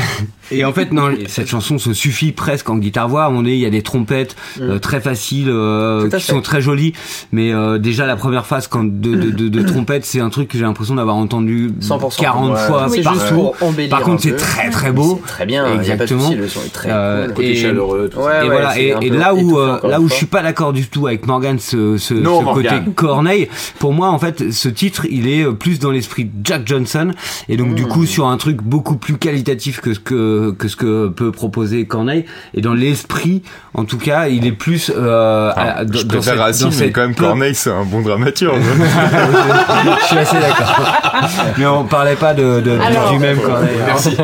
[0.50, 3.58] et en fait non cette chanson se suffit presque en guitare voix on est il
[3.58, 6.32] y a des trompettes euh, très faciles euh, qui fait.
[6.32, 6.92] sont très jolies
[7.32, 10.48] mais euh, déjà la première phase quand de, de, de, de trompettes c'est un truc
[10.48, 12.18] que j'ai l'impression d'avoir entendu 100%.
[12.20, 13.52] 40 Ouais, fois C'est juste partout
[13.90, 14.36] par contre c'est peu.
[14.36, 15.72] très très beau C'est très bien.
[15.78, 16.20] Exactement.
[16.22, 17.44] souci, le son est très Euh, cool.
[17.44, 18.24] Et- chaleureux, tout ça.
[18.24, 20.72] Ouais, et ouais, voilà, c'est et, là où euh, là où je suis pas d'accord
[20.72, 22.84] du tout avec Morgan, ce, ce, Non, ce Morgan.
[22.84, 26.30] côté Corneille, pour moi en fait, ce titre, il est euh, plus dans l'esprit de
[26.44, 27.12] Jack Johnson,
[27.48, 27.88] et donc du Mmh.
[27.88, 31.84] coup sur un truc beaucoup plus qualitatif que ce que que ce que peut proposer
[31.86, 32.24] Corneille,
[32.54, 33.42] et dans l'esprit,
[33.74, 36.76] en tout cas, il est plus euh, à- dans- je dans préfère cette- Racine, dans
[36.80, 38.60] mais quand même Corneille, c'est un bon dramaturge.
[40.00, 40.92] je suis assez d'accord.
[41.58, 43.76] Mais on parlait pas de, de- de- Alors- du même Corneille.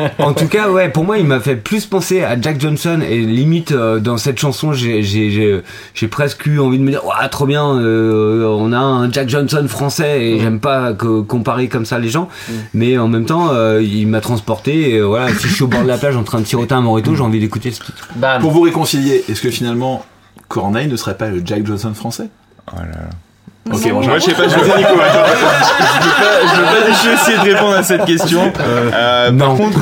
[0.19, 3.19] En tout cas, ouais, pour moi, il m'a fait plus penser à Jack Johnson et
[3.19, 5.61] limite euh, dans cette chanson, j'ai j'ai j'ai
[5.93, 9.29] j'ai presque eu envie de me dire, ouais, trop bien, euh, on a un Jack
[9.29, 12.27] Johnson français et j'aime pas que, comparer comme ça les gens,
[12.73, 14.91] mais en même temps, euh, il m'a transporté.
[14.91, 16.73] Et, euh, voilà, si je suis au bord de la plage en train de tiroter
[16.73, 18.09] un morito, j'ai envie d'écouter ce titre.
[18.15, 18.41] Bam.
[18.41, 20.05] Pour vous réconcilier, est-ce que finalement,
[20.47, 22.29] Corneille ne serait pas le Jack Johnson français?
[22.71, 23.09] Oh là là.
[23.71, 26.93] Ok, bon, Moi, je sais pas, je veux pas, je veux pas, je veux pas,
[27.03, 28.51] je vais essayer de répondre à cette question.
[28.59, 29.45] Euh, non.
[29.49, 29.79] Par contre,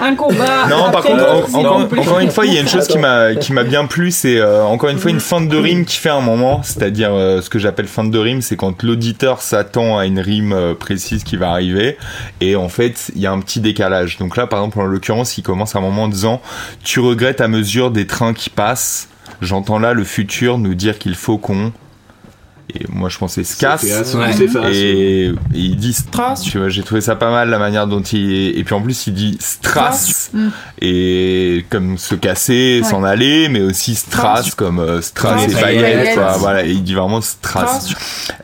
[0.00, 0.66] Un combat.
[0.70, 3.52] non, par contre, en- encore, une fois, il y a une chose qui m'a, qui
[3.52, 6.20] m'a bien plu, c'est euh, encore une fois une fin de rime qui fait un
[6.20, 10.20] moment, c'est-à-dire euh, ce que j'appelle fin de rime, c'est quand l'auditeur s'attend à une
[10.20, 11.96] rime euh, précise qui va arriver,
[12.40, 14.18] et en fait, il y a un petit décalage.
[14.18, 16.40] Donc là, par exemple, en l'occurrence, il commence à un moment en disant,
[16.84, 19.08] tu regrettes à mesure des trains qui passent.
[19.42, 21.72] J'entends là le futur nous dire qu'il faut qu'on
[22.74, 24.30] et moi je pensais se casse Ouais.
[24.72, 28.00] et, et il dit strass tu vois j'ai trouvé ça pas mal la manière dont
[28.02, 30.48] il et puis en plus il dit strass Mm.
[30.82, 32.88] et comme se casser Ouais.
[32.90, 36.32] s'en aller mais aussi strass comme euh, strass et quoi.
[36.38, 37.90] voilà et il dit vraiment strass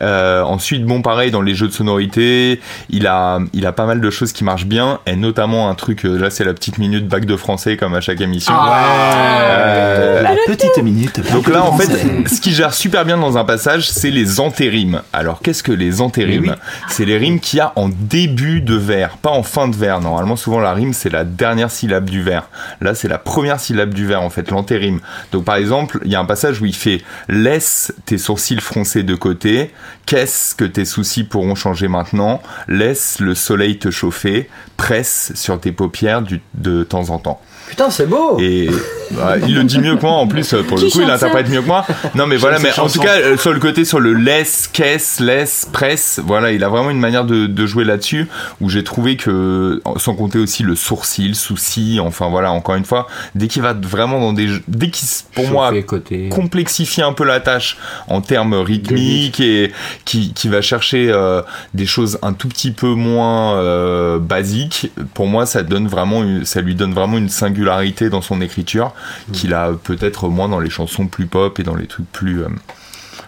[0.01, 3.99] euh, ensuite bon pareil dans les jeux de sonorité il a il a pas mal
[3.99, 7.07] de choses qui marchent bien et notamment un truc euh, là c'est la petite minute
[7.07, 11.19] bac de français comme à chaque émission Euh, La petite minute.
[11.31, 11.89] donc là, en fait,
[12.27, 15.01] ce qui gère super bien dans un passage, c'est les antérimes.
[15.11, 16.55] Alors, qu'est-ce que les antérimes
[16.87, 19.99] C'est les rimes qu'il y a en début de vers, pas en fin de vers.
[19.99, 22.49] Normalement, souvent, la rime, c'est la dernière syllabe du vers.
[22.79, 24.99] Là, c'est la première syllabe du vers, en fait, l'antérime.
[25.31, 29.03] Donc, par exemple, il y a un passage où il fait «Laisse tes sourcils froncés
[29.03, 29.71] de côté.
[30.05, 32.41] Qu'est-ce que tes soucis pourront changer maintenant?
[32.67, 34.49] Laisse le soleil te chauffer.
[34.77, 37.41] Presse sur tes paupières du- de temps en temps.»
[37.73, 38.37] Putain, c'est beau.
[38.39, 38.69] Et
[39.11, 41.11] Bah, il le dit mieux que moi en plus pour Qui le coup il chante
[41.11, 43.85] interprète mieux que moi non mais voilà mais en tout cas euh, sur le côté
[43.85, 47.83] sur le laisse caisse laisse presse voilà il a vraiment une manière de, de jouer
[47.83, 48.27] là-dessus
[48.59, 52.85] où j'ai trouvé que sans compter aussi le sourcil le souci enfin voilà encore une
[52.85, 53.05] fois
[53.35, 56.29] dès qu'il va vraiment dans des jeux- dès qu'il pour moi côté.
[56.29, 59.71] complexifie un peu la tâche en termes rythmiques et
[60.05, 61.43] qui, qui va chercher euh,
[61.75, 64.91] des choses un tout petit peu moins euh, basiques.
[65.13, 67.62] Pour moi, ça donne vraiment, une- ça lui donne vraiment une singularité
[68.09, 68.93] dans son écriture
[69.31, 72.49] qu'il a peut-être moins dans les chansons plus pop et dans les trucs plus, euh,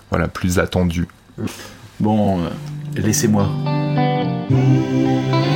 [0.10, 1.08] voilà, plus attendus.
[2.00, 2.50] Bon, euh,
[2.96, 3.48] laissez-moi.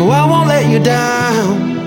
[0.01, 1.77] Oh, I won't let you down.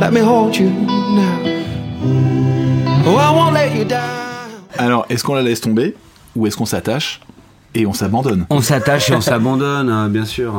[0.00, 1.38] Let me hold you now.
[3.06, 4.00] Oh, I won't let you down.
[4.76, 5.94] Alors, est-ce qu'on la laisse tomber
[6.34, 7.20] ou est-ce qu'on s'attache
[7.74, 8.46] et on s'abandonne?
[8.50, 10.54] On s'attache et on s'abandonne, hein, bien sûr.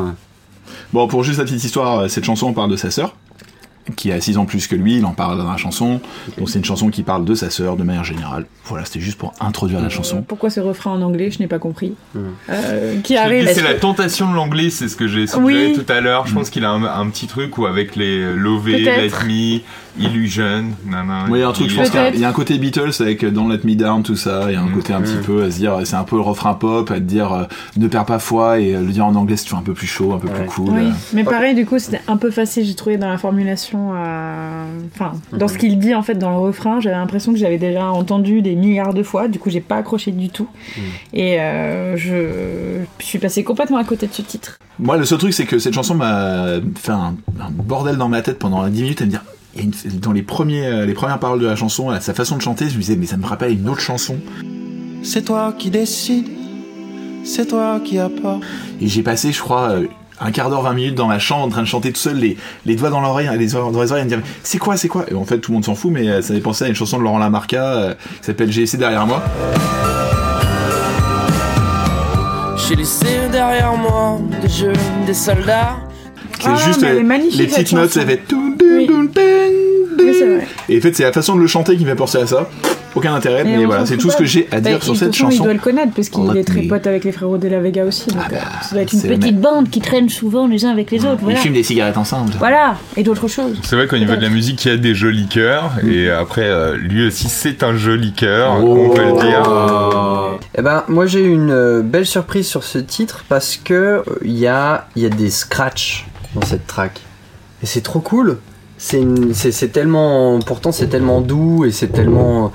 [0.93, 3.15] Bon, pour juste la petite histoire, euh, cette chanson, on parle de sa sœur,
[3.97, 5.99] qui a 6 ans plus que lui, il en parle dans la chanson.
[6.37, 8.45] Donc c'est une chanson qui parle de sa sœur de manière générale.
[8.65, 10.21] Voilà, c'était juste pour introduire la chanson.
[10.21, 11.93] Pourquoi ce refrain en anglais Je n'ai pas compris.
[12.49, 13.49] Euh, qui arrive.
[13.53, 15.73] C'est la tentation de l'anglais, c'est ce que j'ai suggéré Oui.
[15.73, 16.27] tout à l'heure.
[16.27, 19.09] Je pense qu'il a un, un petit truc où avec les Love, Let.
[19.27, 19.59] Me,
[19.99, 22.57] Illusion, nanana, Oui, il y a un truc, je pense qu'il y a- un côté
[22.57, 24.45] Beatles avec euh, Don't Let Me Down, tout ça.
[24.47, 26.21] Il y a un côté un petit peu à se dire, c'est un peu le
[26.23, 27.43] refrain pop, à te dire, euh,
[27.77, 29.85] ne perds pas foi et euh, le dire en anglais, c'est toujours un peu plus
[29.87, 30.69] chaud, un peu plus cool.
[30.71, 30.91] Oui, euh.
[31.13, 33.91] mais pareil, du coup, c'était un peu facile, j'ai trouvé, dans la formulation.
[33.95, 34.65] euh,
[34.95, 37.85] Enfin, dans ce qu'il dit, en fait, dans le refrain, j'avais l'impression que j'avais déjà
[37.91, 40.47] entendu des milliards de fois, du coup, j'ai pas accroché du tout.
[41.13, 42.83] Et euh, je...
[42.99, 44.57] je suis passée complètement à côté de ce titre.
[44.79, 46.45] Moi, le seul truc, c'est que cette chanson m'a
[46.77, 49.23] fait un, un bordel dans ma tête pendant 10 minutes à me dire.
[49.55, 51.99] Il y a une- dans les, premiers, euh, les premières paroles de la chanson, à
[51.99, 54.17] sa façon de chanter, je me disais, mais ça me rappelle une autre chanson.
[55.03, 56.27] C'est toi qui décides,
[57.25, 58.41] c'est toi qui apporte.
[58.81, 59.87] Et j'ai passé, je crois, euh,
[60.21, 62.37] un quart d'heure, 20 minutes dans ma chambre en train de chanter tout seul, les,
[62.65, 64.87] les doigts dans l'oreille, les doigts dans les oreilles, à me dire, c'est quoi, c'est
[64.87, 65.05] quoi?
[65.11, 66.75] Et en fait, tout le monde s'en fout, mais euh, ça m'est pensé à une
[66.75, 69.21] chanson de Laurent Lamarca euh, qui s'appelle J'ai essayé derrière moi.
[72.67, 74.75] J'ai laissé derrière moi des jeunes,
[75.05, 75.75] des soldats.
[76.43, 78.87] C'est Ah, juste mais elle euh, les petites notes, ça fait tout, Oui.
[78.89, 80.39] Oui.
[80.69, 82.49] Et en fait, c'est la façon de le chanter qui me fait penser à ça.
[82.95, 85.25] Aucun intérêt, mais voilà, c'est tout ce que j'ai à Bah, dire sur cette façon,
[85.31, 85.37] chanson.
[85.41, 87.59] Il doit le connaître parce qu'il On est très pote avec les frérots de la
[87.59, 88.07] Vega aussi.
[88.09, 90.91] Donc, Ah bah, ça doit être une petite bande qui traîne souvent les uns avec
[90.91, 91.17] les autres.
[91.21, 91.39] Ils Voilà.
[91.39, 92.33] fument des cigarettes ensemble.
[92.37, 93.57] Voilà, et d'autres choses.
[93.63, 95.71] C'est vrai qu'au niveau de la musique, il y a des jolis cœurs.
[95.87, 98.89] Et après, euh, lui aussi, c'est un joli cœur, Oh.
[98.91, 100.39] on peut le dire.
[100.55, 104.03] Eh ben, moi j'ai eu une euh, belle surprise sur ce titre parce que euh,
[104.23, 106.05] il y, a, il y a des scratchs
[106.35, 107.01] dans cette track.
[107.61, 108.39] Et c'est trop cool.
[108.77, 110.39] C'est une- c'est c'est tellement.
[110.39, 112.51] Pourtant, c'est tellement doux et c'est tellement.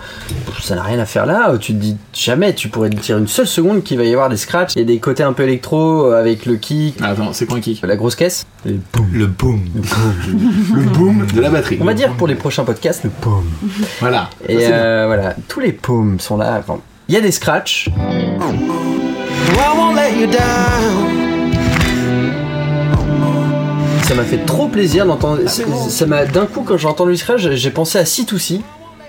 [0.60, 1.56] Ça n'a rien à faire là.
[1.58, 4.28] Tu te dis jamais, tu pourrais te dire une seule seconde qu'il va y avoir
[4.28, 4.74] des scratchs.
[4.76, 7.56] Il y a des côtés un peu électro avec le kick, Ah, Attends, c'est quoi
[7.56, 7.80] un kick?
[7.86, 8.44] La grosse caisse.
[8.66, 9.60] Le boom.
[10.74, 11.78] Le boom de la batterie.
[11.80, 13.48] On va dire pour les prochains podcasts le paume.
[14.00, 14.28] Voilà.
[14.46, 16.58] Et Ça, euh, voilà, tous les paumes sont là.
[16.58, 16.78] Enfin,
[17.08, 17.88] Il y a des scratchs.
[17.96, 18.42] Oh,
[19.54, 21.07] I won't let you down.
[24.08, 25.40] Ça m'a fait trop plaisir d'entendre.
[25.46, 28.60] c'est- Ça m'a d'un coup quand j'ai entendu ce scratch, j'ai- pensé à C2C.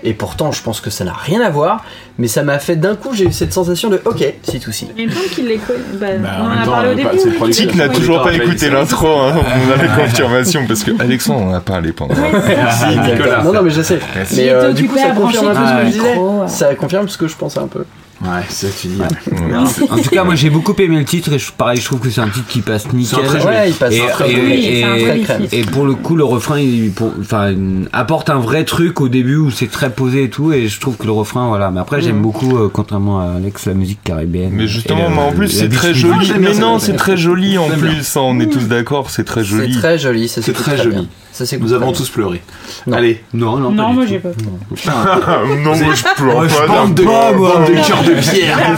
[0.02, 1.84] Et pourtant, je pense que ça n'a rien à voir.
[2.18, 4.86] Mais ça m'a fait d'un coup, j'ai eu cette sensation de OK, C2C.
[4.96, 5.78] Il me semble qu'il les connaît.
[5.94, 7.08] Bah, Bah, on en a parlé au début.
[7.18, 9.34] c'est qu'il Tic n'a toujours pas écouté l'intro, hein.
[9.36, 12.14] on a la confirmation parce que Alexandre en a parlé pendant.
[12.14, 13.98] Non, non, mais je sais.
[14.14, 14.36] Merci.
[14.36, 16.04] Mais euh, du coup, ça confirme un peu ce que je tout
[16.46, 16.48] disais.
[16.48, 17.84] Ça confirme ce que je pensais un peu.
[18.22, 19.00] Ouais, c'est ça que tu dis.
[19.00, 19.88] Ouais.
[19.90, 22.10] En tout cas, moi j'ai beaucoup aimé le titre et je, pareil, je trouve que
[22.10, 23.18] c'est un titre qui passe nickel.
[23.22, 23.46] C'est très.
[23.46, 27.54] Ouais, il passe Et, très et- c'est pour le coup, le refrain, il pour- enfin,
[27.94, 30.52] apporte un vrai truc au début où c'est très posé et tout.
[30.52, 31.70] Et je trouve que le refrain, voilà.
[31.70, 34.50] Mais après, j'aime beaucoup, euh, contrairement à Alex, la musique caribéenne.
[34.52, 36.30] Mais justement, le- mais en plus, la c'est très joli.
[36.38, 38.02] Mais non, c'est très joli en plus.
[38.02, 39.78] ça, On est tous d'accord, c'est très C'est joli.
[39.78, 40.28] très joli.
[40.28, 41.08] C'est très joli.
[41.40, 42.42] Ça s'écoute Nous avons tous pleuré.
[42.86, 42.98] Non.
[42.98, 43.24] Allez.
[43.32, 44.10] Non, non, pas Non, du moi tout.
[44.10, 44.28] j'ai pas.
[44.28, 46.66] non, moi je pleure pas.
[46.66, 47.38] bande pas, peu.
[47.38, 47.54] moi.
[47.54, 48.76] Bande de cœurs de pierre.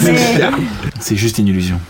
[1.00, 1.80] C'est juste une illusion.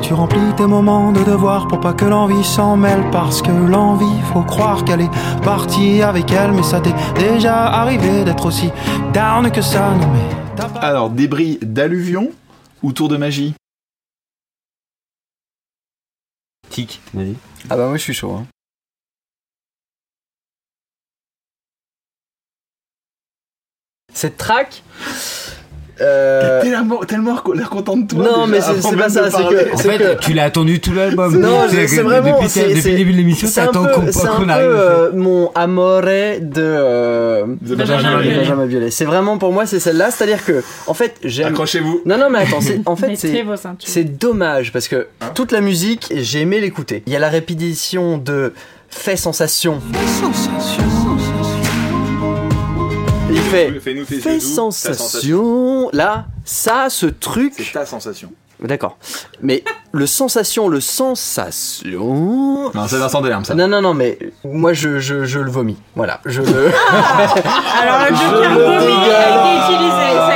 [0.00, 4.06] Tu remplis tes moments de devoir pour pas que l'envie s'en mêle Parce que l'envie,
[4.32, 5.10] faut croire qu'elle est
[5.44, 8.70] partie avec elle Mais ça t'est déjà arrivé d'être aussi
[9.12, 10.78] down que ça Non mais t'as pas...
[10.78, 12.30] Alors, débris d'alluvion
[12.82, 13.52] ou tour de magie?
[17.14, 17.36] Vas-y.
[17.70, 18.32] Ah bah moi je suis chaud.
[18.32, 18.46] hein.
[24.12, 24.82] Cette track.
[26.00, 28.24] Euh, T'es tellement, tellement l'air content de toi.
[28.24, 31.38] Non, déjà, mais c'est- pas ça, que- En fait, que- tu l'as attendu tout l'album.
[31.40, 32.40] Non, c'est vraiment.
[32.42, 35.50] Depuis, le début de l'émission, c'est un t'attends peu- qu'on C'est un peu euh, mon
[35.54, 36.40] amore de.
[36.58, 38.36] euh, De Benjamin Biolay.
[38.38, 38.90] Benjamin Biolay.
[38.90, 40.10] C'est vraiment pour moi, c'est celle-là.
[40.10, 41.48] C'est-à-dire que, en fait, j'aime.
[41.48, 42.02] Accrochez-vous.
[42.04, 43.44] Non, non, mais attends, c'est- en fait, c'est.
[44.04, 47.02] dommage parce que toute la musique, j'ai aimé l'écouter.
[47.06, 48.52] Il y a la répétition de
[48.88, 49.80] fait sensation.
[53.36, 55.90] Il fait Fais-nous tes fait sensation.
[55.92, 57.52] Là, ça, ce truc.
[57.56, 58.32] C'est ta sensation.
[58.60, 58.96] D'accord.
[59.42, 62.72] Mais le sensation, le sensation.
[62.74, 63.54] Non, c'est Vincent Delerme, ça.
[63.54, 65.76] Non, non, non, mais moi je, je, je le vomis.
[65.94, 66.46] Voilà, je le.
[67.82, 70.35] Alors le Joker vomi a été utilisé, ça y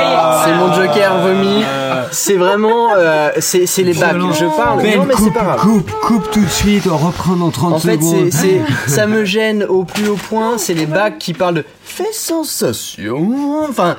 [0.51, 1.63] C'est mon joker vomi.
[2.11, 2.89] C'est vraiment.
[2.97, 4.17] euh, c'est les bacs.
[4.33, 4.77] Je parle.
[4.83, 5.59] Non, mais c'est coupe, pas grave.
[5.59, 8.31] coupe, coupe tout de suite, on reprend dans 30 En fait, secondes.
[8.31, 8.61] c'est, c'est,
[8.91, 10.57] ça me gêne au plus haut point.
[10.57, 13.65] C'est les bacs qui parlent de fait sensation.
[13.69, 13.95] Enfin,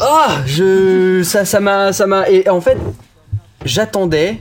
[0.00, 2.28] ah, je, ça, ça m'a, ça m'a.
[2.28, 2.76] Et en fait,
[3.64, 4.40] j'attendais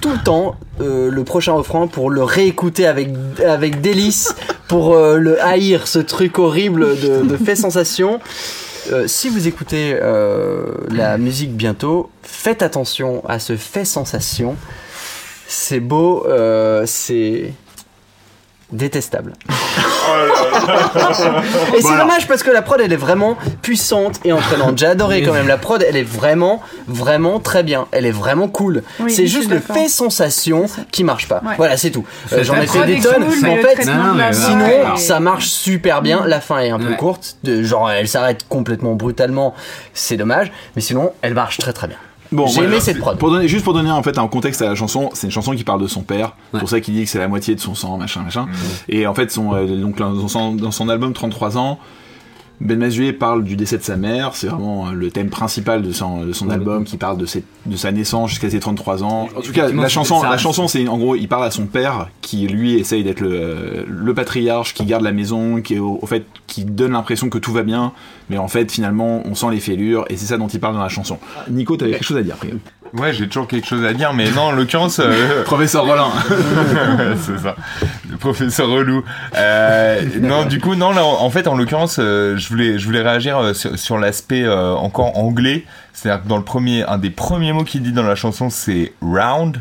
[0.00, 3.08] tout le temps euh, le prochain refrain pour le réécouter avec
[3.44, 4.34] avec délice,
[4.68, 8.20] pour euh, le haïr, ce truc horrible de, de fait sensation.
[8.90, 14.56] Euh, si vous écoutez euh, la musique bientôt, faites attention à ce fait sensation.
[15.46, 17.52] C'est beau, euh, c'est
[18.72, 19.34] détestable.
[21.76, 24.78] et c'est dommage parce que la prod elle est vraiment puissante et entraînante.
[24.78, 27.86] J'ai adoré quand même la prod, elle est vraiment vraiment très bien.
[27.92, 28.82] Elle est vraiment cool.
[29.00, 31.42] Oui, c'est juste le fait sensation qui marche pas.
[31.44, 31.54] Ouais.
[31.56, 32.04] Voilà, c'est tout.
[32.32, 35.46] Euh, J'en ai fait des tonnes, cool, mais en fait non, mais Sinon, ça marche
[35.46, 36.24] super bien.
[36.26, 36.96] La fin est un peu Ouais.
[36.96, 39.54] courte, de, genre elle s'arrête complètement brutalement,
[39.92, 40.50] c'est dommage.
[40.74, 41.98] Mais sinon, elle marche très très bien.
[42.30, 43.16] Bon, J'ai aimé cette prod.
[43.18, 45.52] Pour donner, juste pour donner en fait un contexte à la chanson, c'est une chanson
[45.54, 46.32] qui parle de son père.
[46.50, 46.60] C'est Ouais.
[46.60, 48.46] pour ça qu'il dit que c'est la moitié de son sang, machin, machin.
[48.88, 51.78] Et en fait, son, euh, donc dans son, dans son album 33 ans,
[52.60, 54.32] Ben Mazué parle du décès de sa mère.
[54.34, 57.44] C'est vraiment euh, le thème principal de son, de son album qui parle de, ses-
[57.66, 59.28] de sa naissance jusqu'à ses 33 ans.
[59.36, 62.08] En tout cas, la chanson, la chanson, c'est en gros, il parle à son père
[62.20, 66.64] qui lui essaye d'être le, le patriarche, qui garde la maison, qui au fait, qui
[66.64, 67.92] donne l'impression que tout va bien,
[68.30, 70.82] mais en fait, finalement, on sent les fêlures et c'est ça dont il parle dans
[70.82, 71.18] la chanson.
[71.50, 72.52] Nico, t'avais quelque chose à dire après.
[72.94, 76.10] Ouais, j'ai toujours quelque chose à dire, mais non, en l'occurrence, euh, Professeur Roland.
[77.20, 77.56] c'est ça,
[78.10, 79.04] le professeur relou.
[79.36, 83.02] Euh, non, du coup, non, là, en fait, en l'occurrence, euh, je voulais, je voulais
[83.02, 85.64] réagir sur, sur l'aspect encore anglais.
[85.92, 88.92] C'est-à-dire que dans le premier, un des premiers mots qu'il dit dans la chanson, c'est
[89.02, 89.58] round.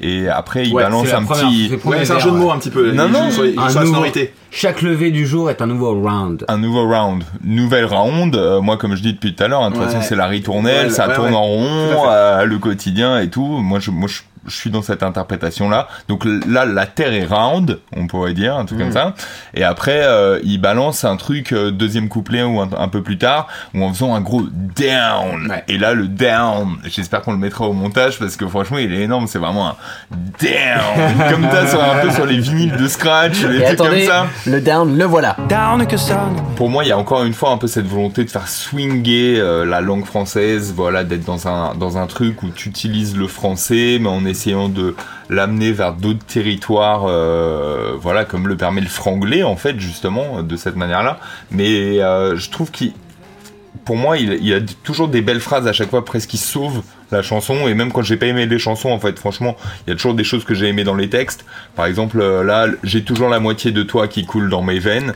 [0.00, 2.58] Et après, il Ouais, balance un première- petit, Ouais, c'est un jeu de mots un
[2.58, 2.92] petit peu.
[2.92, 4.32] Non, non, sur, joue sur la nouveau- sonorité.
[4.50, 6.44] Chaque levée du jour est un nouveau round.
[6.48, 8.34] un nouveau round, nouvelle round.
[8.36, 9.90] Euh, moi, comme je dis depuis tout à l'heure, hein, de toute Ouais.
[9.90, 11.34] façon, c'est la ritournelle, Ouais, ça ouais, tourne ouais.
[11.36, 13.44] en rond, euh, le quotidien et tout.
[13.44, 15.88] Moi, je, moi, je, je suis dans cette interprétation-là.
[16.08, 18.66] Donc là, la terre est round, on pourrait dire, un Mm.
[18.66, 19.14] truc comme ça.
[19.54, 23.18] Et après, euh, il balance un truc euh, deuxième couplet ou un, un peu plus
[23.18, 25.48] tard, ou en faisant un gros down.
[25.50, 25.64] Ouais.
[25.68, 29.02] Et là, le down, j'espère qu'on le mettra au montage parce que franchement, il est
[29.02, 29.26] énorme.
[29.26, 29.76] C'est vraiment un
[30.40, 34.14] down, comme ça, sur, un peu sur les vinyles de scratch, Et trucs attendez, comme
[34.14, 35.36] ça le down, le voilà.
[35.48, 36.28] Down que ça.
[36.56, 39.38] pour moi, il y a encore une fois un peu cette volonté de faire swinger
[39.38, 43.26] euh, la langue française, voilà, d'être dans un dans un truc où tu utilises le
[43.28, 44.94] français, mais en essayant de
[45.28, 50.56] l'amener vers d'autres territoires, euh, voilà, comme le permet le franglais en fait, justement, de
[50.56, 51.18] cette manière-là.
[51.50, 52.92] Mais euh, je trouve qu'il
[53.84, 56.82] pour moi, il, il a toujours des belles phrases à chaque fois, presque qui sauvent
[57.10, 57.68] la chanson.
[57.68, 59.56] Et même quand j'ai pas aimé les chansons, en fait, franchement,
[59.86, 61.44] il y a toujours des choses que j'ai aimées dans les textes.
[61.74, 65.14] Par exemple, euh, là, j'ai toujours la moitié de toi qui coule dans mes veines.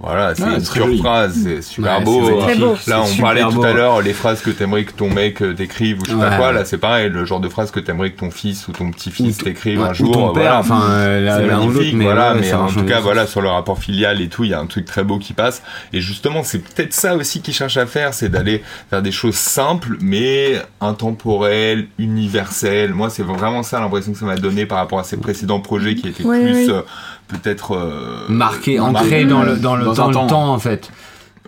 [0.00, 0.98] Voilà, c'est Ouais, une pure joli.
[0.98, 2.26] phrase, c'est super Ouais, beau.
[2.26, 2.76] c'est Très beau.
[2.88, 3.64] Là, on parlait tout beau.
[3.64, 6.36] à l'heure, les phrases que t'aimerais que ton mec euh, t'écrive ou je sais pas
[6.36, 6.52] quoi.
[6.52, 9.38] Là, c'est pareil, le genre de phrases que t'aimerais que ton fils ou ton petit-fils
[9.38, 10.12] t'écrive Ouais, un ou jour.
[10.12, 10.58] ton père, voilà.
[10.58, 13.48] enfin, euh, la- C'est magnifique, mais voilà, ouais, mais en tout cas, voilà, sur le
[13.48, 15.62] rapport filial et tout, il y a un truc très beau qui passe.
[15.94, 19.36] Et justement, c'est peut-être ça aussi qu'il cherche à faire, c'est d'aller faire des choses
[19.36, 22.92] simples, mais intemporelles, universelles.
[22.92, 25.94] Moi, c'est vraiment ça l'impression que ça m'a donné par rapport à ses précédents projets
[25.94, 26.82] qui étaient plus, euh,
[27.28, 30.26] peut-être, euh, Marqué, marqués ancré dans le, dans le, Dans le temps.
[30.26, 30.90] temps, en fait.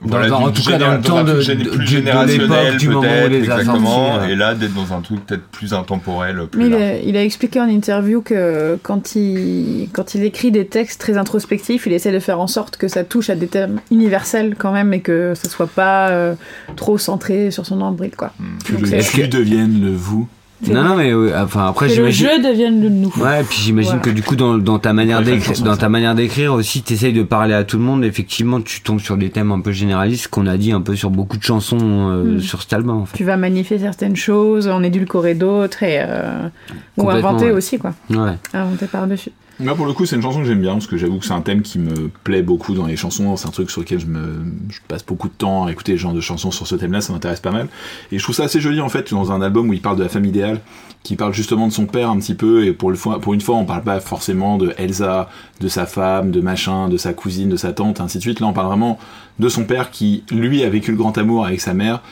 [0.02, 3.30] Dans, voilà, dans- en tout cas, dans le temps de, l'époque, du moment où peut-être,
[3.30, 4.12] les a exactement.
[4.12, 4.32] sortis, euh.
[4.32, 7.24] Et là, d'être dans un truc peut-être plus intemporel, plus Mais il a, il a
[7.24, 12.12] expliqué en interview que quand il, quand il écrit des textes très introspectifs, il essaie
[12.12, 15.32] de faire en sorte que ça touche à des thèmes universels quand même et que
[15.34, 16.34] ça soit pas euh,
[16.76, 18.32] trop centré sur son nombril quoi.
[18.66, 20.28] Que Donc le tu devienne le vous.
[20.68, 23.12] Non, non, mais ouais, enfin, après, que le jeu devienne le nous.
[23.18, 24.04] Ouais, et puis j'imagine Voilà.
[24.04, 27.22] que du coup dans, dans ta manière d'écrire, dans ta manière d'écrire aussi, t'essayes de
[27.22, 28.04] parler à tout le monde.
[28.04, 31.10] Effectivement, tu tombes sur des thèmes un peu généralistes qu'on a dit un peu sur
[31.10, 32.40] beaucoup de chansons euh, Mm.
[32.40, 32.96] sur cet album.
[33.02, 33.16] En fait.
[33.18, 36.48] Tu vas magnifier certaines choses, en édulcorer d'autres et euh,
[36.96, 37.50] ou inventer ouais.
[37.50, 38.32] aussi quoi, Ouais.
[38.54, 39.32] inventer par dessus.
[39.58, 41.32] Moi, pour le coup, c'est une chanson que j'aime bien parce que j'avoue que c'est
[41.32, 43.36] un thème qui me plaît beaucoup dans les chansons.
[43.36, 45.98] C'est un truc sur lequel je me, je passe beaucoup de temps à écouter les
[45.98, 47.00] genres de chansons sur ce thème-là.
[47.00, 47.68] Ça m'intéresse pas mal.
[48.12, 50.02] Et je trouve ça assez joli en fait dans un album où il parle de
[50.02, 50.60] la femme idéale,
[51.04, 52.66] qui parle justement de son père un petit peu.
[52.66, 52.92] Et pour
[53.22, 55.30] pour une fois, on parle pas forcément de Elsa,
[55.60, 58.40] de sa femme, de machin, de sa cousine, de sa tante, ainsi de suite.
[58.40, 58.98] Là, on parle vraiment
[59.38, 62.02] de son père qui, lui, a vécu le grand amour avec sa mère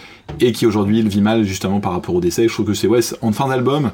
[0.41, 2.49] et qui aujourd'hui le vit mal justement par rapport au décès.
[2.49, 3.91] Je trouve que c'est ouais, en fin d'album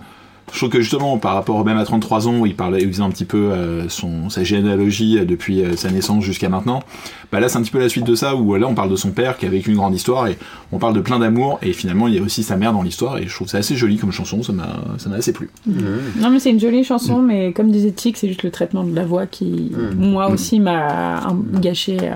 [0.53, 3.03] Je trouve que justement, par rapport même à 33 ans, où il parlait, il faisait
[3.03, 6.83] un petit peu euh, son, sa généalogie euh, depuis euh, sa naissance jusqu'à maintenant,
[7.31, 8.97] bah là c'est un petit peu la suite de ça, où là on parle de
[8.97, 10.37] son père qui a vécu une grande histoire, et
[10.73, 13.19] on parle de plein d'amour, et finalement il y a aussi sa mère dans l'histoire,
[13.19, 15.51] et je trouve ça assez joli comme chanson, ça m'a ça m'a assez plu.
[15.67, 18.95] Non, mais c'est une jolie chanson, mais comme disait Tic, c'est juste le traitement de
[18.95, 21.21] la voix qui, moi aussi, m'a
[21.61, 21.97] gâché.
[22.03, 22.15] euh,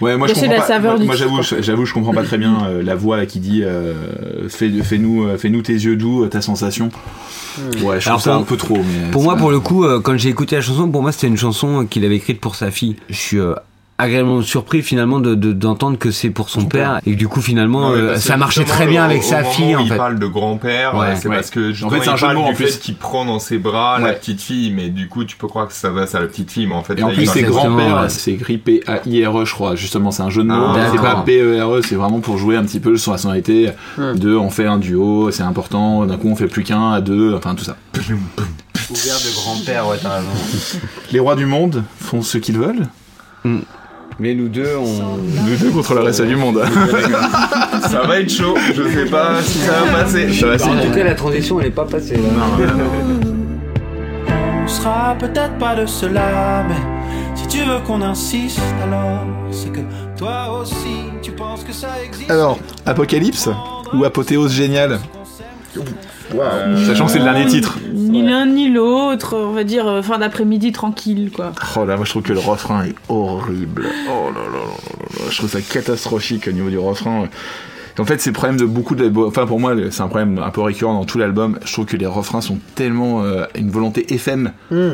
[0.00, 0.62] Ouais, moi je la pas.
[0.62, 3.26] saveur moi, du moi, j'avoue, je- j'avoue, je comprends pas très bien euh, la voix
[3.26, 6.88] qui dit euh, fais, fais-nous, fais-nous tes yeux doux, ta sensation.
[7.82, 8.76] Ouais, je Alors, trouve ça un peu trop.
[8.76, 11.12] Mais Pour moi, pas- pour le coup, euh, quand j'ai écouté la chanson, pour moi,
[11.12, 12.96] c'était une chanson qu'il avait écrite pour sa fille.
[13.08, 13.54] Je suis euh,
[13.98, 17.40] agréablement surpris finalement de de- d'entendre que c'est pour son, père et que du coup
[17.40, 19.96] finalement Non, euh, ça marchait très bien avec au sa fille en il fait.
[19.96, 21.16] parle de grand-père, Ouais.
[21.16, 21.36] c'est Ouais.
[21.36, 22.66] parce que En fait, c'est un il jeu de mots, en du plus.
[22.74, 25.66] fait qu'il prend dans ses bras la petite fille, mais du coup tu peux croire
[25.66, 27.28] que ça va à la petite fille, mais en fait Et en là, plus, il
[27.28, 28.08] c'est grand-père, ouais.
[28.10, 29.74] c'est écrit P-A-I-R-E, E, je crois.
[29.76, 30.54] Justement, c'est un jeu de mots.
[30.76, 31.24] Ah, c'est pas d'accord.
[31.24, 34.78] P-E-R-E, c'est vraiment pour jouer un petit peu sur la sonorité de on fait un
[34.78, 37.76] duo, c'est important, d'un coup on fait plus qu'un, à deux, enfin tout ça.
[37.94, 40.28] Ouvert de grand-père, ouais, t'as raison.
[41.12, 42.86] Les rois du monde font ce qu'ils veulent?
[44.18, 45.16] Mais nous deux, on.
[45.46, 46.62] Nous deux contre le reste du monde.
[47.82, 48.54] ça va être chaud.
[48.74, 50.32] Je sais pas si ça va passer.
[50.32, 52.16] Ça va En tout cas, la transition, elle est pas passée.
[52.16, 52.22] là.
[54.64, 56.74] On sera peut-être pas de cela, mais
[57.36, 59.20] si tu veux qu'on insiste, alors
[59.52, 59.80] c'est que
[60.18, 62.30] toi aussi tu penses que ça existe.
[62.30, 63.48] Alors, Apocalypse
[63.94, 64.98] ou Apothéose géniale?
[66.86, 67.78] Sachant que c'est le dernier titre.
[68.22, 71.52] Ni l'un ni l'autre, on va dire euh, fin d'après-midi tranquille, quoi.
[71.76, 73.86] Oh là, moi je trouve que le refrain est horrible.
[74.08, 77.28] Oh là là là là là, je trouve ça catastrophique au niveau du refrain.
[77.98, 79.10] En fait, c'est le problème de beaucoup de.
[79.26, 81.58] Enfin, pour moi, c'est un problème un peu récurrent dans tout l'album.
[81.64, 84.52] Je trouve que les refrains sont tellement euh, une volonté FM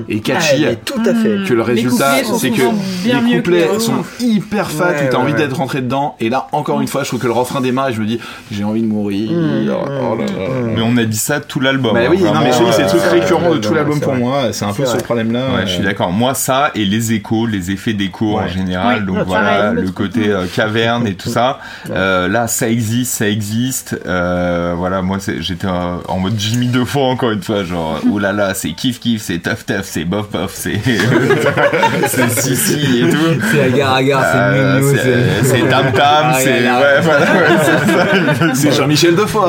[0.09, 0.65] et catchy.
[0.67, 1.39] Ah, tout à fait.
[1.47, 2.63] que le résultat, c'est que
[3.05, 5.39] les que couplets les sont hyper fat, Ouais, où t'as ouais, envie ouais.
[5.39, 6.17] d'être rentré dedans.
[6.21, 8.21] Et là, encore une fois, je trouve que le refrain démarre et je me dis,
[8.51, 9.31] j'ai envie de mourir.
[9.33, 10.49] Oh là là.
[10.75, 11.95] Mais on a dit ça tout l'album.
[11.95, 14.01] Bah oui, non, mais je te dis, c'est le truc euh, récurrent de tout l'album
[14.01, 14.53] pour moi.
[14.53, 15.55] C'est un peu ce problème-là.
[15.55, 16.13] Ouais, je suis d'accord.
[16.13, 19.07] Moi, ça et les échos, les effets d'écho en général.
[19.07, 21.59] Donc voilà, le côté euh, caverne et tout ça.
[21.91, 23.97] Euh, là, ça existe, ça existe.
[24.07, 28.19] Euh, voilà, moi, c'est- j'étais en mode Jimmy deux fois encore une fois, genre, oh
[28.19, 30.81] là là, c'est kiff kiff, c'est tough tough, c'est bof bof, c'est
[32.07, 33.17] c'est si si et tout.
[33.51, 36.81] C'est agar agar, c'est Euh, mignon, c'est- c'est tam tam, Ah, c'est là, là.
[36.81, 38.07] ouais, voilà, ouais, c'est ça.
[38.55, 39.41] C'est Jean-Michel Defoe.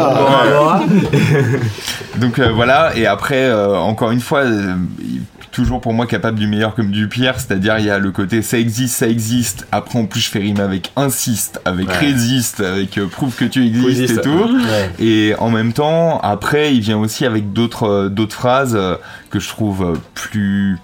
[2.18, 4.76] Donc euh, voilà, et après, euh, encore une fois, euh,
[5.54, 8.42] toujours pour moi capable du meilleur comme du pire, c'est-à-dire il y a le côté
[8.42, 12.98] ça existe, ça existe, après en plus je fais rime avec insiste, avec résiste, avec
[12.98, 14.18] euh, prouve que tu existes Existe.
[14.20, 14.60] et tout.
[15.00, 18.96] Et en même temps, après, il vient aussi avec d'autres euh, d'autres phrases euh,
[19.30, 20.78] que je trouve plus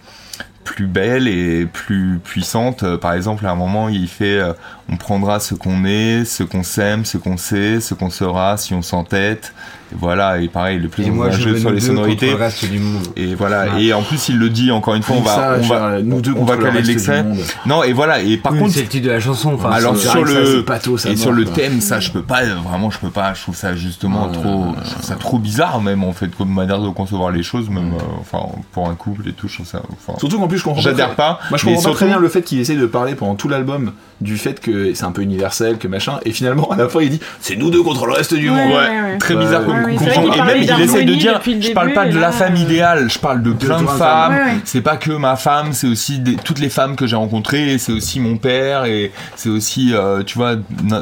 [0.64, 2.84] plus belles et plus puissantes.
[2.84, 4.54] Euh, Par exemple, à un moment, il fait euh,
[4.92, 8.74] on prendra ce qu'on est, ce qu'on s'aime, ce qu'on sait, ce qu'on sera si
[8.74, 9.54] on s'entête.
[9.92, 12.28] Voilà, et pareil, le plus Et moi, je jeu veux sur les sonorités.
[12.28, 13.08] contre le reste du monde.
[13.16, 13.86] Et voilà, Ouais.
[13.86, 16.00] et en plus il le dit encore une fois, on va, Ça, on va, genre,
[16.04, 17.26] nous deux on va caler l'extrait.
[17.66, 19.54] Non, et voilà, et par Oui, contre, c'est le titre de la chanson.
[19.56, 20.64] Enfin, alors sur le
[21.08, 23.34] et mort, sur thème, ça je peux pas, vraiment je peux pas.
[23.34, 26.54] Je trouve ça justement Ah, trop, je trouve ça trop bizarre même en fait comme
[26.54, 29.66] manière de concevoir les choses, même euh, enfin pour un couple et tout, je trouve
[29.68, 29.82] ça.
[29.92, 32.30] Enfin, Surtout qu'en plus, je comprends J'adhère pas, Moi, je comprends pas très bien le
[32.30, 35.78] fait qu'il essaye de parler pendant tout l'album du fait que c'est un peu universel,
[35.78, 38.34] que machin, et finalement, à la fin, il dit c'est nous deux contre le reste
[38.34, 38.72] du Ouais, monde.
[38.72, 39.18] ouais, Ouais, ouais.
[39.20, 39.68] très Ouais, bizarre ouais.
[39.68, 42.32] comme Ouais, vrai qu'il Et même il essaye de dire, je parle pas de la
[42.32, 44.34] femme euh, idéale, je parle de plein de femmes.
[44.34, 44.58] Ouais, ouais.
[44.66, 47.92] C'est pas que ma femme, c'est aussi des- toutes les femmes que j'ai rencontrées, c'est
[47.92, 50.56] aussi mon père et c'est aussi, euh, tu vois,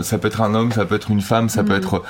[0.04, 1.78] ça peut être un homme, ça peut être une femme, ça peut Mm.
[1.78, 2.04] être,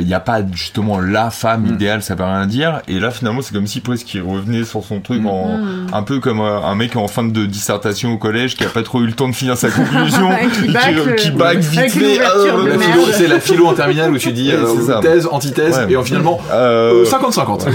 [0.00, 2.80] il n'y a pas justement la femme idéale, ça peut rien dire.
[2.88, 5.26] Et là finalement c'est comme si presque il revenait sur son truc Mm.
[5.26, 5.60] en,
[5.92, 8.82] un peu comme euh, un mec en fin de dissertation au collège qui a pas
[8.82, 10.28] trop eu le temps de finir sa conclusion,
[10.60, 12.20] Qui et bac, qui bague vite fait.
[12.20, 12.82] euh, La merde.
[12.82, 16.40] philo, c'est la philo en terminale où tu dis euh, thèse, antithèse, et en finalement
[16.52, 17.66] euh, euh, 50-50.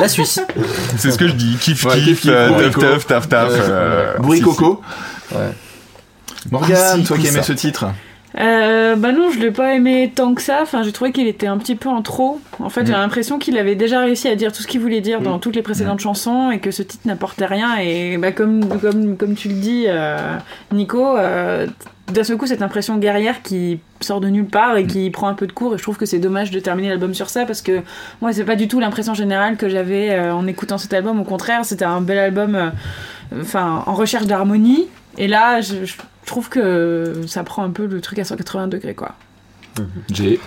[0.00, 0.40] La Suisse.
[0.98, 3.52] C'est ce que je dis, kiff kiff, taf taf taf taf.
[4.20, 4.80] Bourricoco.
[5.32, 5.38] Ouais.
[6.50, 7.86] Morgane, Aussi, toi qui aimais ce titre.
[8.38, 10.60] Euh, bah non, je l'ai pas aimé tant que ça.
[10.62, 12.40] Enfin, j'ai trouvé qu'il était un petit peu en trop.
[12.60, 15.20] En fait, j'ai l'impression qu'il avait déjà réussi à dire tout ce qu'il voulait dire
[15.20, 17.76] dans toutes les précédentes chansons et que ce titre n'apportait rien.
[17.78, 20.36] Et bah, comme, comme, comme tu le dis, euh,
[20.72, 21.66] Nico, euh,
[22.08, 25.34] d'un seul coup, cette impression guerrière qui sort de nulle part et qui prend un
[25.34, 25.74] peu de cours.
[25.74, 27.80] Et je trouve que c'est dommage de terminer l'album sur ça parce que
[28.20, 31.20] moi, c'est pas du tout l'impression générale que j'avais euh, en écoutant cet album.
[31.20, 32.72] Au contraire, c'était un bel album,
[33.40, 34.86] enfin, en recherche d'harmonie.
[35.18, 35.94] Et là, je, je
[36.26, 39.14] trouve que ça prend un peu le truc à 180 degrés, quoi.
[40.12, 40.40] J'ai.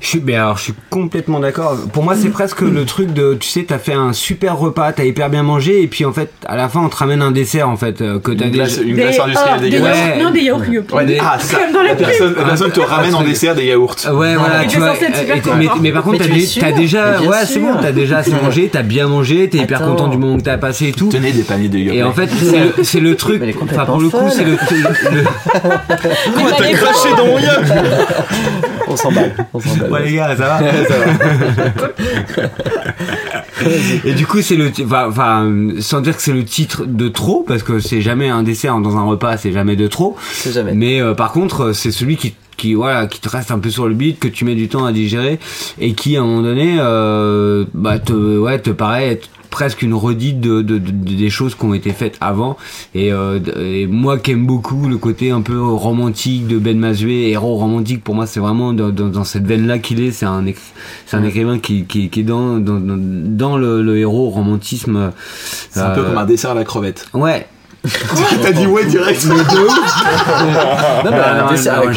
[0.00, 1.76] Je suis, mais alors, je suis complètement d'accord.
[1.92, 5.04] Pour moi, c'est presque le truc de, tu sais, t'as fait un super repas, t'as
[5.04, 7.68] hyper bien mangé, et puis en fait, à la fin, on te ramène un dessert,
[7.68, 8.64] en fait, euh, que t'as Une déjà.
[8.64, 9.96] glace, une Des- glace industrielle oh, des dégueulasse.
[9.98, 10.60] Yaourts- Non, des yaourts.
[10.92, 12.06] Ouais, des- Des- ah, ça, Comme dans la la pub.
[12.06, 13.96] personne, la personne te ramène en dessert des yaourts.
[14.12, 14.94] Ouais, voilà, Et tu t'es vois.
[14.94, 15.80] censé être super et- mais, content.
[15.82, 17.60] mais par contre, Mais t'as tu es dé- sûr t'as déjà, bien ouais, c'est sûr.
[17.62, 19.90] bon, t'as déjà assez mangé, t'as bien mangé, t'es hyper Attends.
[19.90, 21.08] content du moment que t'as passé et tout.
[21.08, 21.96] Tenez des paniers de yaourts.
[21.96, 23.40] Et en fait, c'est le, c'est le truc.
[23.40, 25.24] Mais elle est Enfin, pour le coup, complètement c'est le, le-
[26.36, 27.64] Mais t'as craché dans mon yaourt
[28.88, 29.32] On s'emballe.
[29.54, 29.79] On s'emballe.
[29.88, 30.60] Ouais les gars, ça va
[34.04, 35.50] Et du coup, c'est le, enfin, enfin,
[35.80, 38.96] sans dire que c'est le titre de trop, parce que c'est jamais un dessert dans
[38.96, 40.16] un repas, c'est jamais de trop.
[40.32, 40.72] C'est jamais.
[40.74, 43.86] Mais euh, par contre, c'est celui qui, qui, voilà, qui te reste un peu sur
[43.86, 45.38] le beat, que tu mets du temps à digérer,
[45.78, 49.94] et qui, à un moment donné, euh, bah, te, ouais, te paraît être presque une
[49.94, 52.56] redite de, de, de- de- des choses qui ont été faites avant.
[52.94, 57.30] Et, euh, et moi qui aime beaucoup le côté un peu romantique de Ben Mazué
[57.30, 60.12] héros romantique pour moi c'est vraiment dans, dans, dans cette veine là qu'il est.
[60.12, 60.44] C'est un
[61.06, 65.12] c'est un écrivain qui, qui, qui est dans dans, dans, le, le héros romantisme
[65.70, 67.08] C'est un peu comme un dessert à la crevette.
[67.14, 67.46] ouais
[68.42, 69.24] T'as dit ouais direct.
[71.04, 71.90] Non, mais un non, dessert avec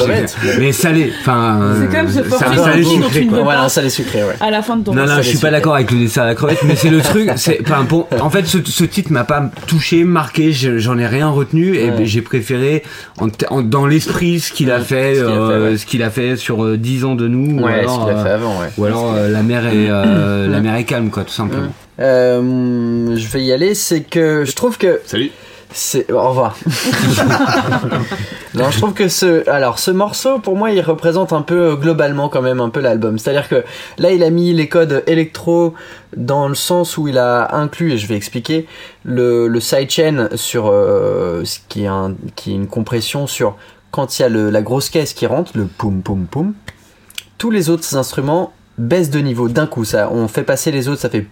[0.59, 4.23] mais salé enfin C'est quand même se euh, forcer salé sucré Voilà, un salé sucré,
[4.23, 4.35] ouais.
[4.39, 6.25] À la fin de ton Non, non, je suis pas d'accord avec le dessin à
[6.27, 7.29] la crevette, mais c'est le truc.
[7.35, 10.51] C'est, enfin, pour, en fait, ce, ce titre m'a pas touché, marqué.
[10.53, 12.05] je- J'en ai rien retenu et Ouais.
[12.05, 12.83] j'ai préféré
[13.19, 15.85] en, t- en- dans l'esprit ce qu'il a fait, Ce qu'il a fait, euh, ce
[15.85, 17.59] qu'il a fait sur euh, 10 ans de nous.
[17.59, 18.67] ou Ouais, ce alors, qu'il a euh, fait avant, ouais.
[18.77, 21.71] ou alors euh, la mer est euh, la mer est calme, quoi, tout simplement.
[21.99, 25.29] Euh, je vais y aller, c'est que je trouve que Salut.
[25.73, 26.57] C'est au revoir.
[28.53, 31.75] non, je trouve que ce alors ce morceau pour moi il représente un peu euh,
[31.75, 33.17] globalement quand même un peu l'album.
[33.17, 33.63] C'est-à-dire que
[33.97, 35.73] là il a mis les codes électro
[36.15, 38.67] dans le sens où il a inclus et je vais expliquer
[39.03, 43.55] le, le sidechain sur euh, ce qui est un qui est une compression sur
[43.91, 46.53] quand il y a le, la grosse caisse qui rentre, le poum poum poum.
[47.37, 49.85] Tous les autres instruments baissent de niveau d'un coup.
[49.85, 51.27] Ça, on fait passer les autres, ça fait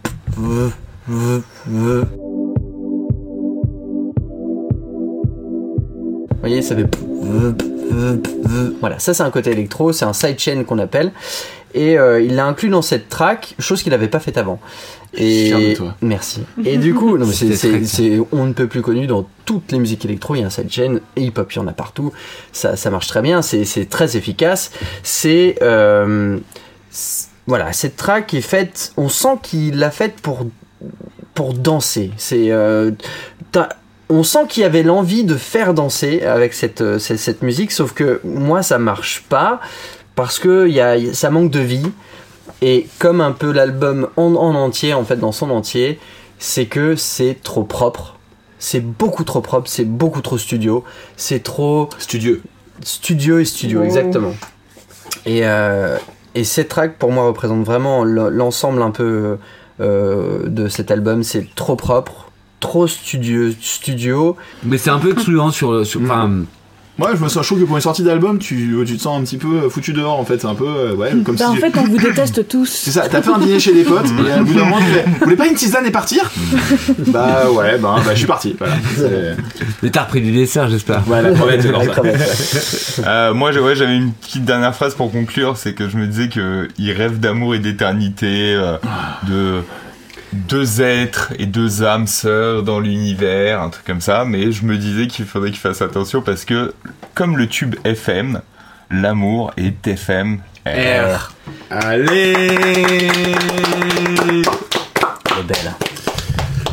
[6.41, 6.85] Vous voyez, ça fait.
[8.80, 11.11] Voilà, ça c'est un côté électro, c'est un sidechain qu'on appelle.
[11.73, 14.59] Et euh, il l'a inclus dans cette track, chose qu'il n'avait pas faite avant.
[15.13, 15.95] Et Fier de toi.
[16.01, 16.41] merci.
[16.65, 19.80] Et du coup, non, c'est, c'est, c'est on ne peut plus connu dans toutes les
[19.80, 20.35] musiques électro.
[20.35, 22.11] Il y a un sidechain et hip-hop, il y en a partout.
[22.51, 23.41] Ça, ça marche très bien.
[23.41, 24.72] C'est, c'est très efficace.
[25.03, 26.39] C'est euh,
[27.47, 28.91] voilà, cette track est faite.
[28.97, 30.45] On sent qu'il l'a faite pour
[31.35, 32.11] pour danser.
[32.18, 32.91] C'est euh,
[33.53, 33.69] t'as-
[34.11, 37.71] on sent qu'il y avait l'envie de faire danser avec cette, euh, cette, cette musique,
[37.71, 39.59] sauf que moi ça marche pas
[40.15, 41.91] parce que il y a, ça manque de vie.
[42.61, 45.99] Et comme un peu l'album en, en entier, en fait dans son entier,
[46.38, 48.17] c'est que c'est trop propre.
[48.59, 50.83] C'est beaucoup trop propre, c'est beaucoup trop studio,
[51.17, 52.43] c'est trop Studieux.
[52.83, 53.85] studio et studio, Oh.
[53.85, 54.33] exactement.
[55.25, 55.97] Et, euh,
[56.35, 59.38] et cette track pour moi représente vraiment l'ensemble un peu
[59.79, 61.23] euh, de cet album.
[61.23, 62.30] C'est trop propre,
[62.61, 64.38] trop studieux, studio.
[64.63, 66.29] Mais c'est un peu excluant sur, sur enfin,
[66.97, 69.23] Moi, je me sens chaud que pour une sortie d'album, tu, tu te sens un
[69.23, 70.39] petit peu foutu dehors en fait.
[70.39, 71.51] C'est un peu, euh, ouais, comme Bah, si.
[71.51, 72.65] en tu- fait, on vous déteste tous.
[72.69, 74.83] C'est ça, t'as fait un dîner chez des potes, et à bout d'un moment, tu
[74.85, 76.29] fais, vous voulez pas une tisane et partir?
[77.07, 78.75] Bah ouais, bah, bah je suis parti, voilà.
[79.81, 81.01] Mais t'as repris du dessert, j'espère.
[81.07, 81.57] Ouais, la ouais.
[83.07, 86.29] Euh, moi, ouais, j'avais une petite dernière phrase pour conclure, c'est que je me disais
[86.29, 88.77] que il rêve d'amour et d'éternité, euh,
[89.27, 89.61] de
[90.33, 94.25] deux êtres et deux âmes sœurs dans l'univers, un truc comme ça.
[94.25, 96.73] Mais je me disais qu'il faudrait qu'il fasse attention parce que,
[97.13, 98.41] comme le tube FM,
[98.89, 100.39] l'amour est FM.
[100.65, 101.33] R.
[101.69, 102.33] Allez
[105.43, 105.73] belle.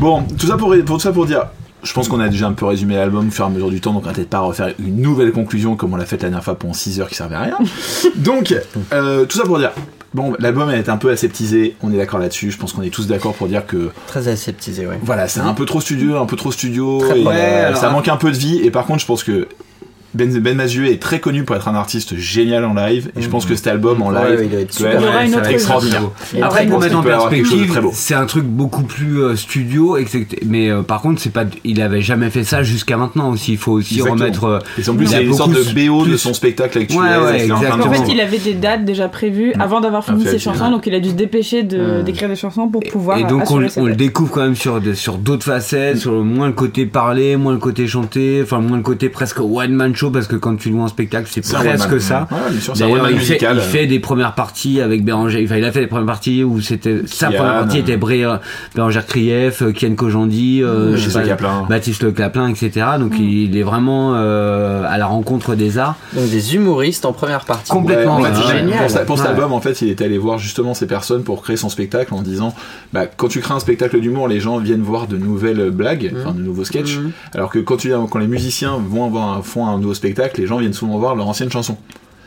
[0.01, 1.47] Bon, tout ça pour, pour, tout ça pour dire,
[1.83, 3.81] je pense qu'on a déjà un peu résumé l'album au fur et à mesure du
[3.81, 6.29] temps, donc on va peut-être pas refaire une nouvelle conclusion comme on l'a fait la
[6.29, 7.59] dernière fois pendant 6 heures qui servait à rien.
[8.17, 8.55] donc,
[8.93, 9.73] euh, tout ça pour dire,
[10.15, 13.07] bon, l'album est un peu aseptisé, on est d'accord là-dessus, je pense qu'on est tous
[13.07, 14.99] d'accord pour dire que, Très aseptisé, ouais.
[15.03, 17.37] voilà, c'est un peu trop studieux, un peu trop studio, Très et, propre.
[17.37, 19.49] Ouais, alors- ça manque un peu de vie, et par contre, je pense que
[20.15, 23.29] Ben, ben Mazué est très connu pour être un artiste génial en live, et je
[23.29, 24.93] pense que cet album en Ouais, live ouais, il doit être super.
[24.93, 26.03] être Il y aura une ça va autre être extraordinaire.
[26.43, 29.99] Après, pour mettre en perspective, c'est un truc beaucoup plus euh, studio,
[30.47, 33.53] mais euh, par contre, c'est pas, il avait jamais fait ça jusqu'à maintenant aussi.
[33.53, 34.19] Il faut aussi Exactement.
[34.25, 34.45] remettre.
[34.45, 36.79] euh, Et en plus, il y a a une sorte de BO de son spectacle
[36.79, 36.99] actuel.
[36.99, 40.33] Ouais, ouais, en fait, il avait des dates déjà prévues avant d'avoir fini Ah, ses
[40.33, 40.71] fait, chansons, ouais.
[40.71, 42.05] donc il a dû se dépêcher de- Mm.
[42.05, 44.81] d'écrire des chansons pour pouvoir et donc on, ses le découvre quand même sur
[45.19, 48.83] d'autres facettes, sur le- moins le côté parler, moins le côté chanter, enfin moins le
[48.83, 52.01] côté presque one man show parce que quand tu le vois en spectacle, c'est presque
[52.01, 52.29] ça.
[52.31, 55.43] Ouais, sûr, D'ailleurs, il, fait, il fait des premières parties avec Béranger.
[55.45, 58.25] Enfin, il a fait des premières parties où c'était sa première partie était euh, Bré-
[58.75, 61.67] Bérangère Krief, euh, Kian Kojandi, euh, je sais Baptiste pas, Le Caplin.
[61.69, 62.87] Baptiste Le Caplin, etc.
[62.99, 65.97] Donc il est vraiment euh, à la rencontre des arts.
[66.15, 67.71] Donc des humoristes en première partie.
[67.71, 68.77] Complètement, Ouais, ouais.
[68.79, 71.43] pour, sa- pour cet album, en fait, il était allé voir justement ces personnes pour
[71.43, 72.55] créer son spectacle en disant,
[72.93, 76.33] bah, quand tu crées un spectacle d'humour, les gens viennent voir de nouvelles blagues, enfin
[76.33, 77.11] de nouveaux sketchs, Mhm.
[77.35, 80.59] alors que quand, tu, quand les musiciens vont avoir un, font un spectacle, les gens
[80.59, 81.77] viennent souvent voir leur ancienne chanson.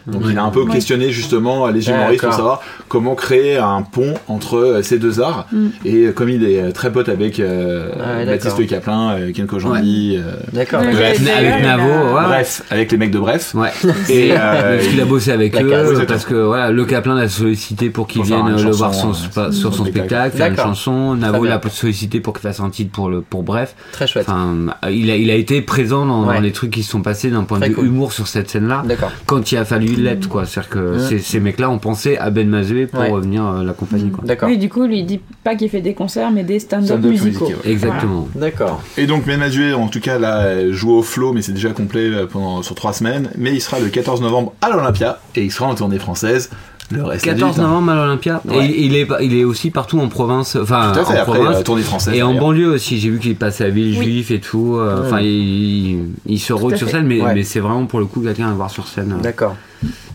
[0.08, 4.14] Donc il a un peu questionné justement les humoristes pour savoir comment créer un pont
[4.28, 5.48] entre euh, ces deux arts.
[5.52, 5.68] Mm.
[5.86, 9.32] Et euh, comme il est euh, très pote avec euh, Ah ouais, Baptiste Caplin, euh,
[9.34, 10.82] Ken Kojandi, euh, D'accord.
[10.82, 11.84] Avec Navo,
[12.16, 12.24] ouais.
[12.26, 13.54] bref, avec les mecs de Bref.
[13.56, 13.70] Ouais.
[14.10, 17.30] Et, euh, Parce qu'il a bossé avec eux, case, parce que voilà, le Caplin l'a
[17.30, 21.16] sollicité pour qu'il vienne le chanson, voir son- sur son son spectacle, faire une chanson.
[21.16, 23.76] Navo l'a sollicité pour qu'il fasse un titre pour le pour Bref.
[23.92, 24.26] Très chouette.
[24.28, 24.56] Enfin,
[24.90, 26.36] il a il a été présent dans, Ouais.
[26.36, 28.84] dans les trucs qui se sont passés d'un point de vue humour sur cette scène-là.
[28.86, 29.12] D'accord.
[29.26, 29.91] Quand il a fallu
[30.30, 30.46] quoi.
[30.46, 31.00] C'est-à-dire que Mm.
[31.10, 33.12] ces, ces mecs-là ont pensé à Ben Mazué pour Ouais.
[33.12, 34.24] euh, venir euh, l'accompagner, quoi.
[34.26, 34.50] D'accord.
[34.50, 37.46] Oui, du coup, lui, il dit pas qu'il fait des concerts, mais des stand-up musicaux.
[37.46, 37.62] musicaux.
[37.66, 38.28] Exactement.
[38.36, 38.82] D'accord.
[38.98, 42.10] Et donc Ben Mazué, en tout cas, là, joue au flow, mais c'est déjà complet
[42.10, 43.30] euh, pendant, sur trois semaines.
[43.38, 46.50] Mais il sera le 14 novembre à l'Olympia et il sera en tournée française.
[46.92, 47.64] Le reste à 14 vite, hein.
[47.68, 48.42] novembre à l'Olympia.
[48.46, 48.68] Ouais.
[48.68, 51.38] Et il est, il est aussi partout en province, enfin Tout à fait, en après
[51.40, 51.58] province.
[51.58, 52.14] la tournée française.
[52.16, 54.76] Et en banlieue aussi, j'ai vu qu'il passait à Villejuif et tout.
[54.78, 55.08] euh, Ouais.
[55.08, 57.34] Enfin, il, il se rôde sur scène, mais, Ouais.
[57.34, 59.16] mais c'est vraiment pour le coup quelqu'un à voir sur scène.
[59.22, 59.56] D'accord.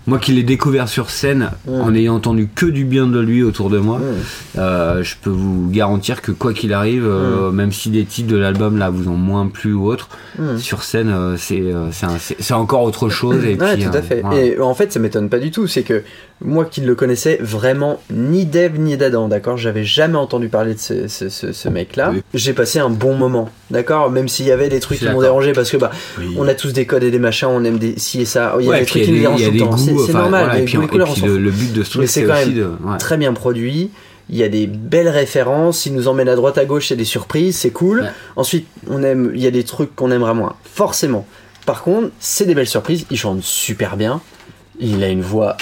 [0.09, 3.69] Moi qui l'ai découvert sur scène en ayant entendu que du bien de lui autour
[3.71, 4.01] de moi,
[4.57, 8.37] euh, je peux vous garantir que quoi qu'il arrive, euh, même si des titres de
[8.37, 10.09] l'album là vous ont moins plu ou autre,
[10.59, 11.91] sur scène euh, c'est euh,
[12.55, 13.45] encore autre chose.
[13.45, 14.21] Et Ouais, puis, tout euh, à fait.
[14.21, 14.41] voilà.
[14.41, 15.67] Et en fait, ça m'étonne pas du tout.
[15.67, 16.05] C'est que
[16.43, 19.57] moi qui ne le connaissais vraiment ni d'Eve ni d'Adam, d'accord?
[19.57, 22.11] J'avais jamais entendu parler de ce, ce- ce- ce mec-là.
[22.13, 22.23] Oui.
[22.35, 24.11] J'ai passé un bon moment, d'accord?
[24.11, 26.35] Même s'il y avait des trucs qui m'ont dérangé parce que bah, Oui.
[26.39, 28.55] on a tous des codes et des machins, on aime des ci et ça.
[28.61, 29.77] Il y a Ouais, des et trucs qui nous dérangent tout le temps.
[29.77, 30.45] C'est normal.
[30.45, 32.25] voilà, et les puis, et et couleurs, on puis le, but de ce truc c'est
[32.25, 32.99] quand même de ouais.
[32.99, 33.91] très bien produit.
[34.29, 36.95] Il y a des belles références, il nous emmène à droite à gauche, il y
[36.95, 38.01] a des surprises, c'est cool.
[38.01, 38.09] Ouais.
[38.35, 41.27] Ensuite, on aime, il y a des trucs qu'on aimera moins, forcément.
[41.65, 44.21] Par contre, c'est des belles surprises, il chante super bien,
[44.81, 45.57] il a une voix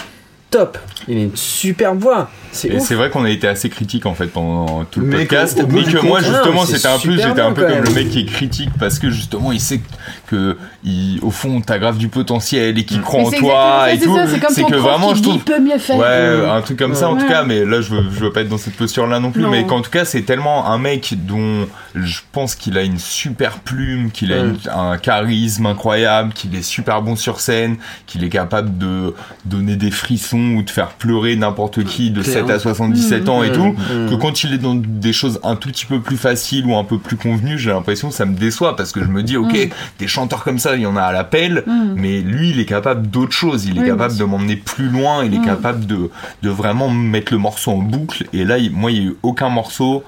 [0.59, 0.78] top,
[1.09, 4.26] il a une superbe voix, c'est c'est vrai qu'on a été assez critique en fait
[4.28, 7.52] pendant tout le Mais podcast, mais que moi Ah, justement c'était un peu, j'étais un
[7.52, 9.81] peu comme le mec qui est critique parce que justement il sait
[10.28, 13.98] que il, au fond t'as grave du potentiel et qu'il croit Mais en toi et
[13.98, 14.14] ça, tout.
[14.14, 15.97] c'est ça, C'est comme ton que vraiment je trouve peut mieux faire.
[15.97, 17.20] Ouais, un truc comme ça en Ouais.
[17.22, 19.43] tout cas, mais là je veux, je veux pas être dans cette posture-là non plus,
[19.43, 19.51] Non.
[19.51, 21.66] mais qu'en tout cas c'est tellement un mec dont
[21.97, 26.62] je pense qu'il a une super plume, qu'il a une- un charisme incroyable, qu'il est
[26.62, 27.76] super bon sur scène,
[28.06, 29.14] qu'il est capable de
[29.44, 32.49] donner des frissons ou de faire pleurer n'importe qui de Clairement.
[32.49, 34.11] 7 à 77 ans et tout, Mm.
[34.11, 36.85] que quand il est dans des choses un tout petit peu plus faciles ou un
[36.85, 39.71] peu plus convenues, j'ai l'impression que ça me déçoit parce que je me dis ok,
[39.99, 41.95] des chanteurs comme ça, il y en a à l'appel, Mm.
[41.97, 45.25] mais lui il est capable d'autre chose, il est Oui, capable de m'emmener plus loin,
[45.25, 46.11] il est capable de,
[46.43, 48.25] de vraiment mettre le morceau en boucle.
[48.33, 50.05] Et là il- moi il y a eu aucun morceau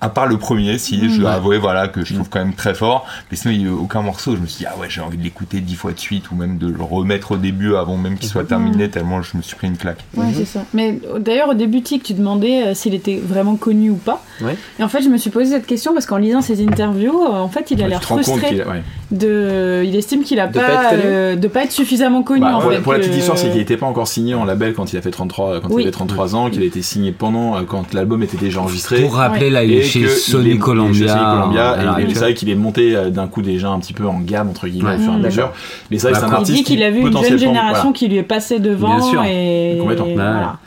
[0.00, 1.08] à part le premier si Mm.
[1.10, 3.64] je dois avouer voilà que je trouve quand même très fort mais sinon il y
[3.64, 5.74] a eu aucun morceau je me suis dit ah ouais j'ai envie de l'écouter dix
[5.76, 8.90] fois de suite ou même de le remettre au début avant même qu'il soit terminé
[8.90, 10.64] tellement je me suis pris une claque Ouais, c'est ça.
[10.74, 14.22] Mais euh, d'ailleurs, au début, Tic, tu demandais euh, s'il était vraiment connu ou pas.
[14.40, 14.56] Ouais.
[14.80, 17.28] Et en fait, je me suis posé cette question parce qu'en lisant ses interviews, euh,
[17.38, 18.62] en fait, il a Ouais, l'air compte frustré.
[19.10, 19.82] De.
[19.84, 22.40] Il estime qu'il a De pas, pas euh, de pas être suffisamment connu.
[22.40, 24.08] Bah, en pour, fait, la, pour la petite que- histoire, c'est qu'il n'était pas encore
[24.08, 25.82] signé en label quand il a fait 33, quand Oui.
[25.82, 29.00] il avait 33 ans, qu'il a été signé pendant, euh, quand l'album était déjà enregistré.
[29.02, 31.76] Pour rappeler, là, il est chez Sony Columbia.
[32.08, 34.66] c'est vrai qu'il est monté euh, d'un coup déjà un petit peu en gamme, entre
[34.68, 34.96] guillemets, Ouais.
[34.96, 35.52] au fur et à mesure.
[35.90, 37.12] Mais c'est vrai que c'est un Bah, Il artiste dit qu'il qui, a vu une
[37.12, 37.92] jeune génération voilà.
[37.94, 38.96] qui lui est passée devant.
[38.96, 39.24] Bien sûr.
[39.24, 39.76] Et...
[39.80, 40.06] Complètement.
[40.06, 40.58] et Bah, voilà.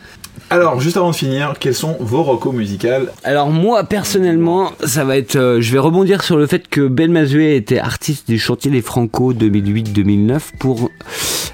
[0.51, 5.15] Alors, juste avant de finir, quels sont vos recos musicales Alors moi personnellement, ça va
[5.15, 8.69] être, euh, je vais rebondir sur le fait que Ben Mazué était artiste du chantier
[8.69, 10.91] des Franco 2008-2009 pour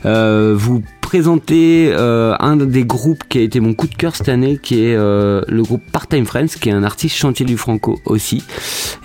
[0.06, 4.28] euh, vous présenter euh, un des groupes qui a été mon coup de cœur cette
[4.28, 7.98] année, qui est euh, le groupe Part-Time Friends, qui est un artiste chantier du Franco
[8.04, 8.44] aussi.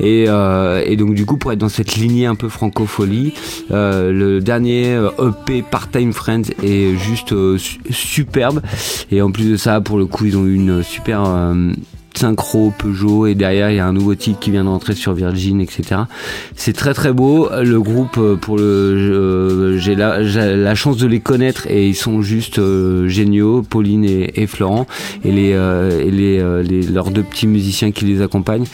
[0.01, 3.35] Et, euh, et donc du coup pour être dans cette lignée un peu francofolie,
[3.71, 8.63] le dernier EP Part-Time Friends est juste su- superbe.
[9.13, 11.23] Et en plus de ça, pour le coup, ils ont eu une super
[12.15, 15.61] synchro Peugeot et derrière il y a un nouveau titre qui vient d'entrer sur Virgin,
[15.61, 16.03] etc.
[16.57, 17.49] C'est très très beau.
[17.63, 22.23] Le groupe, euh, pour le, euh, j'ai la, chance de les connaître et ils sont
[22.23, 24.87] juste euh, géniaux, Pauline et, Florent
[25.25, 25.53] et les
[26.11, 28.67] les, les- leurs deux petits musiciens qui les accompagnent.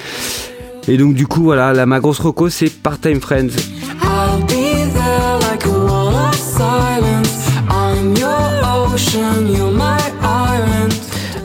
[0.87, 3.49] Et donc du coup voilà, la ma grosse reco c'est Part-Time Friends.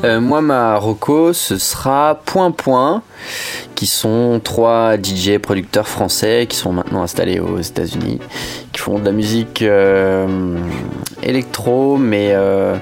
[0.04, 3.02] Euh, moi, ma Rocco, ce sera Point Point,
[3.76, 8.20] qui sont trois DJ producteurs français qui sont maintenant installés aux États-Unis,
[8.74, 10.58] qui font de la musique euh,
[11.22, 12.76] électro, mais euh,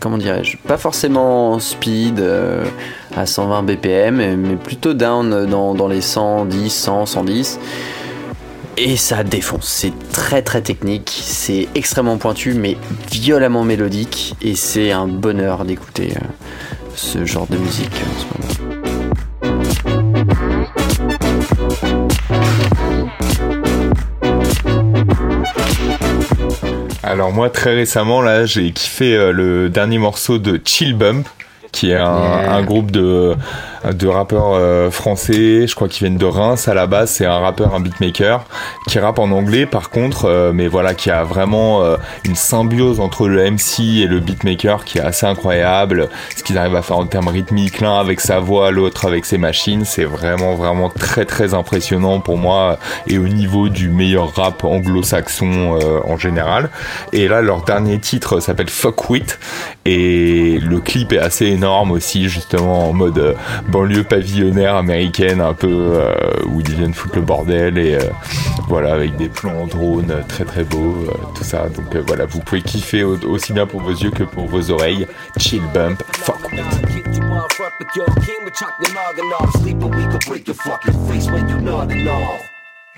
[0.00, 2.20] comment dirais-je, pas forcément speed
[3.16, 7.60] à 120 BPM, mais- mais plutôt down dans, dans les 110, 100, 110.
[8.78, 12.76] Et ça défonce, c'est très très technique, c'est extrêmement pointu mais
[13.10, 14.34] violemment mélodique.
[14.40, 16.20] Et c'est un bonheur d'écouter euh,
[16.94, 18.82] ce genre de musique en ce moment.
[27.02, 31.28] Alors moi très récemment là j'ai kiffé euh, le dernier morceau de Chill Bump
[31.72, 32.54] qui est un, Yeah.
[32.54, 33.34] un groupe de
[33.90, 37.40] de rappeurs euh, français, je crois qu'ils viennent de Reims à la base, c'est un
[37.40, 38.44] rappeur, un beatmaker
[38.86, 43.00] qui rappe en anglais par contre, euh, mais voilà qui a vraiment euh, une symbiose
[43.00, 46.98] entre le MC et le beatmaker qui est assez incroyable, ce qu'ils arrivent à faire
[46.98, 51.24] en termes rythmiques, l'un avec sa voix, l'autre avec ses machines, c'est vraiment vraiment très
[51.24, 52.78] très impressionnant pour moi
[53.08, 56.70] et au niveau du meilleur rap anglo-saxon euh, en général.
[57.12, 59.40] Et là leur dernier titre s'appelle Fuck With
[59.86, 63.34] et le clip est assez énorme aussi justement en mode euh,
[63.68, 66.14] banlieue pavillonnaire américaine un peu euh,
[66.46, 68.00] où ils viennent foutre le bordel et euh,
[68.68, 70.94] voilà avec des plans en drone très très beaux
[71.34, 74.46] tout ça donc voilà vous pouvez kiffer au- aussi bien pour vos yeux que pour
[74.46, 75.06] vos oreilles
[75.38, 76.38] chill bump fuck.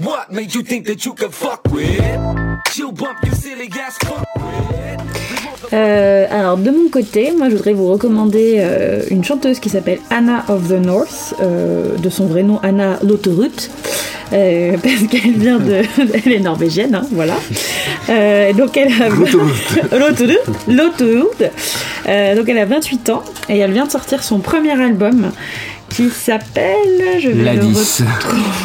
[0.00, 2.00] What made you think that you fuck with?
[3.32, 5.43] Silly fuck with.
[5.72, 9.98] Euh, alors de mon côté, moi je voudrais vous recommander euh, une chanteuse qui s'appelle
[10.10, 12.98] Anna of the North, euh, de son vrai nom Anna
[14.32, 15.82] euh, parce qu'elle vient de,
[16.24, 17.34] elle est norvégienne, hein, voilà.
[18.56, 19.08] Donc elle a
[22.34, 25.30] donc elle a 28 ans et elle vient de sortir son premier album
[25.88, 28.02] qui s'appelle, je vais le 10.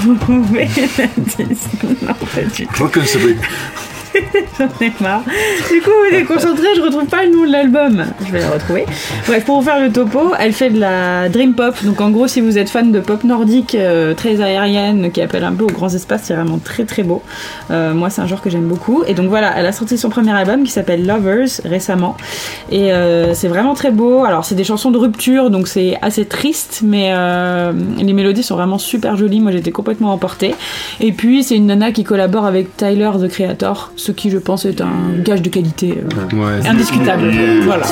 [0.08, 0.68] retrouver,
[0.98, 1.68] la 10.
[2.02, 2.74] Non, pas du tout.
[4.58, 5.24] J'en ai marre.
[5.72, 8.06] Du coup, vous êtes concentrés, je retrouve pas le nom de l'album.
[8.26, 8.86] Je vais le retrouver.
[9.28, 11.76] Bref, pour vous faire le topo, elle fait de la dream pop.
[11.84, 15.44] Donc en gros, si vous êtes fan de pop nordique euh, très aérienne, qui appelle
[15.44, 17.22] un peu aux grands espaces, c'est vraiment très très beau.
[17.72, 19.04] Euh, moi, c'est un genre que j'aime beaucoup.
[19.08, 22.18] Et donc voilà, elle a sorti son premier album qui s'appelle Lovers récemment.
[22.72, 24.24] Et euh, c'est vraiment très beau.
[24.24, 27.14] Alors c'est des chansons de rupture, donc c'est assez triste, mais
[27.98, 29.40] les mélodies sont vraiment super jolies.
[29.40, 30.56] Moi, j'étais complètement emportée.
[31.00, 34.66] Et puis c'est une nana qui collabore avec Tyler the Creator, ce qui je pense
[34.66, 35.98] est un gage de qualité
[36.34, 36.68] euh, Ouais.
[36.68, 37.32] indiscutable.
[37.64, 37.86] Voilà.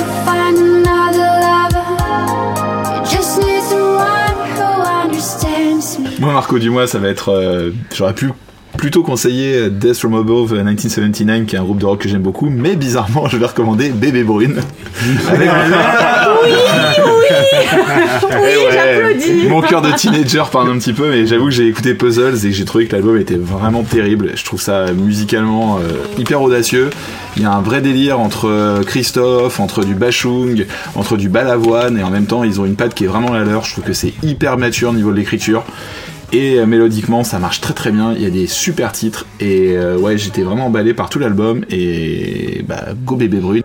[6.20, 7.28] Moi, Marco Dumois, ça va être.
[7.30, 8.30] euh, J'aurais pu
[8.78, 12.22] plutôt conseiller Death from Above euh, 1979, qui est un groupe de rock que j'aime
[12.22, 14.60] beaucoup, mais bizarrement, je vais recommander Bébé Brune.
[15.28, 15.50] Avec-
[17.00, 19.48] Oui, Eh ouais, j'applaudis.
[19.48, 22.52] Mon cœur de teenager parle un petit peu, mais j'avoue que j'ai écouté Puzzles et
[22.52, 24.32] j'ai trouvé que l'album était vraiment terrible.
[24.34, 25.88] Je trouve ça musicalement euh,
[26.18, 26.90] hyper audacieux.
[27.36, 30.64] Il y a un vrai délire entre euh, Christophe, entre du bashung,
[30.94, 33.44] entre du balavoine, et en même temps, ils ont une patte qui est vraiment la
[33.44, 33.64] leur.
[33.64, 35.64] Je trouve que c'est hyper mature au niveau de l'écriture.
[36.32, 38.12] Et euh, mélodiquement, ça marche très très bien.
[38.12, 39.26] Il y a des super titres.
[39.40, 41.64] Et euh, ouais, j'étais vraiment emballé par tout l'album.
[41.70, 43.62] Et bah, go bébé brune.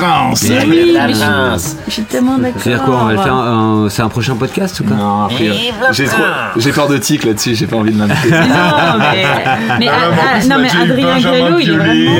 [0.00, 1.76] France oui, La mais je- France.
[1.86, 2.60] je suis tellement d'accord.
[2.62, 5.28] C'est-à-dire quoi On va le faire un- C'est un prochain podcast ou quoi Non,
[5.92, 6.22] j'ai trop-
[6.56, 8.30] j'ai peur de tic là-dessus, j'ai pas envie de l'inviter.
[8.30, 8.36] Non,
[8.98, 9.24] mais,
[9.78, 12.12] mais, ah, ah, non, mais Adrien Grello, il est vraiment.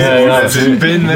[0.48, 1.06] c'est Ben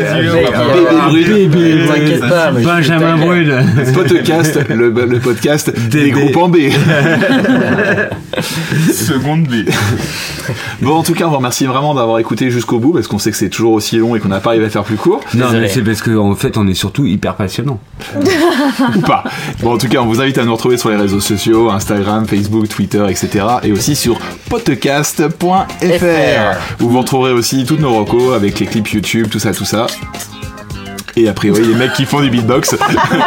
[1.12, 1.86] Bébé Brune.
[1.89, 3.16] T'inquiète pas, Benjamin.
[3.16, 3.65] Brune.
[3.95, 6.57] Podcast, le, le podcast des, groupes en B.
[8.93, 9.69] seconde B
[10.82, 13.31] Bon, en tout cas, on vous remercie vraiment d'avoir écouté jusqu'au bout parce qu'on sait
[13.31, 15.20] que c'est toujours aussi long et qu'on n'a pas arrivé à faire plus court.
[15.35, 15.61] Non, Désolé.
[15.62, 17.81] mais c'est parce qu'en fait, on est surtout hyper passionnant.
[18.97, 19.25] ou pas.
[19.61, 22.27] Bon, en tout cas, on vous invite à nous retrouver sur les réseaux sociaux, Instagram,
[22.27, 23.47] Facebook, Twitter, etc.
[23.63, 24.19] Et aussi sur
[24.49, 25.55] podcast.fr
[26.81, 29.87] où vous retrouverez aussi toutes nos recos avec les clips YouTube, tout ça, tout ça.
[31.17, 32.75] Et a priori, les mecs qui font du beatbox.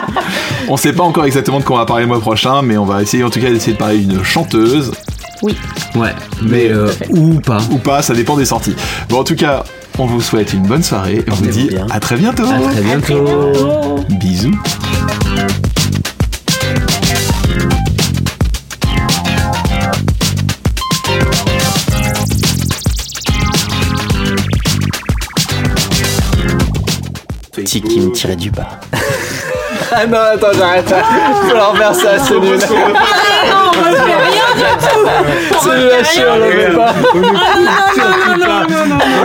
[0.68, 2.86] on sait pas encore exactement de quoi on va parler le mois prochain, mais on
[2.86, 4.92] va essayer en tout cas d'essayer de parler d'une chanteuse.
[5.96, 7.60] Ouais, mais euh, ou pas.
[7.72, 8.76] ou pas, ça dépend des sorties.
[9.10, 9.64] Bon, en tout cas,
[10.00, 11.88] on vous souhaite une bonne soirée et on vous dit bien.
[11.90, 12.44] à très bientôt.
[12.44, 14.00] À très bientôt.
[14.10, 14.56] Bisous.
[27.66, 28.80] Tic qui me tirait du bas.
[29.92, 30.94] ah non, attends, j'arrête.
[31.48, 32.60] Faut leur faire ça, c'est nul.
[35.62, 36.94] C'est lâché, on l'avait pas.
[37.14, 37.24] On ne
[38.46, 38.66] pas.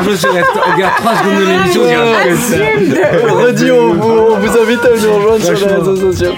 [0.09, 1.82] Je suis resté, regarde 3 secondes de l'émission.
[3.38, 6.34] Redis, on vous, on vous invite à nous rejoindre sur les réseaux sociaux.